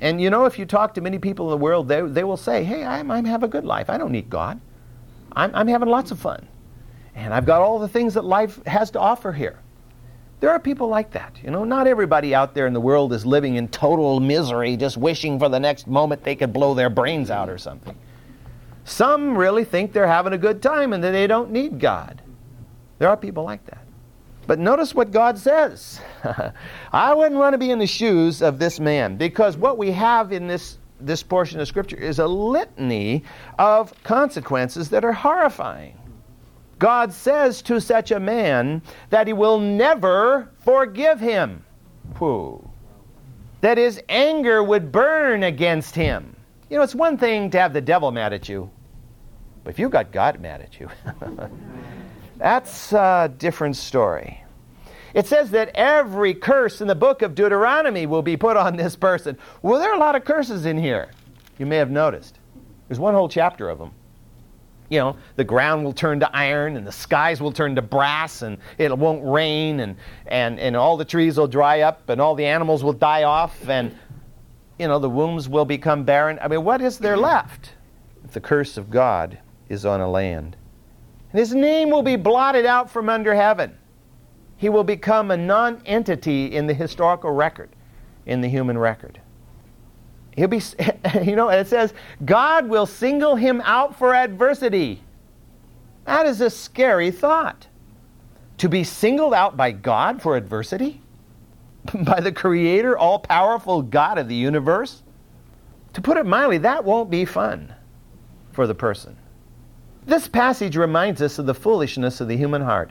And 0.00 0.20
you 0.20 0.30
know, 0.30 0.46
if 0.46 0.58
you 0.58 0.64
talk 0.64 0.94
to 0.94 1.00
many 1.02 1.18
people 1.18 1.46
in 1.46 1.50
the 1.50 1.62
world, 1.62 1.86
they, 1.86 2.00
they 2.00 2.24
will 2.24 2.36
say, 2.38 2.64
Hey, 2.64 2.84
I'm, 2.84 3.10
I'm 3.10 3.24
having 3.24 3.46
a 3.46 3.50
good 3.50 3.64
life. 3.64 3.88
I 3.88 3.98
don't 3.98 4.12
need 4.12 4.28
God. 4.28 4.60
I'm, 5.32 5.54
I'm 5.54 5.68
having 5.68 5.88
lots 5.88 6.10
of 6.10 6.18
fun 6.18 6.48
and 7.14 7.32
I've 7.32 7.46
got 7.46 7.60
all 7.60 7.78
the 7.78 7.88
things 7.88 8.14
that 8.14 8.24
life 8.24 8.64
has 8.66 8.90
to 8.92 9.00
offer 9.00 9.32
here. 9.32 9.58
There 10.40 10.50
are 10.50 10.58
people 10.58 10.88
like 10.88 11.12
that. 11.12 11.38
You 11.42 11.50
know, 11.50 11.64
not 11.64 11.86
everybody 11.86 12.34
out 12.34 12.54
there 12.54 12.66
in 12.66 12.74
the 12.74 12.80
world 12.80 13.12
is 13.12 13.24
living 13.24 13.54
in 13.54 13.68
total 13.68 14.20
misery, 14.20 14.76
just 14.76 14.96
wishing 14.96 15.38
for 15.38 15.48
the 15.48 15.60
next 15.60 15.86
moment 15.86 16.22
they 16.22 16.34
could 16.34 16.52
blow 16.52 16.74
their 16.74 16.90
brains 16.90 17.30
out 17.30 17.48
or 17.48 17.56
something. 17.56 17.96
Some 18.84 19.38
really 19.38 19.64
think 19.64 19.92
they're 19.92 20.06
having 20.06 20.34
a 20.34 20.38
good 20.38 20.60
time 20.60 20.92
and 20.92 21.02
that 21.02 21.12
they 21.12 21.26
don't 21.26 21.50
need 21.50 21.80
God. 21.80 22.20
There 22.98 23.08
are 23.08 23.16
people 23.16 23.44
like 23.44 23.64
that. 23.66 23.84
But 24.46 24.58
notice 24.58 24.94
what 24.94 25.10
God 25.10 25.38
says. 25.38 26.00
I 26.92 27.14
wouldn't 27.14 27.36
want 27.36 27.54
to 27.54 27.58
be 27.58 27.70
in 27.70 27.78
the 27.78 27.86
shoes 27.86 28.42
of 28.42 28.58
this 28.58 28.78
man 28.78 29.16
because 29.16 29.56
what 29.56 29.78
we 29.78 29.90
have 29.92 30.32
in 30.32 30.46
this, 30.46 30.76
this 31.00 31.22
portion 31.22 31.60
of 31.60 31.68
Scripture 31.68 31.96
is 31.96 32.18
a 32.18 32.26
litany 32.26 33.24
of 33.58 33.94
consequences 34.02 34.90
that 34.90 35.04
are 35.04 35.12
horrifying. 35.12 35.96
God 36.84 37.14
says 37.14 37.62
to 37.62 37.80
such 37.80 38.10
a 38.10 38.20
man 38.20 38.82
that 39.08 39.26
he 39.26 39.32
will 39.32 39.58
never 39.58 40.50
forgive 40.58 41.18
him. 41.18 41.64
That 43.62 43.78
his 43.78 44.02
anger 44.10 44.62
would 44.62 44.92
burn 44.92 45.44
against 45.44 45.94
him. 45.94 46.36
You 46.68 46.76
know, 46.76 46.82
it's 46.82 46.94
one 46.94 47.16
thing 47.16 47.48
to 47.52 47.58
have 47.58 47.72
the 47.72 47.80
devil 47.80 48.10
mad 48.10 48.34
at 48.34 48.50
you, 48.50 48.68
but 49.62 49.70
if 49.70 49.78
you 49.78 49.88
got 49.88 50.12
God 50.12 50.40
mad 50.40 50.60
at 50.60 50.78
you, 50.78 50.90
that's 52.36 52.92
a 52.92 53.32
different 53.38 53.76
story. 53.76 54.44
It 55.14 55.26
says 55.26 55.52
that 55.52 55.70
every 55.74 56.34
curse 56.34 56.82
in 56.82 56.86
the 56.86 56.94
book 56.94 57.22
of 57.22 57.34
Deuteronomy 57.34 58.04
will 58.04 58.20
be 58.20 58.36
put 58.36 58.58
on 58.58 58.76
this 58.76 58.94
person. 58.94 59.38
Well, 59.62 59.80
there 59.80 59.90
are 59.90 59.96
a 59.96 59.98
lot 59.98 60.16
of 60.16 60.26
curses 60.26 60.66
in 60.66 60.76
here. 60.76 61.12
You 61.58 61.64
may 61.64 61.76
have 61.76 61.90
noticed. 61.90 62.40
There's 62.88 63.00
one 63.00 63.14
whole 63.14 63.30
chapter 63.30 63.70
of 63.70 63.78
them. 63.78 63.92
You 64.94 65.00
know, 65.00 65.16
the 65.36 65.44
ground 65.44 65.84
will 65.84 65.92
turn 65.92 66.20
to 66.20 66.36
iron 66.36 66.76
and 66.76 66.86
the 66.86 66.92
skies 66.92 67.40
will 67.40 67.52
turn 67.52 67.74
to 67.74 67.82
brass 67.82 68.42
and 68.42 68.58
it 68.78 68.96
won't 68.96 69.24
rain 69.24 69.80
and, 69.80 69.96
and, 70.26 70.58
and 70.60 70.76
all 70.76 70.96
the 70.96 71.04
trees 71.04 71.36
will 71.36 71.48
dry 71.48 71.80
up 71.80 72.08
and 72.08 72.20
all 72.20 72.34
the 72.34 72.46
animals 72.46 72.84
will 72.84 72.92
die 72.92 73.24
off 73.24 73.68
and, 73.68 73.96
you 74.78 74.88
know, 74.88 74.98
the 74.98 75.10
wombs 75.10 75.48
will 75.48 75.64
become 75.64 76.04
barren. 76.04 76.38
I 76.40 76.48
mean, 76.48 76.64
what 76.64 76.80
is 76.80 76.98
there 76.98 77.16
left 77.16 77.72
if 78.24 78.32
the 78.32 78.40
curse 78.40 78.76
of 78.76 78.90
God 78.90 79.38
is 79.68 79.84
on 79.84 80.00
a 80.00 80.08
land? 80.08 80.56
And 81.32 81.40
his 81.40 81.54
name 81.54 81.90
will 81.90 82.02
be 82.02 82.16
blotted 82.16 82.66
out 82.66 82.88
from 82.88 83.08
under 83.08 83.34
heaven 83.34 83.76
he 84.56 84.68
will 84.68 84.84
become 84.84 85.30
a 85.30 85.36
non 85.36 85.82
entity 85.84 86.54
in 86.54 86.66
the 86.66 86.74
historical 86.74 87.30
record, 87.30 87.70
in 88.26 88.40
the 88.40 88.48
human 88.48 88.78
record. 88.78 89.20
He'll 90.36 90.48
be, 90.48 90.60
you 91.22 91.36
know, 91.36 91.48
it 91.48 91.66
says, 91.66 91.94
God 92.24 92.68
will 92.68 92.86
single 92.86 93.36
him 93.36 93.60
out 93.64 93.98
for 93.98 94.14
adversity. 94.14 95.02
That 96.04 96.26
is 96.26 96.40
a 96.40 96.50
scary 96.50 97.10
thought. 97.10 97.68
To 98.58 98.68
be 98.68 98.84
singled 98.84 99.34
out 99.34 99.56
by 99.56 99.72
God 99.72 100.22
for 100.22 100.36
adversity? 100.36 101.00
by 101.94 102.20
the 102.20 102.32
Creator, 102.32 102.96
all 102.96 103.18
powerful 103.18 103.82
God 103.82 104.18
of 104.18 104.28
the 104.28 104.34
universe? 104.34 105.02
To 105.94 106.00
put 106.00 106.16
it 106.16 106.26
mildly, 106.26 106.58
that 106.58 106.84
won't 106.84 107.10
be 107.10 107.24
fun 107.24 107.74
for 108.52 108.66
the 108.66 108.74
person. 108.74 109.16
This 110.06 110.28
passage 110.28 110.76
reminds 110.76 111.22
us 111.22 111.38
of 111.38 111.46
the 111.46 111.54
foolishness 111.54 112.20
of 112.20 112.28
the 112.28 112.36
human 112.36 112.62
heart. 112.62 112.90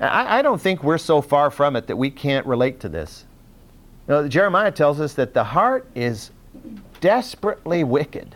I, 0.00 0.38
I 0.38 0.42
don't 0.42 0.60
think 0.60 0.82
we're 0.82 0.98
so 0.98 1.20
far 1.20 1.50
from 1.50 1.76
it 1.76 1.86
that 1.88 1.96
we 1.96 2.10
can't 2.10 2.46
relate 2.46 2.80
to 2.80 2.88
this. 2.88 3.24
You 4.08 4.14
know, 4.14 4.28
Jeremiah 4.28 4.72
tells 4.72 5.00
us 5.00 5.12
that 5.14 5.34
the 5.34 5.44
heart 5.44 5.86
is 5.94 6.30
desperately 7.00 7.84
wicked. 7.84 8.34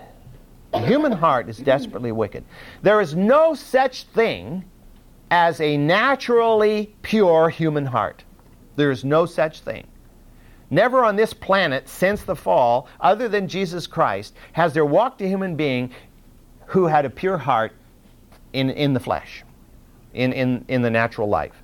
The 0.72 0.80
human 0.80 1.12
heart 1.12 1.48
is 1.48 1.56
desperately 1.58 2.12
wicked. 2.12 2.44
There 2.82 3.00
is 3.00 3.14
no 3.14 3.54
such 3.54 4.04
thing 4.04 4.64
as 5.30 5.62
a 5.62 5.78
naturally 5.78 6.94
pure 7.00 7.48
human 7.48 7.86
heart. 7.86 8.22
There 8.76 8.90
is 8.90 9.02
no 9.02 9.24
such 9.24 9.60
thing. 9.60 9.86
Never 10.70 11.04
on 11.04 11.16
this 11.16 11.32
planet 11.32 11.88
since 11.88 12.22
the 12.22 12.36
fall, 12.36 12.86
other 13.00 13.28
than 13.28 13.48
Jesus 13.48 13.86
Christ, 13.86 14.34
has 14.52 14.74
there 14.74 14.84
walked 14.84 15.22
a 15.22 15.26
human 15.26 15.56
being 15.56 15.90
who 16.66 16.86
had 16.86 17.06
a 17.06 17.10
pure 17.10 17.38
heart 17.38 17.72
in, 18.52 18.68
in 18.70 18.92
the 18.92 19.00
flesh 19.00 19.42
in, 20.12 20.34
in, 20.34 20.64
in 20.68 20.82
the 20.82 20.90
natural 20.90 21.28
life. 21.28 21.61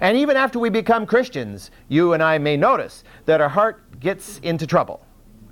And 0.00 0.16
even 0.16 0.36
after 0.36 0.58
we 0.58 0.70
become 0.70 1.06
Christians, 1.06 1.70
you 1.88 2.12
and 2.12 2.22
I 2.22 2.38
may 2.38 2.56
notice 2.56 3.04
that 3.26 3.40
our 3.40 3.48
heart 3.48 4.00
gets 4.00 4.38
into 4.38 4.66
trouble. 4.66 5.04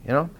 You 0.06 0.12
know? 0.12 0.30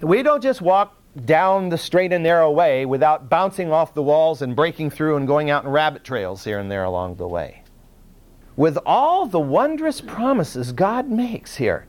We 0.00 0.22
don't 0.22 0.42
just 0.42 0.60
walk 0.60 0.96
down 1.24 1.68
the 1.68 1.78
straight 1.78 2.12
and 2.12 2.22
narrow 2.22 2.50
way 2.50 2.86
without 2.86 3.28
bouncing 3.28 3.72
off 3.72 3.94
the 3.94 4.02
walls 4.02 4.42
and 4.42 4.54
breaking 4.54 4.90
through 4.90 5.16
and 5.16 5.26
going 5.26 5.50
out 5.50 5.64
in 5.64 5.70
rabbit 5.70 6.04
trails 6.04 6.44
here 6.44 6.58
and 6.58 6.70
there 6.70 6.84
along 6.84 7.16
the 7.16 7.26
way. 7.26 7.62
With 8.56 8.78
all 8.86 9.26
the 9.26 9.40
wondrous 9.40 10.00
promises 10.00 10.72
God 10.72 11.08
makes 11.08 11.56
here, 11.56 11.86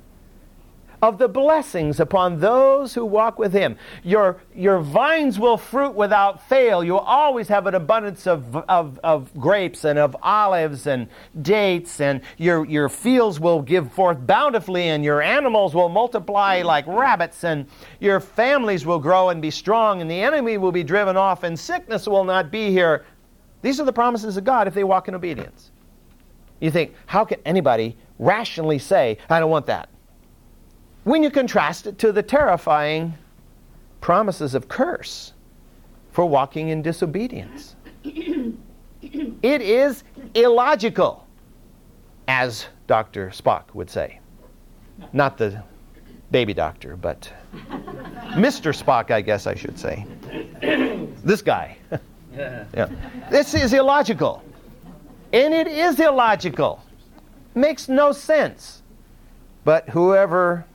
of 1.02 1.18
the 1.18 1.28
blessings 1.28 2.00
upon 2.00 2.40
those 2.40 2.94
who 2.94 3.04
walk 3.04 3.40
with 3.40 3.52
him. 3.52 3.76
Your, 4.04 4.38
your 4.56 4.80
vines 4.80 5.40
will 5.40 5.58
fruit 5.58 5.96
without 5.96 6.48
fail. 6.48 6.84
You'll 6.84 7.00
always 7.00 7.48
have 7.48 7.66
an 7.66 7.74
abundance 7.74 8.28
of, 8.28 8.56
of, 8.56 9.00
of 9.04 9.34
grapes 9.40 9.84
and 9.84 9.98
of 9.98 10.16
olives 10.22 10.86
and 10.86 11.08
dates, 11.42 12.02
and 12.02 12.22
your, 12.38 12.66
your 12.66 12.88
fields 12.88 13.40
will 13.40 13.62
give 13.62 13.92
forth 13.92 14.26
bountifully, 14.26 14.90
and 14.90 15.04
your 15.04 15.22
animals 15.22 15.74
will 15.74 15.90
multiply 15.90 16.62
like 16.62 16.86
rabbits, 16.88 17.44
and 17.44 17.66
your 18.00 18.20
families 18.20 18.86
will 18.86 19.00
grow 19.00 19.30
and 19.30 19.42
be 19.42 19.52
strong, 19.52 20.02
and 20.02 20.12
the 20.12 20.22
enemy 20.22 20.58
will 20.58 20.72
be 20.72 20.84
driven 20.84 21.18
off, 21.18 21.44
and 21.44 21.60
sickness 21.60 22.08
will 22.08 22.24
not 22.24 22.52
be 22.52 22.70
here. 22.70 23.06
These 23.62 23.80
are 23.80 23.86
the 23.86 23.94
promises 23.94 24.38
of 24.38 24.44
God 24.44 24.68
if 24.68 24.74
they 24.74 24.84
walk 24.84 25.08
in 25.08 25.16
obedience. 25.16 25.72
You 26.60 26.70
think, 26.70 26.94
how 27.08 27.26
can 27.26 27.40
anybody 27.44 27.98
rationally 28.20 28.78
say, 28.78 29.18
I 29.30 29.40
don't 29.40 29.50
want 29.50 29.66
that? 29.66 29.90
When 31.04 31.24
you 31.24 31.32
contrast 31.32 31.88
it 31.88 31.98
to 32.00 32.12
the 32.12 32.24
terrifying 32.24 33.14
promises 34.02 34.56
of 34.56 34.68
curse 34.68 35.34
for 36.12 36.26
walking 36.26 36.70
in 36.70 36.82
disobedience. 36.82 37.76
it 38.04 39.62
is 39.62 40.04
illogical, 40.34 41.26
as 42.28 42.68
Dr. 42.88 43.30
Spock 43.30 43.74
would 43.74 43.90
say. 43.90 44.20
Not 45.14 45.38
the 45.38 45.64
baby 46.32 46.54
doctor, 46.54 46.96
but 46.96 47.32
Mr. 48.34 48.76
Spock, 48.78 49.12
I 49.12 49.22
guess 49.22 49.48
I 49.48 49.56
should 49.56 49.80
say. 49.80 50.06
this 51.24 51.42
guy. 51.42 51.78
yeah. 52.36 52.90
This 53.30 53.54
is 53.54 53.74
illogical. 53.74 54.44
And 55.34 55.54
it 55.54 55.68
is 55.68 56.00
illogical. 56.00 56.84
Makes 57.56 57.88
no 57.88 58.12
sense. 58.12 58.82
But 59.64 59.90
whoever 59.90 60.66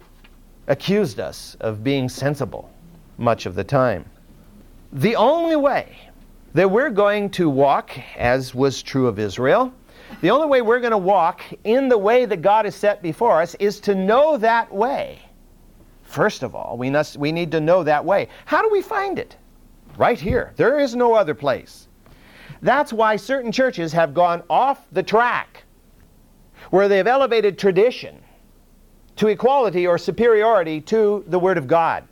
accused 0.69 1.21
us 1.21 1.57
of 1.61 1.85
being 1.85 2.09
sensible 2.09 2.71
much 3.19 3.47
of 3.47 3.55
the 3.55 3.65
time. 3.65 4.05
The 4.93 5.17
only 5.17 5.57
way 5.57 5.97
that 6.55 6.71
we're 6.71 6.91
going 6.91 7.31
to 7.31 7.49
walk, 7.49 7.99
as 8.17 8.55
was 8.55 8.83
true 8.83 9.07
of 9.07 9.19
Israel, 9.19 9.73
the 10.21 10.31
only 10.31 10.47
way 10.47 10.63
we're 10.63 10.81
going 10.81 10.93
to 10.93 10.99
walk 10.99 11.43
in 11.65 11.89
the 11.89 11.99
way 11.99 12.25
that 12.25 12.43
God 12.43 12.65
has 12.65 12.75
set 12.75 13.03
before 13.03 13.41
us 13.43 13.55
is 13.57 13.81
to 13.81 13.95
know 13.95 14.37
that 14.39 14.73
way. 14.73 15.19
First 16.03 16.43
of 16.43 16.55
all, 16.55 16.79
we, 16.79 16.89
must, 16.89 17.17
we 17.17 17.33
need 17.33 17.51
to 17.51 17.61
know 17.61 17.83
that 17.83 18.05
way. 18.05 18.29
How 18.45 18.63
do 18.63 18.69
we 18.71 18.81
find 18.81 19.19
it? 19.19 19.37
Right 19.99 20.21
here. 20.21 20.53
There 20.57 20.79
is 20.79 20.95
no 20.95 21.15
other 21.15 21.35
place. 21.35 21.89
That's 22.63 22.93
why 22.93 23.17
certain 23.17 23.53
churches 23.53 23.93
have 23.93 24.15
gone 24.15 24.43
off 24.49 24.87
the 24.93 25.03
track, 25.03 25.65
where 26.71 26.89
they've 26.89 27.07
elevated 27.07 27.59
tradition 27.59 28.23
to 29.17 29.29
equality 29.29 29.87
or 29.87 29.99
superiority 29.99 30.81
to 30.83 31.25
the 31.27 31.39
Word 31.39 31.59
of 31.59 31.67
God. 31.67 32.05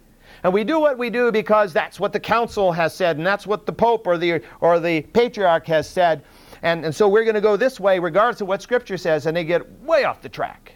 And 0.43 0.53
we 0.53 0.65
do 0.65 0.79
what 0.79 0.99
we 0.99 1.09
do 1.09 1.33
because 1.33 1.73
that's 1.73 1.99
what 1.99 2.13
the 2.13 2.21
council 2.21 2.71
has 2.73 2.95
said, 2.95 3.17
and 3.17 3.27
that's 3.27 3.47
what 3.47 3.65
the 3.65 3.73
Pope 3.73 4.07
or 4.07 4.19
the, 4.19 4.43
or 4.61 4.79
the 4.79 5.01
patriarch 5.01 5.67
has 5.67 5.89
said. 5.89 6.23
And, 6.63 6.85
and 6.85 6.95
so 6.95 7.09
we're 7.09 7.25
going 7.25 7.35
to 7.35 7.41
go 7.41 7.57
this 7.57 7.81
way 7.81 7.99
regardless 7.99 8.41
of 8.41 8.49
what 8.49 8.61
Scripture 8.63 8.99
says, 8.99 9.27
and 9.27 9.37
they 9.37 9.45
get 9.45 9.81
way 9.83 10.05
off 10.05 10.21
the 10.21 10.29
track. 10.29 10.75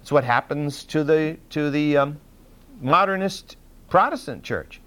It's 0.00 0.12
what 0.12 0.22
happens 0.22 0.84
to 0.84 1.02
the, 1.02 1.38
to 1.50 1.70
the 1.70 1.96
um, 1.96 2.20
modernist 2.80 3.56
Protestant 3.88 4.42
church 4.42 4.80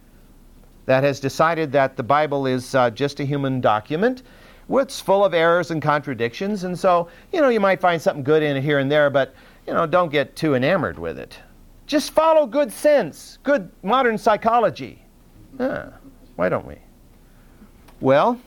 that 0.86 1.04
has 1.04 1.20
decided 1.20 1.72
that 1.74 1.98
the 1.98 2.04
Bible 2.04 2.46
is 2.46 2.76
uh, 2.76 2.90
just 2.90 3.20
a 3.20 3.26
human 3.26 3.60
document. 3.60 4.24
It's 4.70 5.00
full 5.00 5.24
of 5.24 5.34
errors 5.34 5.72
and 5.72 5.82
contradictions, 5.82 6.66
and 6.66 6.78
so, 6.78 7.10
you 7.32 7.42
know, 7.42 7.50
you 7.50 7.60
might 7.60 7.80
find 7.80 8.02
something 8.02 8.24
good 8.24 8.44
in 8.44 8.58
it 8.58 8.62
here 8.62 8.80
and 8.80 8.92
there, 8.92 9.10
but 9.10 9.34
you 9.68 9.74
know, 9.74 9.86
don't 9.86 10.12
get 10.12 10.36
too 10.36 10.56
enamored 10.56 10.98
with 10.98 11.20
it. 11.20 11.38
Just 11.86 12.12
follow 12.12 12.48
good 12.48 12.72
sense, 12.72 13.38
good 13.44 13.70
modern 13.84 14.18
psychology. 14.18 15.04
Ah, 15.60 15.90
why 16.36 16.50
don't 16.50 16.66
we? 16.66 16.76
Well, 18.00 18.40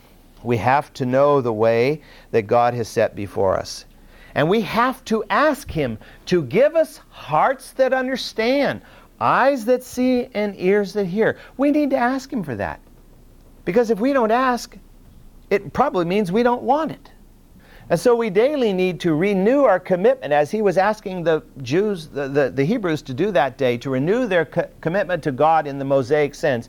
we 0.43 0.57
have 0.57 0.93
to 0.95 1.07
know 1.07 1.41
the 1.41 1.53
way 1.53 2.03
that 2.31 2.43
God 2.43 2.73
has 2.75 2.89
set 2.89 3.15
before 3.15 3.59
us. 3.59 3.85
And 4.35 4.49
we 4.49 4.61
have 4.63 5.05
to 5.07 5.25
ask 5.29 5.71
Him 5.71 5.99
to 6.27 6.43
give 6.43 6.77
us 6.77 7.01
hearts 7.11 7.73
that 7.73 7.93
understand, 7.93 8.81
eyes 9.21 9.65
that 9.67 9.83
see, 9.83 10.29
and 10.35 10.55
ears 10.57 10.93
that 10.95 11.07
hear. 11.07 11.37
We 11.57 11.71
need 11.71 11.91
to 11.91 11.97
ask 11.97 12.33
Him 12.33 12.43
for 12.43 12.55
that. 12.55 12.81
Because 13.65 13.91
if 13.91 14.01
we 14.01 14.13
don't 14.13 14.31
ask, 14.31 14.77
it 15.51 15.73
probably 15.73 16.05
means 16.05 16.31
we 16.31 16.43
don't 16.43 16.63
want 16.63 16.93
it. 16.93 17.11
And 17.91 17.99
so 17.99 18.15
we 18.15 18.31
daily 18.31 18.73
need 18.73 19.01
to 19.01 19.15
renew 19.15 19.65
our 19.65 19.81
commitment, 19.81 20.33
as 20.33 20.49
he 20.49 20.63
was 20.63 20.79
asking 20.79 21.25
the 21.25 21.43
Jews, 21.63 22.07
the, 22.07 22.29
the, 22.29 22.51
the 22.51 22.65
Hebrews 22.65 23.03
to 23.03 23.13
do 23.13 23.33
that 23.33 23.59
day, 23.59 23.77
to 23.79 23.91
renew 23.91 24.29
their 24.29 24.45
co- 24.45 24.69
commitment 24.81 25.25
to 25.25 25.33
God 25.33 25.67
in 25.67 25.77
the 25.77 25.85
Mosaic 25.85 26.37
sense. 26.37 26.69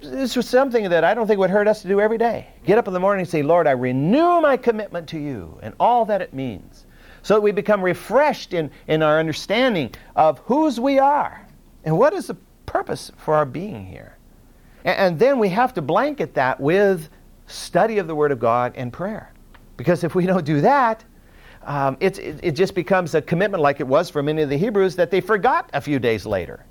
This 0.00 0.34
was 0.34 0.48
something 0.48 0.90
that 0.90 1.04
I 1.04 1.14
don't 1.14 1.28
think 1.28 1.38
would 1.38 1.50
hurt 1.50 1.68
us 1.68 1.82
to 1.82 1.88
do 1.88 2.00
every 2.00 2.18
day. 2.18 2.48
Get 2.66 2.76
up 2.76 2.88
in 2.88 2.92
the 2.92 2.98
morning 2.98 3.20
and 3.20 3.30
say, 3.30 3.42
Lord, 3.42 3.68
I 3.68 3.70
renew 3.70 4.40
my 4.40 4.56
commitment 4.56 5.08
to 5.10 5.18
you 5.18 5.56
and 5.62 5.74
all 5.78 6.04
that 6.06 6.20
it 6.20 6.34
means. 6.34 6.86
So 7.22 7.34
that 7.34 7.42
we 7.42 7.52
become 7.52 7.80
refreshed 7.80 8.52
in, 8.52 8.72
in 8.88 9.04
our 9.04 9.20
understanding 9.20 9.94
of 10.16 10.40
whose 10.40 10.80
we 10.80 10.98
are 10.98 11.46
and 11.84 11.96
what 11.96 12.14
is 12.14 12.26
the 12.26 12.36
purpose 12.66 13.12
for 13.16 13.34
our 13.34 13.46
being 13.46 13.86
here. 13.86 14.16
And, 14.84 14.98
and 14.98 15.18
then 15.20 15.38
we 15.38 15.50
have 15.50 15.72
to 15.74 15.82
blanket 15.82 16.34
that 16.34 16.58
with 16.58 17.10
study 17.46 17.98
of 17.98 18.08
the 18.08 18.14
Word 18.16 18.32
of 18.32 18.40
God 18.40 18.72
and 18.74 18.92
prayer. 18.92 19.32
Because 19.80 20.04
if 20.04 20.14
we 20.14 20.26
don't 20.26 20.44
do 20.44 20.60
that, 20.60 21.02
um, 21.62 21.96
it, 22.00 22.18
it 22.18 22.50
just 22.50 22.74
becomes 22.74 23.14
a 23.14 23.22
commitment 23.22 23.62
like 23.62 23.80
it 23.80 23.86
was 23.86 24.10
for 24.10 24.22
many 24.22 24.42
of 24.42 24.50
the 24.50 24.58
Hebrews 24.58 24.94
that 24.96 25.10
they 25.10 25.22
forgot 25.22 25.70
a 25.72 25.80
few 25.80 25.98
days 25.98 26.26
later. 26.26 26.66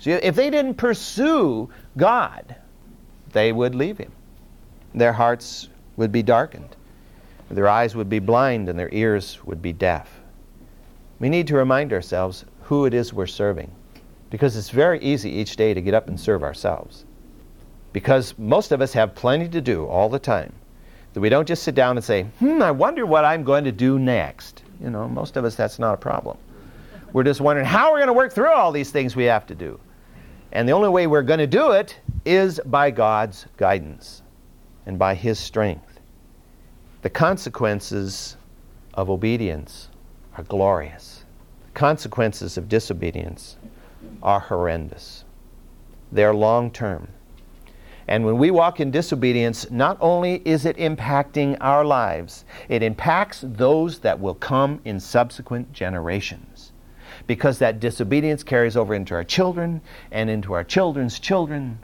So 0.00 0.18
if 0.20 0.34
they 0.34 0.50
didn't 0.50 0.74
pursue 0.74 1.70
God, 1.96 2.56
they 3.30 3.52
would 3.52 3.76
leave 3.76 3.98
Him. 3.98 4.10
Their 4.96 5.12
hearts 5.12 5.68
would 5.96 6.10
be 6.10 6.24
darkened, 6.24 6.74
their 7.52 7.68
eyes 7.68 7.94
would 7.94 8.08
be 8.08 8.18
blind, 8.18 8.68
and 8.68 8.76
their 8.76 8.92
ears 8.92 9.38
would 9.44 9.62
be 9.62 9.72
deaf. 9.72 10.10
We 11.20 11.28
need 11.28 11.46
to 11.46 11.54
remind 11.54 11.92
ourselves 11.92 12.46
who 12.62 12.84
it 12.84 12.94
is 12.94 13.12
we're 13.12 13.28
serving 13.28 13.70
because 14.30 14.56
it's 14.56 14.70
very 14.70 14.98
easy 14.98 15.30
each 15.30 15.54
day 15.54 15.72
to 15.72 15.80
get 15.80 15.94
up 15.94 16.08
and 16.08 16.18
serve 16.18 16.42
ourselves. 16.42 17.04
Because 17.92 18.36
most 18.36 18.72
of 18.72 18.80
us 18.80 18.92
have 18.92 19.14
plenty 19.14 19.48
to 19.50 19.60
do 19.60 19.86
all 19.86 20.08
the 20.08 20.18
time. 20.18 20.52
That 21.14 21.20
we 21.20 21.28
don't 21.28 21.46
just 21.46 21.62
sit 21.62 21.74
down 21.74 21.96
and 21.96 22.04
say, 22.04 22.24
hmm, 22.40 22.60
I 22.60 22.70
wonder 22.70 23.06
what 23.06 23.24
I'm 23.24 23.44
going 23.44 23.64
to 23.64 23.72
do 23.72 23.98
next. 23.98 24.62
You 24.80 24.90
know, 24.90 25.08
most 25.08 25.36
of 25.36 25.44
us 25.44 25.54
that's 25.54 25.78
not 25.78 25.94
a 25.94 25.96
problem. 25.96 26.36
We're 27.12 27.22
just 27.22 27.40
wondering 27.40 27.66
how 27.66 27.92
we're 27.92 27.98
going 27.98 28.08
to 28.08 28.12
work 28.12 28.32
through 28.32 28.52
all 28.52 28.72
these 28.72 28.90
things 28.90 29.14
we 29.14 29.24
have 29.24 29.46
to 29.46 29.54
do. 29.54 29.78
And 30.50 30.68
the 30.68 30.72
only 30.72 30.88
way 30.88 31.06
we're 31.06 31.22
going 31.22 31.38
to 31.38 31.46
do 31.46 31.70
it 31.70 31.98
is 32.24 32.60
by 32.66 32.90
God's 32.90 33.46
guidance 33.56 34.22
and 34.86 34.98
by 34.98 35.14
His 35.14 35.38
strength. 35.38 36.00
The 37.02 37.10
consequences 37.10 38.36
of 38.94 39.10
obedience 39.10 39.88
are 40.36 40.44
glorious. 40.44 41.24
The 41.66 41.78
consequences 41.78 42.58
of 42.58 42.68
disobedience 42.68 43.56
are 44.22 44.40
horrendous. 44.40 45.24
They're 46.10 46.34
long 46.34 46.70
term. 46.70 47.08
And 48.06 48.24
when 48.24 48.38
we 48.38 48.50
walk 48.50 48.80
in 48.80 48.90
disobedience, 48.90 49.70
not 49.70 49.96
only 50.00 50.42
is 50.44 50.66
it 50.66 50.76
impacting 50.76 51.56
our 51.60 51.84
lives, 51.84 52.44
it 52.68 52.82
impacts 52.82 53.44
those 53.46 54.00
that 54.00 54.20
will 54.20 54.34
come 54.34 54.80
in 54.84 55.00
subsequent 55.00 55.72
generations. 55.72 56.72
Because 57.26 57.58
that 57.60 57.80
disobedience 57.80 58.42
carries 58.42 58.76
over 58.76 58.94
into 58.94 59.14
our 59.14 59.24
children 59.24 59.80
and 60.10 60.28
into 60.28 60.52
our 60.52 60.64
children's 60.64 61.18
children. 61.18 61.78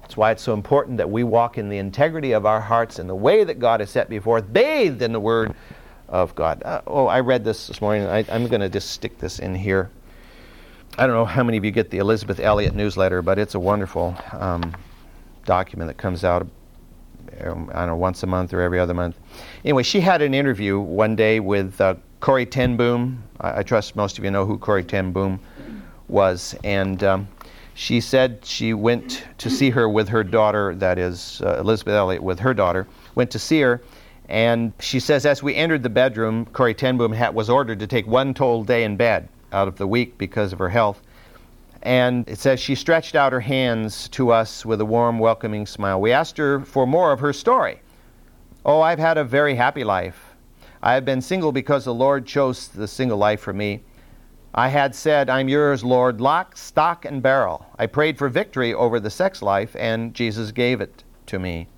That's 0.00 0.16
why 0.16 0.32
it's 0.32 0.42
so 0.42 0.54
important 0.54 0.96
that 0.96 1.10
we 1.10 1.22
walk 1.22 1.58
in 1.58 1.68
the 1.68 1.78
integrity 1.78 2.32
of 2.32 2.46
our 2.46 2.60
hearts 2.60 2.98
and 2.98 3.08
the 3.08 3.14
way 3.14 3.44
that 3.44 3.60
God 3.60 3.80
has 3.80 3.90
set 3.90 4.08
before 4.08 4.38
us, 4.38 4.44
bathed 4.44 5.02
in 5.02 5.12
the 5.12 5.20
Word 5.20 5.54
of 6.08 6.34
God. 6.34 6.62
Uh, 6.64 6.80
oh, 6.86 7.06
I 7.06 7.20
read 7.20 7.44
this 7.44 7.66
this 7.68 7.80
morning. 7.80 8.06
I, 8.06 8.24
I'm 8.30 8.48
going 8.48 8.62
to 8.62 8.70
just 8.70 8.90
stick 8.90 9.18
this 9.18 9.38
in 9.38 9.54
here. 9.54 9.90
I 10.96 11.06
don't 11.06 11.14
know 11.14 11.26
how 11.26 11.44
many 11.44 11.58
of 11.58 11.64
you 11.64 11.70
get 11.70 11.90
the 11.90 11.98
Elisabeth 11.98 12.40
Elliot 12.40 12.74
newsletter, 12.74 13.22
but 13.22 13.38
it's 13.38 13.54
a 13.54 13.60
wonderful 13.60 14.16
um, 14.32 14.74
document 15.48 15.88
that 15.88 15.96
comes 15.96 16.24
out, 16.24 16.46
um, 17.40 17.70
I 17.72 17.80
don't 17.80 17.88
know, 17.88 17.96
once 17.96 18.22
a 18.22 18.26
month 18.26 18.52
or 18.52 18.60
every 18.60 18.78
other 18.78 18.94
month. 18.94 19.18
Anyway, 19.64 19.82
she 19.82 20.00
had 20.00 20.20
an 20.20 20.34
interview 20.34 20.78
one 20.78 21.16
day 21.16 21.40
with 21.40 21.80
uh, 21.80 21.94
Corrie 22.20 22.46
ten 22.46 22.76
Boom. 22.76 23.22
I, 23.40 23.60
I, 23.60 23.62
trust 23.62 23.96
most 23.96 24.18
of 24.18 24.24
you 24.24 24.30
know 24.30 24.44
who 24.44 24.58
Corrie 24.58 24.84
ten 24.84 25.10
Boom 25.10 25.40
was. 26.08 26.54
And 26.64 27.02
um, 27.02 27.28
she 27.74 27.98
said 28.00 28.44
she 28.44 28.74
went 28.74 29.24
to 29.38 29.48
see 29.48 29.70
her 29.70 29.88
with 29.88 30.08
her 30.08 30.22
daughter, 30.22 30.74
that 30.74 30.98
is, 30.98 31.40
uh, 31.42 31.58
Elisabeth 31.60 31.94
Elliot, 31.94 32.22
with 32.22 32.38
her 32.40 32.52
daughter, 32.52 32.86
went 33.14 33.30
to 33.30 33.38
see 33.38 33.60
her. 33.62 33.80
And 34.28 34.74
she 34.80 35.00
says, 35.00 35.24
as 35.24 35.42
we 35.42 35.54
entered 35.54 35.82
the 35.82 35.88
bedroom, 35.88 36.44
Corrie 36.52 36.74
ten 36.74 36.98
Boom 36.98 37.12
was 37.34 37.48
ordered 37.48 37.78
to 37.78 37.86
take 37.86 38.06
one 38.06 38.34
whole 38.34 38.64
day 38.64 38.84
in 38.84 38.96
bed 38.96 39.28
out 39.52 39.66
of 39.66 39.76
the 39.78 39.86
week 39.86 40.18
because 40.18 40.52
of 40.52 40.58
her 40.58 40.68
health. 40.68 41.00
And 41.82 42.28
it 42.28 42.38
says 42.38 42.58
she 42.58 42.74
stretched 42.74 43.14
out 43.14 43.32
her 43.32 43.40
hands 43.40 44.08
to 44.10 44.30
us 44.30 44.66
with 44.66 44.80
a 44.80 44.84
warm, 44.84 45.18
welcoming 45.18 45.66
smile. 45.66 46.00
We 46.00 46.12
asked 46.12 46.36
her 46.38 46.60
for 46.60 46.86
more 46.86 47.12
of 47.12 47.20
her 47.20 47.32
story. 47.32 47.80
Oh, 48.64 48.80
I've 48.80 48.98
had 48.98 49.16
a 49.16 49.24
very 49.24 49.54
happy 49.54 49.84
life. 49.84 50.34
I 50.82 50.94
have 50.94 51.04
been 51.04 51.20
single 51.20 51.52
because 51.52 51.84
the 51.84 51.94
Lord 51.94 52.26
chose 52.26 52.68
the 52.68 52.88
single 52.88 53.18
life 53.18 53.40
for 53.40 53.52
me. 53.52 53.82
I 54.54 54.68
had 54.68 54.94
said, 54.94 55.30
I'm 55.30 55.48
yours, 55.48 55.84
Lord, 55.84 56.20
lock, 56.20 56.56
stock, 56.56 57.04
and 57.04 57.22
barrel. 57.22 57.66
I 57.78 57.86
prayed 57.86 58.18
for 58.18 58.28
victory 58.28 58.74
over 58.74 58.98
the 58.98 59.10
sex 59.10 59.42
life, 59.42 59.76
and 59.78 60.14
Jesus 60.14 60.50
gave 60.52 60.80
it 60.80 61.04
to 61.26 61.38
me. 61.38 61.68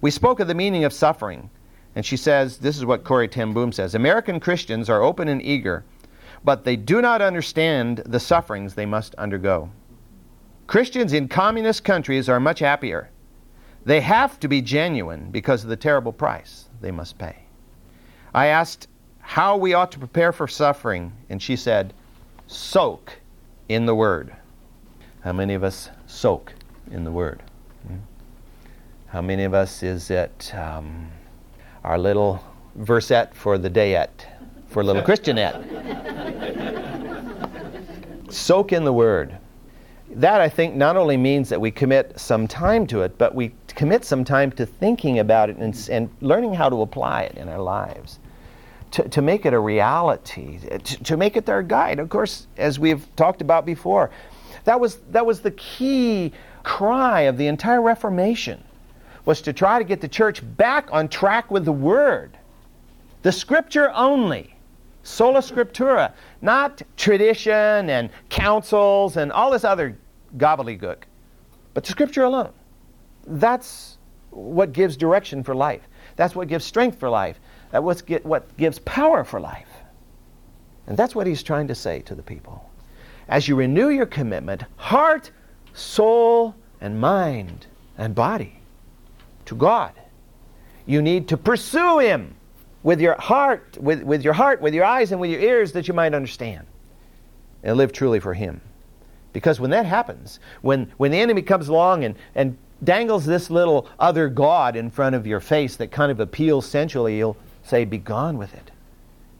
We 0.00 0.10
spoke 0.10 0.40
of 0.40 0.48
the 0.48 0.54
meaning 0.54 0.84
of 0.84 0.92
suffering, 0.92 1.50
and 1.94 2.04
she 2.04 2.16
says, 2.16 2.58
This 2.58 2.76
is 2.76 2.84
what 2.84 3.04
Corrie 3.04 3.28
ten 3.28 3.52
Boom 3.52 3.70
says 3.72 3.94
American 3.94 4.40
Christians 4.40 4.90
are 4.90 5.02
open 5.02 5.28
and 5.28 5.42
eager 5.42 5.84
but 6.46 6.62
they 6.62 6.76
do 6.76 7.02
not 7.02 7.20
understand 7.20 7.98
the 8.06 8.20
sufferings 8.20 8.74
they 8.74 8.86
must 8.86 9.16
undergo. 9.16 9.68
Christians 10.68 11.12
in 11.12 11.26
communist 11.26 11.82
countries 11.82 12.28
are 12.28 12.38
much 12.38 12.60
happier. 12.60 13.10
They 13.84 14.00
have 14.00 14.38
to 14.38 14.46
be 14.46 14.62
genuine 14.62 15.32
because 15.32 15.64
of 15.64 15.70
the 15.70 15.76
terrible 15.76 16.12
price 16.12 16.68
they 16.80 16.92
must 16.92 17.18
pay. 17.18 17.36
I 18.32 18.46
asked 18.46 18.86
how 19.18 19.56
we 19.56 19.74
ought 19.74 19.90
to 19.90 19.98
prepare 19.98 20.32
for 20.32 20.46
suffering, 20.46 21.12
and 21.28 21.42
she 21.42 21.56
said, 21.56 21.92
soak 22.46 23.14
in 23.68 23.84
the 23.84 23.94
Word. 23.96 24.32
How 25.22 25.32
many 25.32 25.54
of 25.54 25.64
us 25.64 25.90
soak 26.06 26.52
in 26.92 27.02
the 27.02 27.10
Word? 27.10 27.42
Hmm? 27.88 27.96
How 29.08 29.20
many 29.20 29.42
of 29.42 29.52
us 29.52 29.82
is 29.82 30.12
it 30.12 30.54
um, 30.54 31.10
our 31.82 31.98
little 31.98 32.40
versette 32.76 33.34
for 33.34 33.58
the 33.58 33.68
dayette? 33.68 34.35
For 34.76 34.82
a 34.82 34.84
little 34.84 35.00
Christianette. 35.00 35.54
Soak 38.28 38.74
in 38.74 38.84
the 38.84 38.92
Word. 38.92 39.34
That, 40.10 40.42
I 40.42 40.50
think, 40.50 40.74
not 40.74 40.98
only 40.98 41.16
means 41.16 41.48
that 41.48 41.58
we 41.58 41.70
commit 41.70 42.20
some 42.20 42.46
time 42.46 42.86
to 42.88 43.00
it, 43.00 43.16
but 43.16 43.34
we 43.34 43.54
commit 43.68 44.04
some 44.04 44.22
time 44.22 44.52
to 44.52 44.66
thinking 44.66 45.20
about 45.20 45.48
it 45.48 45.56
and, 45.56 45.88
and 45.90 46.10
learning 46.20 46.52
how 46.52 46.68
to 46.68 46.82
apply 46.82 47.22
it 47.22 47.38
in 47.38 47.48
our 47.48 47.58
lives. 47.58 48.18
To, 48.90 49.08
to 49.08 49.22
make 49.22 49.46
it 49.46 49.54
a 49.54 49.58
reality, 49.58 50.58
to, 50.58 51.04
to 51.04 51.16
make 51.16 51.38
it 51.38 51.48
our 51.48 51.62
guide. 51.62 51.98
Of 51.98 52.10
course, 52.10 52.46
as 52.58 52.78
we've 52.78 53.06
talked 53.16 53.40
about 53.40 53.64
before, 53.64 54.10
that 54.64 54.78
was, 54.78 54.96
that 55.10 55.24
was 55.24 55.40
the 55.40 55.52
key 55.52 56.32
cry 56.64 57.22
of 57.22 57.38
the 57.38 57.46
entire 57.46 57.80
Reformation, 57.80 58.62
was 59.24 59.40
to 59.40 59.54
try 59.54 59.78
to 59.78 59.86
get 59.86 60.02
the 60.02 60.08
church 60.08 60.42
back 60.58 60.90
on 60.92 61.08
track 61.08 61.50
with 61.50 61.64
the 61.64 61.72
Word. 61.72 62.36
The 63.22 63.32
Scripture 63.32 63.90
only 63.94 64.52
sola 65.06 65.38
scriptura, 65.38 66.12
not 66.42 66.82
tradition 66.96 67.90
and 67.90 68.10
councils 68.28 69.16
and 69.16 69.30
all 69.30 69.50
this 69.50 69.64
other 69.64 69.96
gobbledygook, 70.36 71.04
but 71.74 71.84
the 71.84 71.90
scripture 71.90 72.24
alone. 72.24 72.52
That's 73.26 73.98
what 74.30 74.72
gives 74.72 74.96
direction 74.96 75.42
for 75.42 75.54
life. 75.54 75.82
That's 76.16 76.34
what 76.34 76.48
gives 76.48 76.64
strength 76.64 76.98
for 76.98 77.08
life. 77.08 77.38
That's 77.70 77.84
what 78.24 78.56
gives 78.56 78.78
power 78.80 79.24
for 79.24 79.40
life. 79.40 79.68
And 80.86 80.96
that's 80.96 81.14
what 81.14 81.26
he's 81.26 81.42
trying 81.42 81.68
to 81.68 81.74
say 81.74 82.00
to 82.02 82.14
the 82.14 82.22
people. 82.22 82.68
As 83.28 83.48
you 83.48 83.56
renew 83.56 83.88
your 83.88 84.06
commitment, 84.06 84.64
heart, 84.76 85.30
soul, 85.72 86.54
and 86.80 87.00
mind 87.00 87.66
and 87.98 88.14
body 88.14 88.60
to 89.46 89.54
God, 89.54 89.92
you 90.84 91.02
need 91.02 91.28
to 91.28 91.36
pursue 91.36 91.98
him 91.98 92.34
with 92.86 93.00
your 93.00 93.16
heart, 93.18 93.76
with, 93.80 94.04
with 94.04 94.22
your 94.22 94.32
heart, 94.32 94.60
with 94.60 94.72
your 94.72 94.84
eyes, 94.84 95.10
and 95.10 95.20
with 95.20 95.28
your 95.28 95.40
ears 95.40 95.72
that 95.72 95.88
you 95.88 95.92
might 95.92 96.14
understand 96.14 96.64
and 97.64 97.76
live 97.76 97.90
truly 97.90 98.20
for 98.20 98.32
Him. 98.32 98.60
Because 99.32 99.58
when 99.58 99.72
that 99.72 99.86
happens, 99.86 100.38
when, 100.62 100.92
when 100.96 101.10
the 101.10 101.18
enemy 101.18 101.42
comes 101.42 101.66
along 101.66 102.04
and, 102.04 102.14
and 102.36 102.56
dangles 102.84 103.26
this 103.26 103.50
little 103.50 103.88
other 103.98 104.28
God 104.28 104.76
in 104.76 104.88
front 104.88 105.16
of 105.16 105.26
your 105.26 105.40
face 105.40 105.74
that 105.76 105.90
kind 105.90 106.12
of 106.12 106.20
appeals 106.20 106.64
sensually, 106.64 107.18
you'll 107.18 107.36
say, 107.64 107.84
Be 107.84 107.98
gone 107.98 108.38
with 108.38 108.54
it. 108.54 108.70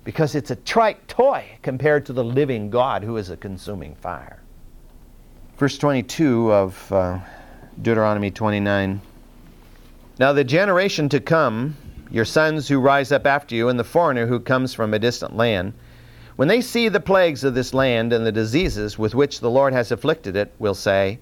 Because 0.03 0.35
it's 0.35 0.51
a 0.51 0.57
trite 0.57 1.07
toy 1.07 1.45
compared 1.63 2.05
to 2.07 2.13
the 2.13 2.25
living 2.25 2.69
God 2.69 3.05
who 3.05 3.17
is 3.17 3.31
a 3.31 3.37
consuming 3.37 3.95
fire. 3.95 4.43
Verse 5.57 5.79
22 5.79 6.53
of 6.53 6.93
uh, 6.93 7.21
Deuteronomy 7.81 8.33
29. 8.33 9.01
Now 10.19 10.33
the 10.33 10.43
generation 10.43 11.09
to 11.11 11.21
come 11.21 11.77
your 12.17 12.25
sons 12.25 12.67
who 12.67 12.81
rise 12.81 13.13
up 13.13 13.27
after 13.27 13.55
you, 13.55 13.69
and 13.69 13.79
the 13.79 13.85
foreigner 13.85 14.27
who 14.27 14.41
comes 14.41 14.73
from 14.73 14.95
a 14.95 14.99
distant 14.99 15.37
land, 15.37 15.75
when 16.37 16.49
they 16.49 16.63
see 16.63 16.89
the 16.89 16.99
plagues 16.99 17.45
of 17.45 17.55
this 17.55 17.75
land 17.75 18.11
and 18.11 18.25
the 18.25 18.33
diseases 18.33 18.99
with 18.99 19.15
which 19.15 19.41
the 19.41 19.51
Lord 19.51 19.75
has 19.75 19.93
afflicted 19.93 20.35
it, 20.35 20.51
will 20.59 20.75
say, 20.75 21.19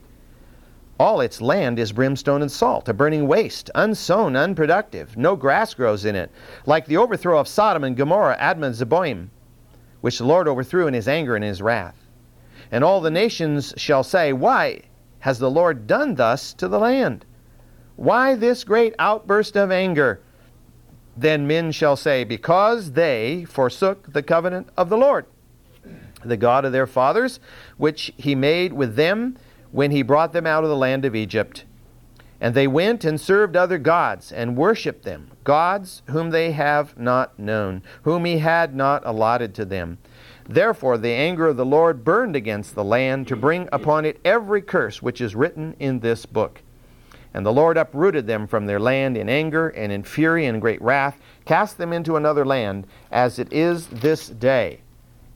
All 0.99 1.21
its 1.21 1.41
land 1.41 1.81
is 1.81 1.91
brimstone 1.91 2.43
and 2.43 2.51
salt, 2.51 2.89
a 2.89 2.95
burning 2.95 3.27
waste, 3.27 3.73
unsown, 3.75 4.37
unproductive. 4.37 5.17
No 5.17 5.35
grass 5.35 5.75
grows 5.75 6.05
in 6.05 6.15
it, 6.15 6.31
like 6.65 6.87
the 6.87 6.97
overthrow 6.97 7.41
of 7.41 7.49
Sodom 7.49 7.83
and 7.83 7.97
Gomorrah, 7.97 8.39
Admah 8.39 8.67
and 8.67 8.75
Zeboim, 8.77 9.31
which 10.01 10.19
the 10.19 10.25
Lord 10.25 10.47
overthrew 10.47 10.87
in 10.87 10.95
his 10.95 11.09
anger 11.09 11.35
and 11.35 11.45
his 11.45 11.61
wrath. 11.61 12.07
And 12.71 12.85
all 12.85 13.01
the 13.01 13.11
nations 13.11 13.75
shall 13.77 14.05
say, 14.05 14.33
Why 14.33 14.83
has 15.19 15.41
the 15.41 15.51
Lord 15.51 15.89
done 15.89 16.15
thus 16.15 16.55
to 16.55 16.69
the 16.69 16.79
land? 16.79 17.25
Why 17.97 18.37
this 18.37 18.63
great 18.63 18.95
outburst 19.01 19.57
of 19.57 19.73
anger? 19.73 20.21
Then 21.17 21.47
men 21.47 21.73
shall 21.73 21.97
say, 21.97 22.25
Because 22.25 22.93
they 22.93 23.45
forsook 23.45 24.13
the 24.13 24.23
covenant 24.23 24.69
of 24.77 24.89
the 24.89 24.97
Lord, 24.97 25.27
the 26.25 26.37
God 26.37 26.65
of 26.65 26.73
their 26.73 26.87
fathers, 26.87 27.39
which 27.77 28.13
he 28.17 28.35
made 28.35 28.73
with 28.73 28.97
them 28.97 29.37
when 29.71 29.91
he 29.91 30.03
brought 30.03 30.33
them 30.33 30.47
out 30.47 30.65
of 30.65 30.71
the 30.71 30.77
land 30.77 31.05
of 31.05 31.15
Egypt. 31.15 31.65
And 32.41 32.55
they 32.55 32.67
went 32.67 33.05
and 33.05 33.21
served 33.21 33.57
other 33.57 33.79
gods 33.79 34.33
and 34.33 34.57
worshipped 34.57 35.05
them, 35.05 35.31
gods 35.45 36.03
whom 36.11 36.31
they 36.31 36.53
have 36.53 36.99
not 36.99 37.39
known, 37.39 37.83
whom 38.03 38.25
he 38.25 38.39
had 38.39 38.75
not 38.75 39.03
allotted 39.07 39.55
to 39.55 39.65
them. 39.65 39.99
Therefore 40.47 40.99
the 40.99 41.13
anger 41.13 41.49
of 41.49 41.57
the 41.57 41.65
Lord 41.65 42.05
burned 42.05 42.37
against 42.37 42.75
the 42.75 42.85
land 42.85 43.29
to 43.29 43.37
bring 43.37 43.69
upon 43.73 44.05
it 44.05 44.21
every 44.25 44.61
curse 44.61 45.01
which 45.01 45.21
is 45.21 45.35
written 45.35 45.75
in 45.79 46.01
this 46.01 46.27
book. 46.27 46.63
And 47.35 47.45
the 47.45 47.53
Lord 47.53 47.77
uprooted 47.77 48.29
them 48.29 48.47
from 48.47 48.67
their 48.67 48.79
land 48.79 49.17
in 49.17 49.29
anger 49.29 49.69
and 49.69 49.91
in 49.91 50.05
fury 50.05 50.47
and 50.47 50.61
great 50.61 50.81
wrath, 50.81 51.21
cast 51.45 51.77
them 51.79 51.93
into 51.93 52.17
another 52.17 52.45
land, 52.45 52.87
as 53.11 53.41
it 53.41 53.53
is 53.53 53.89
this 53.89 54.29
day. 54.29 54.81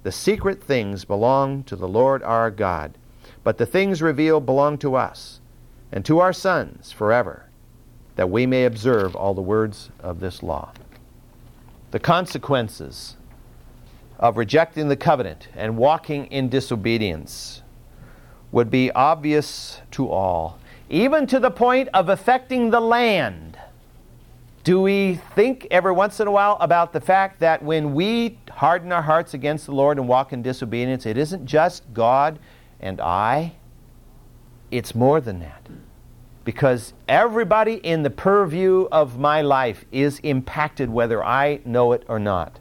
The 0.04 0.12
secret 0.12 0.62
things 0.62 1.04
belong 1.04 1.64
to 1.64 1.74
the 1.74 1.88
Lord 1.88 2.22
our 2.22 2.52
God, 2.52 2.96
but 3.42 3.58
the 3.58 3.66
things 3.66 4.00
revealed 4.00 4.46
belong 4.46 4.78
to 4.78 4.94
us 4.94 5.40
and 5.90 6.04
to 6.04 6.20
our 6.20 6.32
sons 6.32 6.92
forever, 6.92 7.46
that 8.14 8.30
we 8.30 8.46
may 8.46 8.64
observe 8.64 9.16
all 9.16 9.34
the 9.34 9.42
words 9.42 9.90
of 9.98 10.20
this 10.20 10.42
law. 10.42 10.72
The 11.90 11.98
consequences 11.98 13.16
of 14.18 14.36
rejecting 14.36 14.88
the 14.88 14.96
covenant 14.96 15.48
and 15.56 15.76
walking 15.76 16.26
in 16.26 16.48
disobedience 16.48 17.62
would 18.52 18.70
be 18.70 18.90
obvious 18.92 19.80
to 19.92 20.08
all 20.08 20.58
even 20.88 21.26
to 21.26 21.38
the 21.40 21.50
point 21.50 21.88
of 21.92 22.08
affecting 22.08 22.70
the 22.70 22.80
land. 22.80 23.58
Do 24.64 24.80
we 24.80 25.20
think 25.34 25.66
every 25.70 25.92
once 25.92 26.20
in 26.20 26.26
a 26.26 26.30
while 26.30 26.56
about 26.60 26.92
the 26.92 27.00
fact 27.00 27.40
that 27.40 27.62
when 27.62 27.94
we 27.94 28.38
harden 28.50 28.92
our 28.92 29.02
hearts 29.02 29.34
against 29.34 29.66
the 29.66 29.72
Lord 29.72 29.98
and 29.98 30.08
walk 30.08 30.32
in 30.32 30.42
disobedience, 30.42 31.06
it 31.06 31.16
isn't 31.16 31.46
just 31.46 31.82
God 31.94 32.38
and 32.80 33.00
I, 33.00 33.54
it's 34.70 34.94
more 34.94 35.20
than 35.20 35.40
that. 35.40 35.66
Because 36.44 36.94
everybody 37.08 37.74
in 37.74 38.02
the 38.02 38.10
purview 38.10 38.88
of 38.90 39.18
my 39.18 39.42
life 39.42 39.84
is 39.92 40.18
impacted, 40.20 40.90
whether 40.90 41.24
I 41.24 41.60
know 41.64 41.92
it 41.92 42.04
or 42.08 42.18
not, 42.18 42.58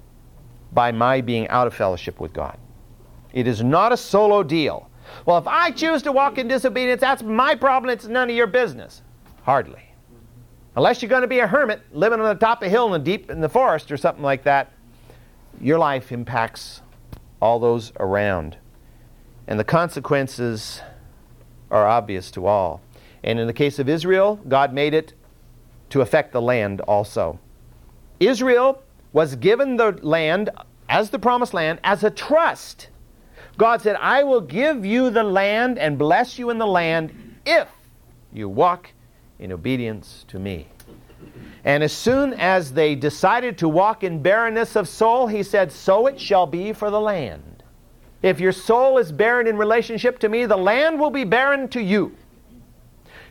by 0.73 0.91
my 0.91 1.21
being 1.21 1.47
out 1.49 1.67
of 1.67 1.73
fellowship 1.73 2.19
with 2.19 2.33
God. 2.33 2.57
It 3.33 3.47
is 3.47 3.63
not 3.63 3.91
a 3.91 3.97
solo 3.97 4.43
deal. 4.43 4.89
Well, 5.25 5.37
if 5.37 5.47
I 5.47 5.71
choose 5.71 6.01
to 6.03 6.11
walk 6.11 6.37
in 6.37 6.47
disobedience, 6.47 7.01
that's 7.01 7.23
my 7.23 7.55
problem. 7.55 7.91
It's 7.91 8.07
none 8.07 8.29
of 8.29 8.35
your 8.35 8.47
business. 8.47 9.01
Hardly. 9.43 9.81
Unless 10.75 11.01
you're 11.01 11.09
going 11.09 11.23
to 11.23 11.27
be 11.27 11.39
a 11.39 11.47
hermit 11.47 11.81
living 11.91 12.19
on 12.19 12.27
the 12.27 12.35
top 12.35 12.61
of 12.61 12.67
a 12.67 12.69
hill 12.69 12.85
in 12.87 12.91
the 12.91 12.99
deep 12.99 13.31
in 13.31 13.41
the 13.41 13.49
forest 13.49 13.91
or 13.91 13.97
something 13.97 14.23
like 14.23 14.43
that, 14.43 14.71
your 15.59 15.79
life 15.79 16.11
impacts 16.11 16.81
all 17.41 17.59
those 17.59 17.91
around. 17.99 18.57
And 19.47 19.59
the 19.59 19.63
consequences 19.63 20.81
are 21.71 21.87
obvious 21.87 22.31
to 22.31 22.45
all. 22.45 22.81
And 23.23 23.39
in 23.39 23.47
the 23.47 23.53
case 23.53 23.79
of 23.79 23.89
Israel, 23.89 24.39
God 24.47 24.73
made 24.73 24.93
it 24.93 25.13
to 25.89 26.01
affect 26.01 26.31
the 26.31 26.41
land 26.41 26.81
also. 26.81 27.39
Israel 28.19 28.83
was 29.13 29.35
given 29.35 29.77
the 29.77 29.97
land 30.01 30.49
as 30.89 31.09
the 31.09 31.19
promised 31.19 31.53
land 31.53 31.79
as 31.83 32.03
a 32.03 32.09
trust. 32.09 32.89
God 33.57 33.81
said, 33.81 33.95
I 33.95 34.23
will 34.23 34.41
give 34.41 34.85
you 34.85 35.09
the 35.09 35.23
land 35.23 35.79
and 35.79 35.97
bless 35.97 36.37
you 36.37 36.51
in 36.51 36.59
the 36.59 36.67
land 36.67 37.11
if 37.45 37.67
you 38.31 38.47
walk 38.47 38.91
in 39.39 39.51
obedience 39.51 40.25
to 40.27 40.37
me. 40.39 40.67
And 41.65 41.83
as 41.83 41.91
soon 41.91 42.33
as 42.33 42.71
they 42.71 42.93
decided 42.95 43.57
to 43.57 43.67
walk 43.67 44.03
in 44.03 44.21
barrenness 44.21 44.75
of 44.75 44.87
soul, 44.87 45.27
he 45.27 45.43
said, 45.43 45.71
So 45.71 46.07
it 46.07 46.19
shall 46.19 46.45
be 46.45 46.71
for 46.71 46.91
the 46.91 46.99
land. 46.99 47.63
If 48.21 48.39
your 48.39 48.51
soul 48.51 48.99
is 48.99 49.11
barren 49.11 49.47
in 49.47 49.57
relationship 49.57 50.19
to 50.19 50.29
me, 50.29 50.45
the 50.45 50.57
land 50.57 50.99
will 50.99 51.09
be 51.09 51.23
barren 51.23 51.67
to 51.69 51.81
you. 51.81 52.15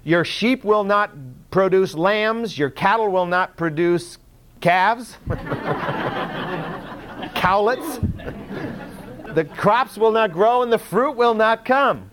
Your 0.04 0.24
sheep 0.24 0.64
will 0.64 0.84
not 0.84 1.12
produce 1.50 1.94
lambs, 1.94 2.58
your 2.58 2.70
cattle 2.70 3.08
will 3.08 3.26
not 3.26 3.56
produce 3.56 4.18
calves, 4.60 5.16
cowlets 7.34 8.00
the 9.36 9.44
crops 9.44 9.98
will 9.98 10.12
not 10.12 10.32
grow 10.32 10.62
and 10.62 10.72
the 10.72 10.78
fruit 10.78 11.14
will 11.14 11.34
not 11.34 11.66
come. 11.66 12.10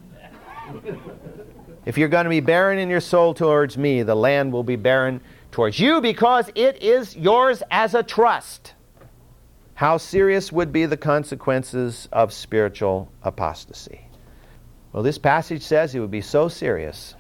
If 1.85 1.97
you're 1.97 2.09
going 2.09 2.25
to 2.25 2.29
be 2.29 2.41
barren 2.41 2.79
in 2.79 2.89
your 2.89 2.99
soul 2.99 3.33
towards 3.33 3.77
me, 3.77 4.03
the 4.03 4.13
land 4.13 4.51
will 4.51 4.63
be 4.63 4.75
barren 4.75 5.21
towards 5.49 5.79
you 5.79 6.01
because 6.01 6.51
it 6.53 6.83
is 6.83 7.15
yours 7.15 7.63
as 7.71 7.95
a 7.95 8.03
trust. 8.03 8.73
How 9.75 9.95
serious 9.95 10.51
would 10.51 10.73
be 10.73 10.85
the 10.85 10.97
consequences 10.97 12.09
of 12.11 12.33
spiritual 12.33 13.09
apostasy? 13.23 14.01
Well, 14.91 15.01
this 15.01 15.17
passage 15.17 15.61
says 15.61 15.95
it 15.95 16.01
would 16.01 16.11
be 16.11 16.19
so 16.19 16.49
serious 16.49 17.15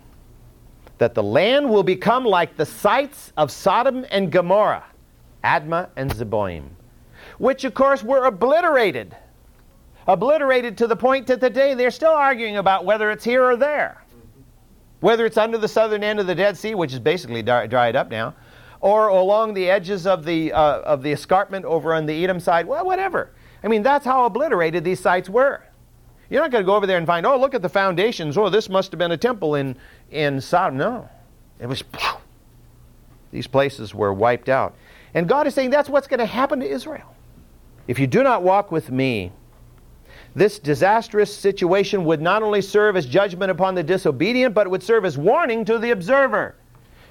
that 0.97 1.13
the 1.13 1.23
land 1.23 1.69
will 1.69 1.83
become 1.83 2.25
like 2.25 2.57
the 2.57 2.65
sites 2.65 3.31
of 3.37 3.51
Sodom 3.51 4.05
and 4.11 4.33
Gomorrah, 4.33 4.83
Admah 5.45 5.87
and 5.95 6.11
Zeboim, 6.11 6.71
which 7.37 7.63
of 7.63 7.73
course 7.73 8.03
were 8.03 8.25
obliterated 8.25 9.15
obliterated 10.07 10.77
to 10.77 10.87
the 10.87 10.95
point 10.95 11.27
that 11.27 11.39
today 11.39 11.73
they're 11.73 11.91
still 11.91 12.11
arguing 12.11 12.57
about 12.57 12.85
whether 12.85 13.11
it's 13.11 13.23
here 13.23 13.43
or 13.43 13.55
there. 13.55 14.03
Whether 14.99 15.25
it's 15.25 15.37
under 15.37 15.57
the 15.57 15.67
southern 15.67 16.03
end 16.03 16.19
of 16.19 16.27
the 16.27 16.35
Dead 16.35 16.57
Sea, 16.57 16.75
which 16.75 16.93
is 16.93 16.99
basically 16.99 17.41
dried 17.41 17.95
up 17.95 18.09
now, 18.09 18.35
or 18.79 19.07
along 19.07 19.53
the 19.53 19.69
edges 19.69 20.05
of 20.07 20.25
the, 20.25 20.51
uh, 20.53 20.79
of 20.81 21.03
the 21.03 21.11
escarpment 21.11 21.65
over 21.65 21.93
on 21.93 22.05
the 22.05 22.23
Edom 22.23 22.39
side, 22.39 22.65
well, 22.65 22.85
whatever. 22.85 23.31
I 23.63 23.67
mean, 23.67 23.83
that's 23.83 24.05
how 24.05 24.25
obliterated 24.25 24.83
these 24.83 24.99
sites 24.99 25.29
were. 25.29 25.61
You're 26.29 26.41
not 26.41 26.51
going 26.51 26.63
to 26.63 26.65
go 26.65 26.75
over 26.75 26.87
there 26.87 26.97
and 26.97 27.07
find, 27.07 27.25
oh, 27.25 27.37
look 27.37 27.53
at 27.53 27.61
the 27.61 27.69
foundations. 27.69 28.37
Oh, 28.37 28.49
this 28.49 28.69
must 28.69 28.91
have 28.91 28.97
been 28.97 29.11
a 29.11 29.17
temple 29.17 29.55
in, 29.55 29.75
in 30.11 30.41
Sodom. 30.41 30.77
No. 30.77 31.07
It 31.59 31.67
was, 31.67 31.83
these 33.31 33.47
places 33.47 33.93
were 33.93 34.13
wiped 34.13 34.49
out. 34.49 34.75
And 35.13 35.27
God 35.27 35.47
is 35.47 35.53
saying 35.53 35.69
that's 35.69 35.89
what's 35.89 36.07
going 36.07 36.19
to 36.19 36.25
happen 36.25 36.59
to 36.59 36.65
Israel. 36.67 37.15
If 37.87 37.99
you 37.99 38.07
do 38.07 38.23
not 38.23 38.41
walk 38.41 38.71
with 38.71 38.89
me, 38.89 39.31
this 40.35 40.57
disastrous 40.57 41.35
situation 41.35 42.05
would 42.05 42.21
not 42.21 42.41
only 42.41 42.61
serve 42.61 42.95
as 42.95 43.05
judgment 43.05 43.51
upon 43.51 43.75
the 43.75 43.83
disobedient, 43.83 44.53
but 44.53 44.65
it 44.65 44.69
would 44.69 44.83
serve 44.83 45.05
as 45.05 45.17
warning 45.17 45.63
to 45.65 45.77
the 45.77 45.91
observer. 45.91 46.55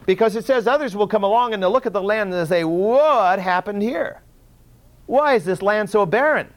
Because 0.07 0.35
it 0.35 0.45
says 0.45 0.67
others 0.67 0.97
will 0.97 1.07
come 1.07 1.23
along 1.23 1.55
and 1.55 1.63
they'll 1.63 1.71
look 1.71 1.87
at 1.87 1.93
the 1.93 2.03
land 2.03 2.31
and 2.31 2.33
they'll 2.33 2.47
say, 2.47 2.65
What 2.65 3.39
happened 3.39 3.83
here? 3.83 4.23
Why 5.07 5.35
is 5.35 5.45
this 5.45 5.63
land 5.63 5.91
so 5.91 6.05
barren? 6.05 6.53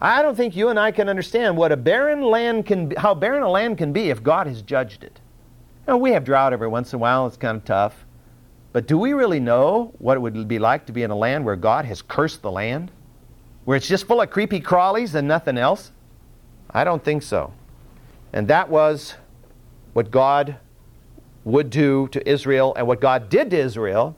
I 0.00 0.22
don't 0.22 0.34
think 0.34 0.56
you 0.56 0.68
and 0.68 0.78
I 0.80 0.90
can 0.90 1.08
understand 1.08 1.56
what 1.56 1.70
a 1.70 1.76
barren 1.76 2.22
land 2.22 2.66
can 2.66 2.88
be, 2.88 2.96
how 2.96 3.14
barren 3.14 3.42
a 3.42 3.50
land 3.50 3.78
can 3.78 3.92
be 3.92 4.10
if 4.10 4.22
God 4.22 4.46
has 4.46 4.62
judged 4.62 5.04
it. 5.04 5.20
You 5.86 5.96
we 5.96 6.12
have 6.12 6.24
drought 6.24 6.52
every 6.52 6.68
once 6.68 6.92
in 6.92 6.96
a 6.96 7.00
while, 7.00 7.26
it's 7.26 7.36
kind 7.36 7.56
of 7.56 7.64
tough. 7.64 8.04
But 8.72 8.86
do 8.86 8.96
we 8.96 9.12
really 9.12 9.40
know 9.40 9.92
what 9.98 10.16
it 10.16 10.20
would 10.20 10.48
be 10.48 10.58
like 10.58 10.86
to 10.86 10.92
be 10.92 11.02
in 11.02 11.10
a 11.10 11.16
land 11.16 11.44
where 11.44 11.56
God 11.56 11.84
has 11.84 12.00
cursed 12.00 12.40
the 12.40 12.50
land? 12.50 12.90
Where 13.64 13.76
it's 13.76 13.88
just 13.88 14.06
full 14.06 14.20
of 14.20 14.30
creepy 14.30 14.60
crawlies 14.60 15.14
and 15.14 15.28
nothing 15.28 15.58
else? 15.58 15.92
I 16.70 16.84
don't 16.84 17.04
think 17.04 17.22
so. 17.22 17.52
And 18.32 18.48
that 18.48 18.68
was 18.68 19.14
what 19.92 20.10
God 20.10 20.56
would 21.44 21.70
do 21.70 22.08
to 22.08 22.28
Israel 22.28 22.74
and 22.76 22.86
what 22.86 23.00
God 23.00 23.28
did 23.28 23.50
to 23.50 23.58
Israel. 23.58 24.16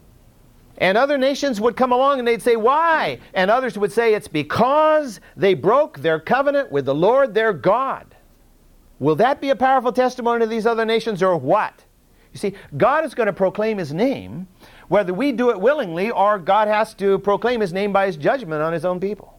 And 0.78 0.98
other 0.98 1.18
nations 1.18 1.60
would 1.60 1.76
come 1.76 1.92
along 1.92 2.18
and 2.18 2.26
they'd 2.26 2.42
say, 2.42 2.56
Why? 2.56 3.18
And 3.32 3.50
others 3.50 3.78
would 3.78 3.92
say, 3.92 4.14
It's 4.14 4.28
because 4.28 5.20
they 5.36 5.54
broke 5.54 6.00
their 6.00 6.18
covenant 6.18 6.70
with 6.72 6.84
the 6.84 6.94
Lord 6.94 7.34
their 7.34 7.52
God. 7.52 8.14
Will 8.98 9.16
that 9.16 9.40
be 9.40 9.50
a 9.50 9.56
powerful 9.56 9.92
testimony 9.92 10.40
to 10.40 10.46
these 10.46 10.66
other 10.66 10.84
nations 10.84 11.22
or 11.22 11.36
what? 11.36 11.84
You 12.32 12.38
see, 12.38 12.54
God 12.76 13.04
is 13.04 13.14
going 13.14 13.26
to 13.26 13.32
proclaim 13.32 13.78
His 13.78 13.92
name, 13.92 14.48
whether 14.88 15.14
we 15.14 15.30
do 15.32 15.50
it 15.50 15.60
willingly 15.60 16.10
or 16.10 16.38
God 16.38 16.68
has 16.68 16.94
to 16.94 17.18
proclaim 17.20 17.60
His 17.60 17.72
name 17.72 17.92
by 17.92 18.06
His 18.06 18.16
judgment 18.16 18.60
on 18.62 18.72
His 18.72 18.84
own 18.84 18.98
people 18.98 19.33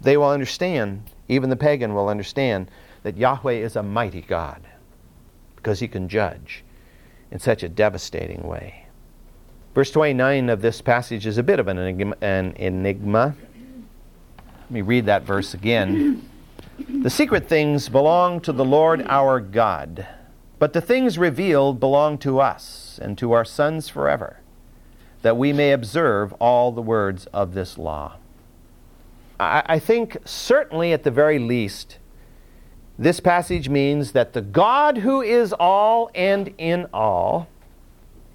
they 0.00 0.16
will 0.16 0.30
understand, 0.30 1.02
even 1.28 1.50
the 1.50 1.56
pagan 1.56 1.94
will 1.94 2.08
understand, 2.08 2.70
that 3.02 3.16
Yahweh 3.16 3.52
is 3.52 3.76
a 3.76 3.82
mighty 3.82 4.22
God 4.22 4.62
because 5.56 5.80
he 5.80 5.88
can 5.88 6.08
judge 6.08 6.64
in 7.30 7.38
such 7.38 7.62
a 7.62 7.68
devastating 7.68 8.42
way. 8.42 8.86
Verse 9.74 9.90
29 9.90 10.48
of 10.48 10.62
this 10.62 10.80
passage 10.80 11.26
is 11.26 11.38
a 11.38 11.42
bit 11.42 11.60
of 11.60 11.68
an 11.68 11.78
enigma. 11.78 13.36
Let 14.36 14.70
me 14.70 14.80
read 14.82 15.06
that 15.06 15.22
verse 15.22 15.54
again. 15.54 16.28
The 16.88 17.10
secret 17.10 17.48
things 17.48 17.88
belong 17.88 18.40
to 18.42 18.52
the 18.52 18.64
Lord 18.64 19.04
our 19.08 19.40
God, 19.40 20.06
but 20.58 20.72
the 20.72 20.80
things 20.80 21.18
revealed 21.18 21.80
belong 21.80 22.18
to 22.18 22.40
us 22.40 22.98
and 23.02 23.18
to 23.18 23.32
our 23.32 23.44
sons 23.44 23.88
forever, 23.88 24.40
that 25.22 25.36
we 25.36 25.52
may 25.52 25.72
observe 25.72 26.32
all 26.34 26.72
the 26.72 26.82
words 26.82 27.26
of 27.26 27.54
this 27.54 27.78
law. 27.78 28.16
I, 29.40 29.78
think 29.78 30.16
certainly 30.24 30.92
at 30.92 31.04
the 31.04 31.10
very 31.10 31.38
least, 31.38 31.98
this 32.98 33.20
passage 33.20 33.68
means 33.68 34.12
that 34.12 34.32
the 34.32 34.42
God 34.42 34.98
who 34.98 35.22
is 35.22 35.52
all 35.52 36.10
and 36.14 36.52
in 36.58 36.86
all 36.92 37.46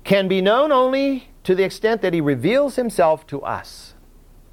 can 0.06 0.28
be 0.28 0.42
known 0.42 0.72
only 0.72 1.30
to 1.44 1.56
the 1.56 1.64
extent 1.64 2.02
that 2.02 2.14
he 2.14 2.22
reveals 2.22 2.78
himself 2.78 3.28
to 3.28 3.42
us. 3.42 3.96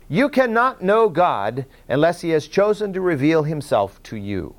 You 0.08 0.28
cannot 0.28 0.82
know 0.82 1.08
God 1.08 1.66
unless 1.88 2.22
he 2.22 2.30
has 2.30 2.48
chosen 2.48 2.92
to 2.94 3.00
reveal 3.00 3.44
himself 3.44 4.02
to 4.04 4.16
you. 4.16 4.56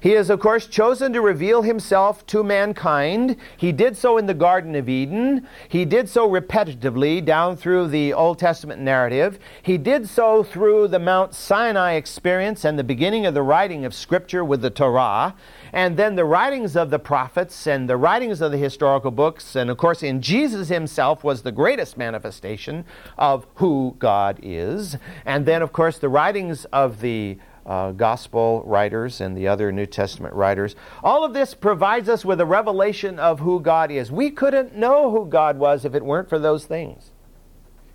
He 0.00 0.10
has, 0.12 0.30
of 0.30 0.38
course, 0.38 0.68
chosen 0.68 1.12
to 1.12 1.20
reveal 1.20 1.62
himself 1.62 2.24
to 2.26 2.44
mankind. 2.44 3.36
He 3.56 3.72
did 3.72 3.96
so 3.96 4.16
in 4.16 4.26
the 4.26 4.34
Garden 4.34 4.76
of 4.76 4.88
Eden. 4.88 5.48
He 5.68 5.84
did 5.84 6.08
so 6.08 6.28
repetitively 6.28 7.24
down 7.24 7.56
through 7.56 7.88
the 7.88 8.12
Old 8.12 8.38
Testament 8.38 8.80
narrative. 8.80 9.40
He 9.60 9.76
did 9.76 10.08
so 10.08 10.44
through 10.44 10.88
the 10.88 11.00
Mount 11.00 11.34
Sinai 11.34 11.94
experience 11.94 12.64
and 12.64 12.78
the 12.78 12.84
beginning 12.84 13.26
of 13.26 13.34
the 13.34 13.42
writing 13.42 13.84
of 13.84 13.92
Scripture 13.92 14.44
with 14.44 14.62
the 14.62 14.70
Torah. 14.70 15.34
And 15.72 15.96
then 15.96 16.14
the 16.14 16.24
writings 16.24 16.76
of 16.76 16.90
the 16.90 17.00
prophets 17.00 17.66
and 17.66 17.90
the 17.90 17.96
writings 17.96 18.40
of 18.40 18.52
the 18.52 18.56
historical 18.56 19.10
books. 19.10 19.56
And, 19.56 19.68
of 19.68 19.78
course, 19.78 20.04
in 20.04 20.22
Jesus 20.22 20.68
himself 20.68 21.24
was 21.24 21.42
the 21.42 21.52
greatest 21.52 21.96
manifestation 21.98 22.84
of 23.18 23.48
who 23.56 23.96
God 23.98 24.38
is. 24.44 24.96
And 25.26 25.44
then, 25.44 25.60
of 25.60 25.72
course, 25.72 25.98
the 25.98 26.08
writings 26.08 26.66
of 26.66 27.00
the 27.00 27.38
uh, 27.68 27.92
gospel 27.92 28.62
writers 28.64 29.20
and 29.20 29.36
the 29.36 29.46
other 29.46 29.70
New 29.70 29.86
Testament 29.86 30.34
writers. 30.34 30.74
All 31.04 31.22
of 31.22 31.34
this 31.34 31.52
provides 31.54 32.08
us 32.08 32.24
with 32.24 32.40
a 32.40 32.46
revelation 32.46 33.18
of 33.18 33.40
who 33.40 33.60
God 33.60 33.90
is. 33.90 34.10
We 34.10 34.30
couldn't 34.30 34.74
know 34.74 35.10
who 35.10 35.26
God 35.26 35.58
was 35.58 35.84
if 35.84 35.94
it 35.94 36.04
weren't 36.04 36.30
for 36.30 36.38
those 36.38 36.64
things. 36.64 37.12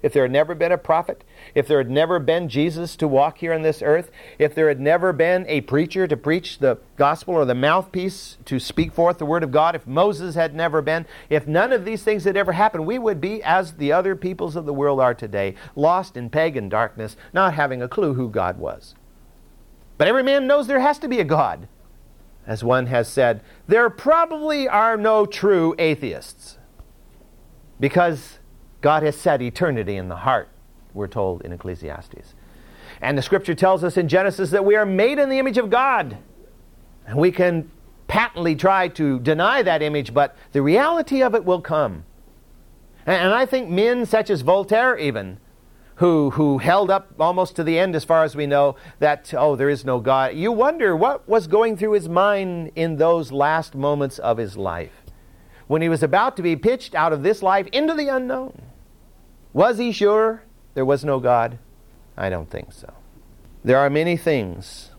If 0.04 0.12
there 0.12 0.24
had 0.24 0.34
never 0.34 0.54
been 0.54 0.74
a 0.74 0.78
prophet, 0.78 1.24
if 1.56 1.66
there 1.66 1.78
had 1.78 1.90
never 1.90 2.20
been 2.20 2.50
Jesus 2.50 2.98
to 2.98 3.08
walk 3.08 3.38
here 3.38 3.54
on 3.54 3.62
this 3.62 3.82
earth, 3.82 4.12
if 4.38 4.54
there 4.54 4.68
had 4.68 4.82
never 4.82 5.14
been 5.14 5.46
a 5.48 5.62
preacher 5.62 6.08
to 6.08 6.18
preach 6.18 6.60
the 6.60 6.78
gospel 6.98 7.36
or 7.36 7.46
the 7.46 7.56
mouthpiece 7.56 8.38
to 8.44 8.60
speak 8.60 8.92
forth 8.92 9.18
the 9.18 9.26
word 9.26 9.44
of 9.44 9.52
God, 9.52 9.76
if 9.76 9.88
Moses 9.88 10.36
had 10.36 10.54
never 10.54 10.82
been, 10.82 11.06
if 11.30 11.48
none 11.48 11.72
of 11.72 11.86
these 11.86 12.04
things 12.04 12.26
had 12.26 12.36
ever 12.36 12.52
happened, 12.52 12.86
we 12.86 13.00
would 13.00 13.22
be 13.22 13.42
as 13.44 13.76
the 13.76 13.94
other 13.94 14.14
peoples 14.14 14.58
of 14.58 14.66
the 14.66 14.74
world 14.74 15.00
are 15.00 15.14
today, 15.14 15.56
lost 15.74 16.18
in 16.18 16.30
pagan 16.30 16.68
darkness, 16.68 17.16
not 17.32 17.54
having 17.54 17.82
a 17.82 17.88
clue 17.88 18.14
who 18.14 18.30
God 18.30 18.60
was. 18.60 18.96
But 20.04 20.10
every 20.10 20.24
man 20.24 20.48
knows 20.48 20.68
there 20.68 20.82
has 20.82 21.00
to 21.00 21.08
be 21.08 21.22
a 21.22 21.24
God. 21.24 21.70
As 22.46 22.62
one 22.62 22.88
has 22.88 23.08
said, 23.08 23.40
there 23.70 23.90
probably 23.90 24.68
are 24.68 24.98
no 24.98 25.26
true 25.26 25.74
atheists 25.80 26.58
because 27.80 28.40
God 28.82 29.04
has 29.04 29.16
set 29.16 29.42
eternity 29.42 29.96
in 29.96 30.10
the 30.10 30.18
heart, 30.18 30.50
we're 30.94 31.08
told 31.08 31.42
in 31.44 31.54
Ecclesiastes. 31.54 32.34
And 33.00 33.18
the 33.18 33.22
scripture 33.22 33.56
tells 33.56 33.82
us 33.82 33.96
in 33.96 34.10
Genesis 34.10 34.52
that 34.52 34.66
we 34.66 34.76
are 34.76 34.86
made 34.86 35.20
in 35.20 35.30
the 35.30 35.40
image 35.40 35.58
of 35.58 35.70
God. 35.70 36.18
And 37.08 37.18
we 37.18 37.32
can 37.32 37.72
patently 38.08 38.58
try 38.58 38.90
to 38.90 39.22
deny 39.22 39.62
that 39.62 39.82
image, 39.82 40.14
but 40.14 40.36
the 40.52 40.62
reality 40.62 41.24
of 41.24 41.34
it 41.34 41.46
will 41.46 41.62
come. 41.62 42.04
And 43.06 43.34
I 43.34 43.46
think 43.46 43.70
men 43.70 44.06
such 44.06 44.30
as 44.30 44.42
Voltaire, 44.42 44.98
even, 44.98 45.40
who, 45.96 46.32
who 46.32 46.58
held 46.58 46.90
up 46.90 47.14
almost 47.20 47.56
to 47.56 47.64
the 47.64 47.78
end, 47.78 47.96
as 47.96 48.04
far 48.04 48.24
as 48.24 48.36
we 48.36 48.48
know, 48.48 48.76
that, 49.00 49.34
oh, 49.38 49.56
there 49.56 49.70
is 49.70 49.86
no 49.86 50.00
God. 50.00 50.36
You 50.36 50.52
wonder 50.52 50.96
what 50.96 51.28
was 51.28 51.48
going 51.48 51.78
through 51.78 51.94
his 51.94 52.10
mind 52.10 52.72
in 52.76 52.98
those 52.98 53.32
last 53.32 53.76
moments 53.76 54.20
of 54.20 54.38
his 54.38 54.58
life 54.58 55.04
when 55.68 55.82
he 55.82 55.90
was 55.90 56.04
about 56.04 56.36
to 56.38 56.44
be 56.44 56.56
pitched 56.56 56.96
out 56.96 57.14
of 57.14 57.24
this 57.24 57.42
life 57.42 57.68
into 57.68 57.94
the 57.94 58.08
unknown. 58.08 58.62
Was 59.54 59.78
he 59.78 59.92
sure 59.92 60.44
there 60.74 60.86
was 60.86 61.06
no 61.06 61.20
God? 61.20 61.60
I 62.18 62.30
don't 62.30 62.50
think 62.50 62.74
so. 62.74 62.92
There 63.64 63.78
are 63.78 63.90
many 63.90 64.18
things 64.18 64.90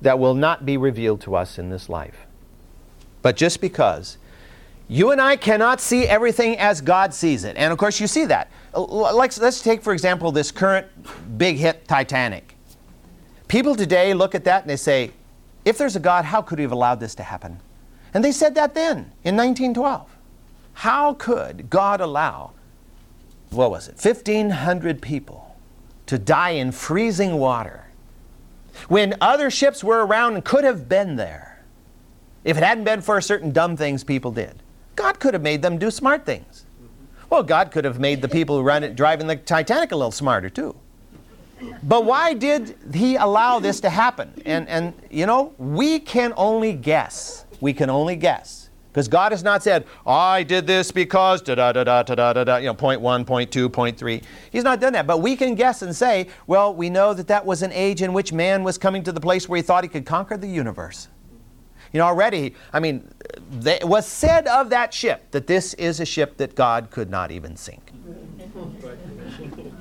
that 0.00 0.18
will 0.18 0.34
not 0.34 0.64
be 0.64 0.76
revealed 0.76 1.20
to 1.22 1.34
us 1.34 1.58
in 1.58 1.68
this 1.68 1.88
life. 1.88 2.26
But 3.22 3.36
just 3.36 3.60
because 3.60 4.16
you 4.88 5.12
and 5.12 5.20
I 5.20 5.36
cannot 5.36 5.80
see 5.80 6.06
everything 6.06 6.58
as 6.58 6.80
God 6.80 7.12
sees 7.12 7.44
it. 7.44 7.56
And 7.56 7.72
of 7.72 7.78
course, 7.78 8.00
you 8.00 8.06
see 8.06 8.24
that. 8.24 8.50
Let's, 8.74 9.38
let's 9.38 9.62
take, 9.62 9.82
for 9.82 9.92
example, 9.92 10.30
this 10.32 10.50
current 10.52 10.86
big 11.38 11.56
hit 11.56 11.88
Titanic. 11.88 12.54
People 13.48 13.74
today 13.74 14.14
look 14.14 14.34
at 14.34 14.44
that 14.44 14.62
and 14.62 14.70
they 14.70 14.76
say, 14.76 15.10
if 15.64 15.76
there's 15.76 15.96
a 15.96 16.00
God, 16.00 16.24
how 16.24 16.40
could 16.40 16.58
he 16.58 16.62
have 16.62 16.72
allowed 16.72 17.00
this 17.00 17.14
to 17.16 17.22
happen? 17.22 17.60
And 18.14 18.24
they 18.24 18.32
said 18.32 18.54
that 18.54 18.74
then, 18.74 19.12
in 19.24 19.36
1912. 19.36 20.16
How 20.74 21.14
could 21.14 21.68
God 21.68 22.00
allow, 22.00 22.52
what 23.50 23.70
was 23.70 23.88
it, 23.88 24.02
1,500 24.02 25.02
people 25.02 25.56
to 26.06 26.18
die 26.18 26.50
in 26.50 26.72
freezing 26.72 27.38
water 27.38 27.86
when 28.88 29.14
other 29.20 29.50
ships 29.50 29.84
were 29.84 30.06
around 30.06 30.34
and 30.34 30.44
could 30.44 30.64
have 30.64 30.88
been 30.88 31.16
there 31.16 31.62
if 32.44 32.56
it 32.56 32.62
hadn't 32.62 32.84
been 32.84 33.00
for 33.00 33.20
certain 33.20 33.52
dumb 33.52 33.76
things 33.76 34.04
people 34.04 34.30
did? 34.30 34.62
God 34.96 35.20
could 35.20 35.34
have 35.34 35.42
made 35.42 35.60
them 35.60 35.76
do 35.78 35.90
smart 35.90 36.24
things. 36.24 36.64
Well, 37.30 37.44
God 37.44 37.70
could 37.70 37.84
have 37.84 38.00
made 38.00 38.20
the 38.20 38.28
people 38.28 38.56
who 38.56 38.62
run 38.62 38.82
it 38.82 38.96
driving 38.96 39.28
the 39.28 39.36
Titanic 39.36 39.92
a 39.92 39.96
little 39.96 40.10
smarter 40.10 40.50
too. 40.50 40.76
But 41.82 42.04
why 42.04 42.34
did 42.34 42.76
he 42.92 43.16
allow 43.16 43.60
this 43.60 43.80
to 43.80 43.90
happen? 43.90 44.32
And 44.44 44.68
and 44.68 44.92
you 45.10 45.26
know, 45.26 45.54
we 45.58 46.00
can 46.00 46.32
only 46.36 46.72
guess. 46.72 47.44
We 47.60 47.72
can 47.72 47.88
only 47.88 48.16
guess. 48.16 48.70
Because 48.90 49.06
God 49.06 49.30
has 49.30 49.44
not 49.44 49.62
said, 49.62 49.86
I 50.04 50.42
did 50.42 50.66
this 50.66 50.90
because 50.90 51.42
da 51.42 51.54
da 51.54 51.70
da 51.70 51.84
da 51.84 52.02
da 52.02 52.32
da 52.32 52.44
da, 52.44 52.56
you 52.56 52.66
know, 52.66 52.74
point 52.74 53.00
one, 53.00 53.24
point 53.24 53.52
two, 53.52 53.68
point 53.68 53.96
three. 53.96 54.22
He's 54.50 54.64
not 54.64 54.80
done 54.80 54.94
that. 54.94 55.06
But 55.06 55.18
we 55.18 55.36
can 55.36 55.54
guess 55.54 55.82
and 55.82 55.94
say, 55.94 56.26
well, 56.48 56.74
we 56.74 56.90
know 56.90 57.14
that 57.14 57.28
that 57.28 57.46
was 57.46 57.62
an 57.62 57.70
age 57.72 58.02
in 58.02 58.12
which 58.12 58.32
man 58.32 58.64
was 58.64 58.78
coming 58.78 59.04
to 59.04 59.12
the 59.12 59.20
place 59.20 59.48
where 59.48 59.58
he 59.58 59.62
thought 59.62 59.84
he 59.84 59.88
could 59.88 60.06
conquer 60.06 60.36
the 60.36 60.48
universe. 60.48 61.06
You 61.92 61.98
know, 61.98 62.06
already, 62.06 62.54
I 62.72 62.80
mean, 62.80 63.08
it 63.64 63.84
was 63.84 64.06
said 64.06 64.46
of 64.46 64.70
that 64.70 64.94
ship 64.94 65.30
that 65.32 65.46
this 65.46 65.74
is 65.74 66.00
a 66.00 66.04
ship 66.04 66.36
that 66.36 66.54
God 66.54 66.90
could 66.90 67.10
not 67.10 67.30
even 67.30 67.56
sink. 67.56 67.92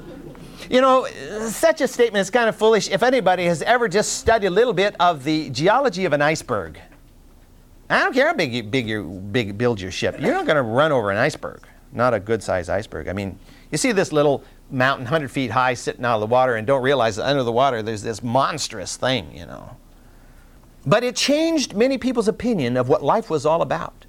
You 0.69 0.81
know, 0.81 1.07
such 1.47 1.81
a 1.81 1.87
statement 1.87 2.21
is 2.21 2.29
kind 2.29 2.47
of 2.47 2.55
foolish 2.55 2.91
if 2.91 3.01
anybody 3.01 3.45
has 3.45 3.63
ever 3.63 3.87
just 3.87 4.19
studied 4.19 4.47
a 4.47 4.51
little 4.51 4.73
bit 4.73 4.95
of 4.99 5.23
the 5.23 5.49
geology 5.49 6.05
of 6.05 6.13
an 6.13 6.21
iceberg. 6.21 6.79
I 7.89 8.03
don't 8.03 8.13
care 8.13 8.27
how 8.27 8.35
big 8.35 8.53
you, 8.53 8.61
big 8.61 8.87
you 8.87 9.03
big 9.31 9.57
build 9.57 9.81
your 9.81 9.89
ship. 9.89 10.19
You're 10.19 10.33
not 10.33 10.45
going 10.45 10.57
to 10.57 10.61
run 10.61 10.91
over 10.91 11.09
an 11.09 11.17
iceberg, 11.17 11.63
not 11.91 12.13
a 12.13 12.19
good 12.19 12.43
sized 12.43 12.69
iceberg. 12.69 13.07
I 13.07 13.13
mean, 13.13 13.39
you 13.71 13.79
see 13.79 13.91
this 13.91 14.11
little 14.11 14.43
mountain 14.69 15.05
100 15.05 15.31
feet 15.31 15.49
high 15.49 15.73
sitting 15.73 16.05
out 16.05 16.15
of 16.15 16.21
the 16.21 16.27
water 16.27 16.55
and 16.55 16.67
don't 16.67 16.83
realize 16.83 17.15
that 17.15 17.25
under 17.25 17.41
the 17.41 17.51
water 17.51 17.81
there's 17.81 18.03
this 18.03 18.21
monstrous 18.21 18.95
thing, 18.95 19.35
you 19.35 19.47
know. 19.47 19.75
But 20.89 21.03
it 21.03 21.15
changed 21.15 21.75
many 21.75 21.99
people's 21.99 22.27
opinion 22.27 22.75
of 22.75 22.89
what 22.89 23.03
life 23.03 23.29
was 23.29 23.45
all 23.45 23.61
about. 23.61 24.07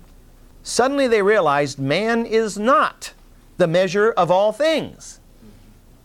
Suddenly 0.62 1.09
they 1.09 1.20
realized 1.20 1.78
man 1.78 2.24
is 2.24 2.59
not 2.59 3.12
the 3.59 3.66
measure 3.66 4.12
of 4.12 4.31
all 4.31 4.51
things. 4.51 5.20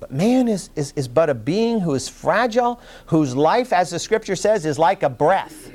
But 0.02 0.12
man 0.12 0.50
is, 0.50 0.70
is, 0.76 0.92
is 0.98 1.08
but 1.08 1.30
a 1.30 1.34
being 1.34 1.80
who 1.80 1.94
is 1.94 2.10
fragile, 2.10 2.82
whose 3.06 3.38
life, 3.38 3.72
as 3.72 3.90
the 3.90 4.00
scripture 4.00 4.36
says, 4.36 4.66
is 4.66 4.78
like 4.78 5.02
a 5.02 5.10
breath. 5.10 5.72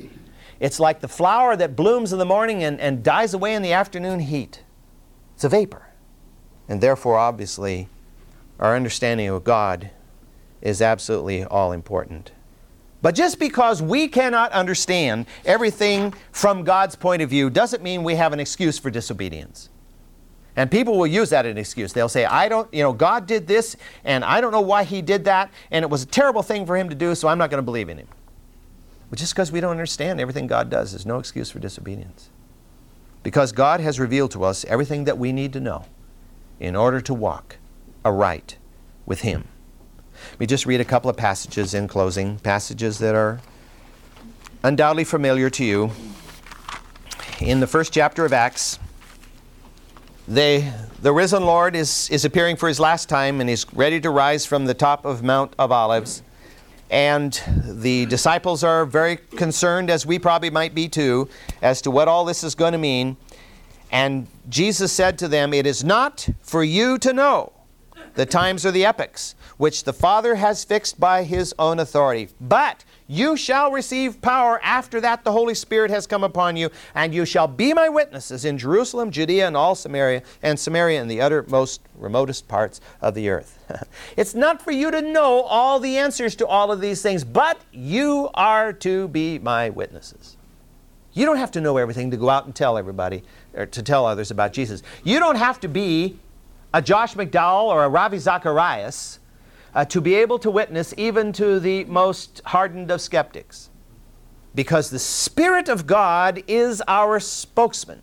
It's 0.61 0.79
like 0.79 1.01
the 1.01 1.09
flower 1.09 1.57
that 1.57 1.75
blooms 1.75 2.13
in 2.13 2.19
the 2.19 2.27
morning 2.27 2.63
and, 2.63 2.79
and 2.79 3.03
dies 3.03 3.33
away 3.33 3.55
in 3.55 3.63
the 3.63 3.73
afternoon 3.73 4.21
heat. 4.21 4.63
It's 5.35 5.45
a 5.45 5.49
vapor. 5.49 5.87
And 6.69 6.83
therefore, 6.83 7.17
obviously, 7.17 7.89
our 8.59 8.77
understanding 8.77 9.31
of 9.31 9.45
God 9.45 9.93
is 10.61 10.83
absolutely 10.83 11.43
all 11.43 11.73
important. 11.73 12.33
But 13.03 13.15
just 13.15 13.39
because 13.39 13.81
we 13.81 14.09
cannot 14.09 14.53
understand 14.53 15.27
everything 15.45 16.13
from 16.33 16.65
God's 16.65 16.97
point 16.97 17.23
of 17.23 17.31
view 17.31 17.49
doesn't 17.49 17.83
mean 17.83 18.03
we 18.03 18.17
have 18.17 18.33
an 18.33 18.41
excuse 18.41 18.79
for 18.79 18.91
disobedience. 18.91 19.71
And 20.57 20.71
people 20.71 20.99
will 20.99 21.07
use 21.07 21.31
that 21.31 21.47
as 21.47 21.53
an 21.53 21.59
excuse. 21.59 21.93
They'll 21.93 22.09
say, 22.09 22.25
I 22.25 22.49
don't, 22.49 22.73
you 22.75 22.83
know, 22.83 22.93
God 22.93 23.27
did 23.27 23.47
this, 23.47 23.77
and 24.05 24.25
I 24.25 24.41
don't 24.41 24.53
know 24.53 24.61
why 24.61 24.85
He 24.85 25.01
did 25.01 25.25
that, 25.25 25.51
and 25.71 25.83
it 25.83 25.89
was 25.89 26.03
a 26.03 26.07
terrible 26.07 26.43
thing 26.43 26.67
for 26.67 26.77
Him 26.77 26.89
to 26.89 26.95
do, 26.95 27.15
so 27.15 27.29
I'm 27.29 27.39
not 27.39 27.51
going 27.51 27.59
to 27.59 27.65
believe 27.65 27.89
in 27.89 27.99
Him. 27.99 28.09
But 29.09 29.19
just 29.19 29.33
because 29.33 29.51
we 29.51 29.61
don't 29.61 29.71
understand 29.71 30.21
everything 30.21 30.47
God 30.47 30.69
does 30.69 30.93
is 30.93 31.07
no 31.07 31.19
excuse 31.19 31.51
for 31.51 31.61
disobedience. 31.61 32.31
Because 33.23 33.53
God 33.53 33.81
has 33.81 33.99
revealed 34.01 34.31
to 34.33 34.45
us 34.45 34.65
everything 34.67 35.05
that 35.05 35.19
we 35.19 35.33
need 35.33 35.53
to 35.55 35.61
know 35.61 35.87
in 36.59 36.77
order 36.77 37.01
to 37.01 37.15
walk 37.15 37.57
aright 38.05 38.57
with 39.07 39.21
Him. 39.21 39.49
Let 40.33 40.41
me 40.41 40.47
just 40.47 40.67
read 40.67 40.81
a 40.81 40.85
couple 40.85 41.11
of 41.11 41.17
passages 41.17 41.75
in 41.75 41.89
closing, 41.89 42.39
passages 42.39 42.99
that 42.99 43.15
are 43.15 43.41
undoubtedly 44.63 45.05
familiar 45.05 45.51
to 45.51 45.65
you. 45.65 45.91
In 47.41 47.61
the 47.61 47.67
first 47.67 47.93
chapter 47.93 48.25
of 48.25 48.33
Acts, 48.33 48.79
they, 50.29 50.73
the 51.03 51.13
risen 51.13 51.45
Lord 51.45 51.75
is, 51.75 52.09
is 52.11 52.25
appearing 52.25 52.57
for 52.57 52.69
his 52.69 52.79
last 52.79 53.09
time 53.09 53.41
and 53.41 53.49
he's 53.49 53.67
ready 53.73 54.01
to 54.01 54.11
rise 54.11 54.47
from 54.47 54.67
the 54.67 54.75
top 54.75 55.05
of 55.05 55.23
Mount 55.23 55.55
of 55.59 55.73
Olives. 55.73 56.23
And 56.91 57.33
the 57.65 58.07
disciples 58.07 58.65
are 58.65 58.85
very 58.85 59.17
concerned, 59.17 59.91
as 59.91 60.05
we 60.05 60.19
probably 60.19 60.51
might 60.51 60.75
be 60.75 60.89
too, 60.89 61.29
as 61.63 61.81
to 61.83 61.91
what 61.91 62.09
all 62.09 62.25
this 62.25 62.43
is 62.43 62.55
going 62.55 62.73
to 62.73 62.79
mean. 62.79 63.17
And 63.93 64.27
Jesus 64.49 64.93
said 64.93 65.19
to 65.21 65.29
them, 65.29 65.55
It 65.55 65.67
is 65.67 65.85
not 65.85 66.29
for 66.43 66.65
you 66.65 66.99
to 66.99 67.13
know 67.13 67.53
The 68.21 68.27
times 68.27 68.67
are 68.67 68.71
the 68.71 68.85
epochs, 68.85 69.35
which 69.57 69.85
the 69.85 69.95
Father 69.95 70.35
has 70.35 70.63
fixed 70.63 71.01
by 71.01 71.23
his 71.25 71.55
own 71.59 71.79
authority. 71.79 72.29
But 72.39 72.85
you 73.07 73.35
shall 73.35 73.73
receive 73.73 74.21
power 74.21 74.61
after 74.63 75.01
that 75.01 75.25
the 75.25 75.33
Holy 75.33 75.55
Spirit 75.55 75.91
has 75.91 76.07
come 76.07 76.23
upon 76.23 76.55
you, 76.55 76.69
and 76.95 77.15
you 77.15 77.25
shall 77.25 77.49
be 77.49 77.73
my 77.73 77.89
witnesses 77.89 78.45
in 78.45 78.59
Jerusalem, 78.59 79.11
Judea, 79.11 79.47
and 79.47 79.57
all 79.57 79.75
Samaria, 79.75 80.23
and 80.43 80.61
Samaria 80.61 81.01
and 81.01 81.11
the 81.11 81.23
uttermost, 81.23 81.81
remotest 81.95 82.47
parts 82.47 82.83
of 83.01 83.15
the 83.15 83.31
earth. 83.31 83.59
it's 84.19 84.35
not 84.35 84.61
for 84.61 84.71
you 84.71 84.91
to 84.91 85.01
know 85.01 85.41
all 85.41 85.81
the 85.81 85.97
answers 85.97 86.37
to 86.37 86.47
all 86.47 86.71
of 86.71 86.83
these 86.83 87.01
things, 87.01 87.25
but 87.25 87.59
you 87.73 88.29
are 88.35 88.75
to 88.75 89.09
be 89.09 89.39
my 89.39 89.71
witnesses. 89.71 90.37
You 91.15 91.25
don't 91.25 91.39
have 91.39 91.53
to 91.53 91.61
know 91.63 91.79
everything 91.79 92.11
to 92.11 92.19
go 92.19 92.29
out 92.29 92.45
and 92.45 92.55
tell 92.55 92.77
everybody, 92.77 93.23
or 93.55 93.65
to 93.65 93.83
tell 93.83 94.05
others 94.05 94.31
about 94.31 94.53
Jesus. 94.53 94.83
You 95.05 95.21
don't 95.21 95.37
have 95.37 95.59
to 95.61 95.69
be 95.69 96.19
a 96.73 96.81
Josh 96.81 97.15
McDowell 97.15 97.65
or 97.65 97.85
a 97.85 97.89
Ravi 97.89 98.19
Zacharias 98.19 99.19
uh, 99.75 99.85
to 99.87 100.01
be 100.01 100.15
able 100.15 100.39
to 100.39 100.51
witness 100.51 100.95
even 100.97 101.33
to 101.35 101.61
the 101.61 101.85
most 101.85 102.43
hardened 102.47 102.91
of 102.91 103.01
skeptics. 103.01 103.71
Because 104.55 104.91
the 104.91 104.99
Spirit 104.99 105.69
of 105.69 105.87
God 105.87 106.43
is 106.47 106.83
our 106.89 107.21
spokesman. 107.21 108.03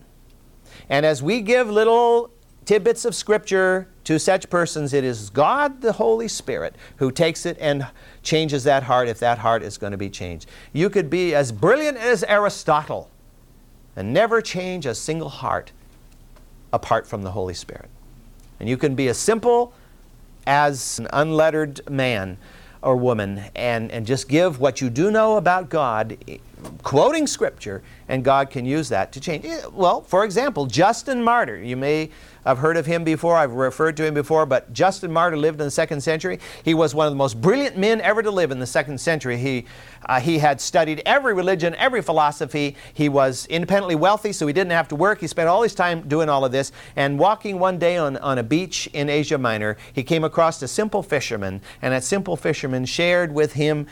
And 0.89 1.05
as 1.05 1.21
we 1.21 1.41
give 1.41 1.69
little 1.69 2.31
tidbits 2.63 3.03
of 3.05 3.15
Scripture 3.15 3.89
to 4.05 4.17
such 4.17 4.49
persons, 4.49 4.93
it 4.93 5.03
is 5.03 5.29
God, 5.29 5.81
the 5.81 5.93
Holy 5.93 6.27
Spirit, 6.27 6.75
who 6.97 7.11
takes 7.11 7.45
it 7.45 7.57
and 7.59 7.85
changes 8.23 8.63
that 8.63 8.83
heart 8.83 9.09
if 9.09 9.19
that 9.19 9.37
heart 9.37 9.61
is 9.63 9.77
going 9.77 9.91
to 9.91 9.97
be 9.97 10.09
changed. 10.09 10.49
You 10.71 10.89
could 10.89 11.09
be 11.09 11.35
as 11.35 11.51
brilliant 11.51 11.97
as 11.97 12.23
Aristotle 12.23 13.09
and 13.95 14.13
never 14.13 14.41
change 14.41 14.85
a 14.85 14.95
single 14.95 15.29
heart 15.29 15.71
apart 16.71 17.07
from 17.07 17.23
the 17.23 17.31
Holy 17.31 17.53
Spirit. 17.53 17.89
And 18.59 18.67
you 18.67 18.77
can 18.77 18.95
be 18.95 19.07
as 19.07 19.17
simple 19.17 19.73
as 20.45 20.99
an 20.99 21.07
unlettered 21.13 21.87
man 21.89 22.37
or 22.81 22.95
woman 22.95 23.43
and, 23.55 23.91
and 23.91 24.05
just 24.05 24.29
give 24.29 24.59
what 24.59 24.81
you 24.81 24.89
do 24.89 25.11
know 25.11 25.37
about 25.37 25.69
God, 25.69 26.17
quoting 26.83 27.27
Scripture, 27.27 27.83
and 28.07 28.23
God 28.23 28.49
can 28.49 28.65
use 28.65 28.89
that 28.89 29.11
to 29.13 29.19
change. 29.19 29.45
Eh, 29.45 29.61
well, 29.71 30.01
for 30.01 30.23
example, 30.23 30.65
Justin 30.65 31.23
Martyr. 31.23 31.61
You 31.61 31.75
may 31.75 32.09
I've 32.47 32.59
heard 32.59 32.77
of 32.77 32.85
him 32.85 33.03
before, 33.03 33.35
I've 33.35 33.51
referred 33.51 33.97
to 33.97 34.05
him 34.05 34.13
before, 34.13 34.45
but 34.45 34.71
Justin 34.71 35.11
Martyr 35.11 35.35
lived 35.35 35.59
in 35.59 35.67
the 35.67 35.71
second 35.71 35.99
century. 36.01 36.39
He 36.63 36.73
was 36.73 36.95
one 36.95 37.05
of 37.05 37.11
the 37.11 37.17
most 37.17 37.41
brilliant 37.41 37.77
men 37.77 37.99
ever 37.99 38.23
to 38.23 38.31
live 38.31 38.51
in 38.51 38.59
the 38.59 38.65
second 38.65 38.99
century. 38.99 39.37
He, 39.37 39.65
uh, 40.05 40.21
he 40.21 40.39
had 40.39 40.61
studied 40.61 41.01
every 41.05 41.33
religion, 41.33 41.75
every 41.75 42.01
philosophy. 42.01 42.77
He 42.93 43.09
was 43.09 43.47
independently 43.47 43.95
wealthy, 43.95 44.31
so 44.31 44.47
he 44.47 44.53
didn't 44.53 44.71
have 44.71 44.87
to 44.87 44.95
work. 44.95 45.19
He 45.19 45.27
spent 45.27 45.49
all 45.49 45.61
his 45.61 45.75
time 45.75 46.07
doing 46.07 46.29
all 46.29 46.45
of 46.45 46.53
this. 46.53 46.71
And 46.95 47.19
walking 47.19 47.59
one 47.59 47.77
day 47.77 47.97
on, 47.97 48.15
on 48.17 48.37
a 48.37 48.43
beach 48.43 48.87
in 48.93 49.09
Asia 49.09 49.37
Minor, 49.37 49.75
he 49.91 50.03
came 50.03 50.23
across 50.23 50.61
a 50.61 50.69
simple 50.69 51.03
fisherman, 51.03 51.61
and 51.81 51.93
that 51.93 52.05
simple 52.05 52.37
fisherman 52.37 52.85
shared 52.85 53.33
with 53.33 53.53
him 53.53 53.87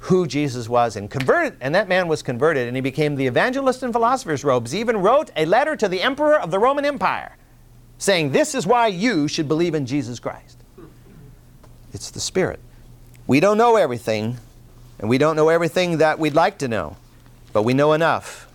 who 0.00 0.26
Jesus 0.26 0.68
was 0.68 0.96
and 0.96 1.10
converted 1.10 1.56
and 1.60 1.74
that 1.74 1.86
man 1.86 2.08
was 2.08 2.22
converted 2.22 2.66
and 2.66 2.74
he 2.74 2.80
became 2.80 3.16
the 3.16 3.26
evangelist 3.26 3.82
in 3.82 3.92
philosopher's 3.92 4.42
robes 4.42 4.72
he 4.72 4.80
even 4.80 4.96
wrote 4.96 5.30
a 5.36 5.44
letter 5.44 5.76
to 5.76 5.88
the 5.88 6.00
emperor 6.00 6.40
of 6.40 6.50
the 6.50 6.58
Roman 6.58 6.86
Empire 6.86 7.36
saying, 8.00 8.32
This 8.32 8.56
is 8.56 8.66
why 8.66 8.88
you 8.88 9.28
should 9.28 9.46
believe 9.46 9.76
in 9.76 9.86
Jesus 9.86 10.18
Christ. 10.18 10.58
It's 11.92 12.10
the 12.10 12.18
Spirit. 12.18 12.58
We 13.28 13.38
don't 13.38 13.58
know 13.58 13.76
everything, 13.76 14.38
and 14.98 15.08
we 15.08 15.18
don't 15.18 15.36
know 15.36 15.50
everything 15.50 15.98
that 15.98 16.18
we'd 16.18 16.34
like 16.34 16.58
to 16.58 16.68
know, 16.68 16.96
but 17.52 17.62
we 17.62 17.74
know 17.74 17.92
enough 17.92 18.48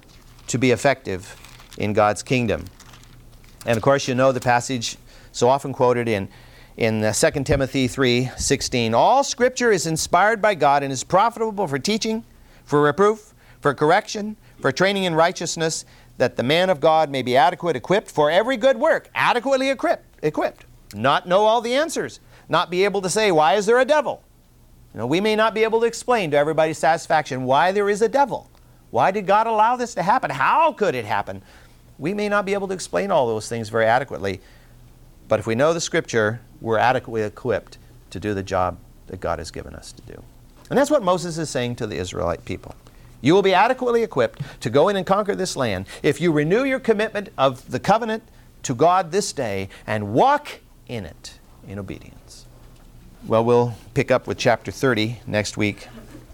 to 0.47 0.57
be 0.57 0.71
effective 0.71 1.37
in 1.77 1.93
God's 1.93 2.23
kingdom. 2.23 2.65
And 3.65 3.77
of 3.77 3.83
course, 3.83 4.07
you 4.07 4.15
know 4.15 4.31
the 4.31 4.41
passage 4.41 4.97
so 5.31 5.47
often 5.47 5.73
quoted 5.73 6.07
in, 6.07 6.27
in 6.75 7.01
2 7.01 7.05
uh, 7.05 7.31
Timothy 7.43 7.87
3 7.87 8.31
16. 8.37 8.93
All 8.93 9.23
scripture 9.23 9.71
is 9.71 9.85
inspired 9.85 10.41
by 10.41 10.55
God 10.55 10.83
and 10.83 10.91
is 10.91 11.03
profitable 11.03 11.67
for 11.67 11.79
teaching, 11.79 12.23
for 12.63 12.81
reproof, 12.81 13.33
for 13.61 13.73
correction, 13.73 14.37
for 14.59 14.71
training 14.71 15.03
in 15.03 15.13
righteousness 15.13 15.85
that 16.17 16.37
the 16.37 16.43
man 16.43 16.69
of 16.69 16.79
God 16.79 17.09
may 17.09 17.21
be 17.21 17.35
adequate, 17.35 17.75
equipped 17.75 18.09
for 18.09 18.31
every 18.31 18.57
good 18.57 18.77
work, 18.77 19.09
adequately 19.13 19.69
equipped, 19.69 20.05
equipped. 20.23 20.65
Not 20.93 21.27
know 21.27 21.41
all 21.41 21.61
the 21.61 21.75
answers, 21.75 22.19
not 22.47 22.69
be 22.69 22.85
able 22.85 23.01
to 23.01 23.09
say, 23.09 23.31
why 23.31 23.55
is 23.55 23.65
there 23.65 23.79
a 23.79 23.85
devil? 23.85 24.23
You 24.93 24.99
know, 24.99 25.07
we 25.07 25.19
may 25.19 25.35
not 25.35 25.53
be 25.53 25.63
able 25.63 25.81
to 25.81 25.85
explain 25.85 26.31
to 26.31 26.37
everybody's 26.37 26.77
satisfaction 26.77 27.43
why 27.43 27.73
there 27.73 27.89
is 27.89 28.01
a 28.01 28.07
devil. 28.07 28.49
Why 28.91 29.11
did 29.11 29.27
God 29.27 29.45
allow 29.45 29.75
this 29.75 29.93
to 29.95 30.03
happen? 30.03 30.29
How 30.29 30.71
could 30.71 30.95
it 30.95 31.03
happen? 31.03 31.41
We 31.97 32.13
may 32.13 32.29
not 32.29 32.45
be 32.45 32.53
able 32.53 32.69
to 32.69 32.73
explain 32.73 33.11
all 33.11 33.27
those 33.27 33.49
things 33.49 33.67
very 33.67 33.85
adequately, 33.85 34.39
but 35.27 35.39
if 35.39 35.47
we 35.47 35.55
know 35.55 35.73
the 35.73 35.81
Scripture, 35.81 36.39
we're 36.61 36.77
adequately 36.77 37.23
equipped 37.23 37.77
to 38.11 38.19
do 38.19 38.33
the 38.33 38.43
job 38.43 38.77
that 39.07 39.19
God 39.19 39.39
has 39.39 39.51
given 39.51 39.75
us 39.75 39.91
to 39.91 40.01
do. 40.03 40.23
And 40.69 40.77
that's 40.77 40.89
what 40.89 41.03
Moses 41.03 41.37
is 41.37 41.49
saying 41.49 41.75
to 41.77 41.87
the 41.87 41.97
Israelite 41.97 42.45
people. 42.45 42.73
You 43.25 43.33
will 43.33 43.41
be 43.41 43.55
adequately 43.55 44.03
equipped 44.03 44.39
to 44.61 44.69
go 44.69 44.87
in 44.87 44.95
and 44.95 45.03
conquer 45.03 45.33
this 45.33 45.55
land 45.55 45.87
if 46.03 46.21
you 46.21 46.31
renew 46.31 46.63
your 46.63 46.79
commitment 46.79 47.29
of 47.39 47.71
the 47.71 47.79
covenant 47.79 48.21
to 48.61 48.75
God 48.75 49.11
this 49.11 49.33
day 49.33 49.69
and 49.87 50.13
walk 50.13 50.59
in 50.87 51.05
it 51.05 51.39
in 51.67 51.79
obedience. 51.79 52.45
Well, 53.25 53.43
we'll 53.43 53.73
pick 53.95 54.11
up 54.11 54.27
with 54.27 54.37
chapter 54.37 54.71
30 54.71 55.21
next 55.25 55.57
week. 55.57 55.87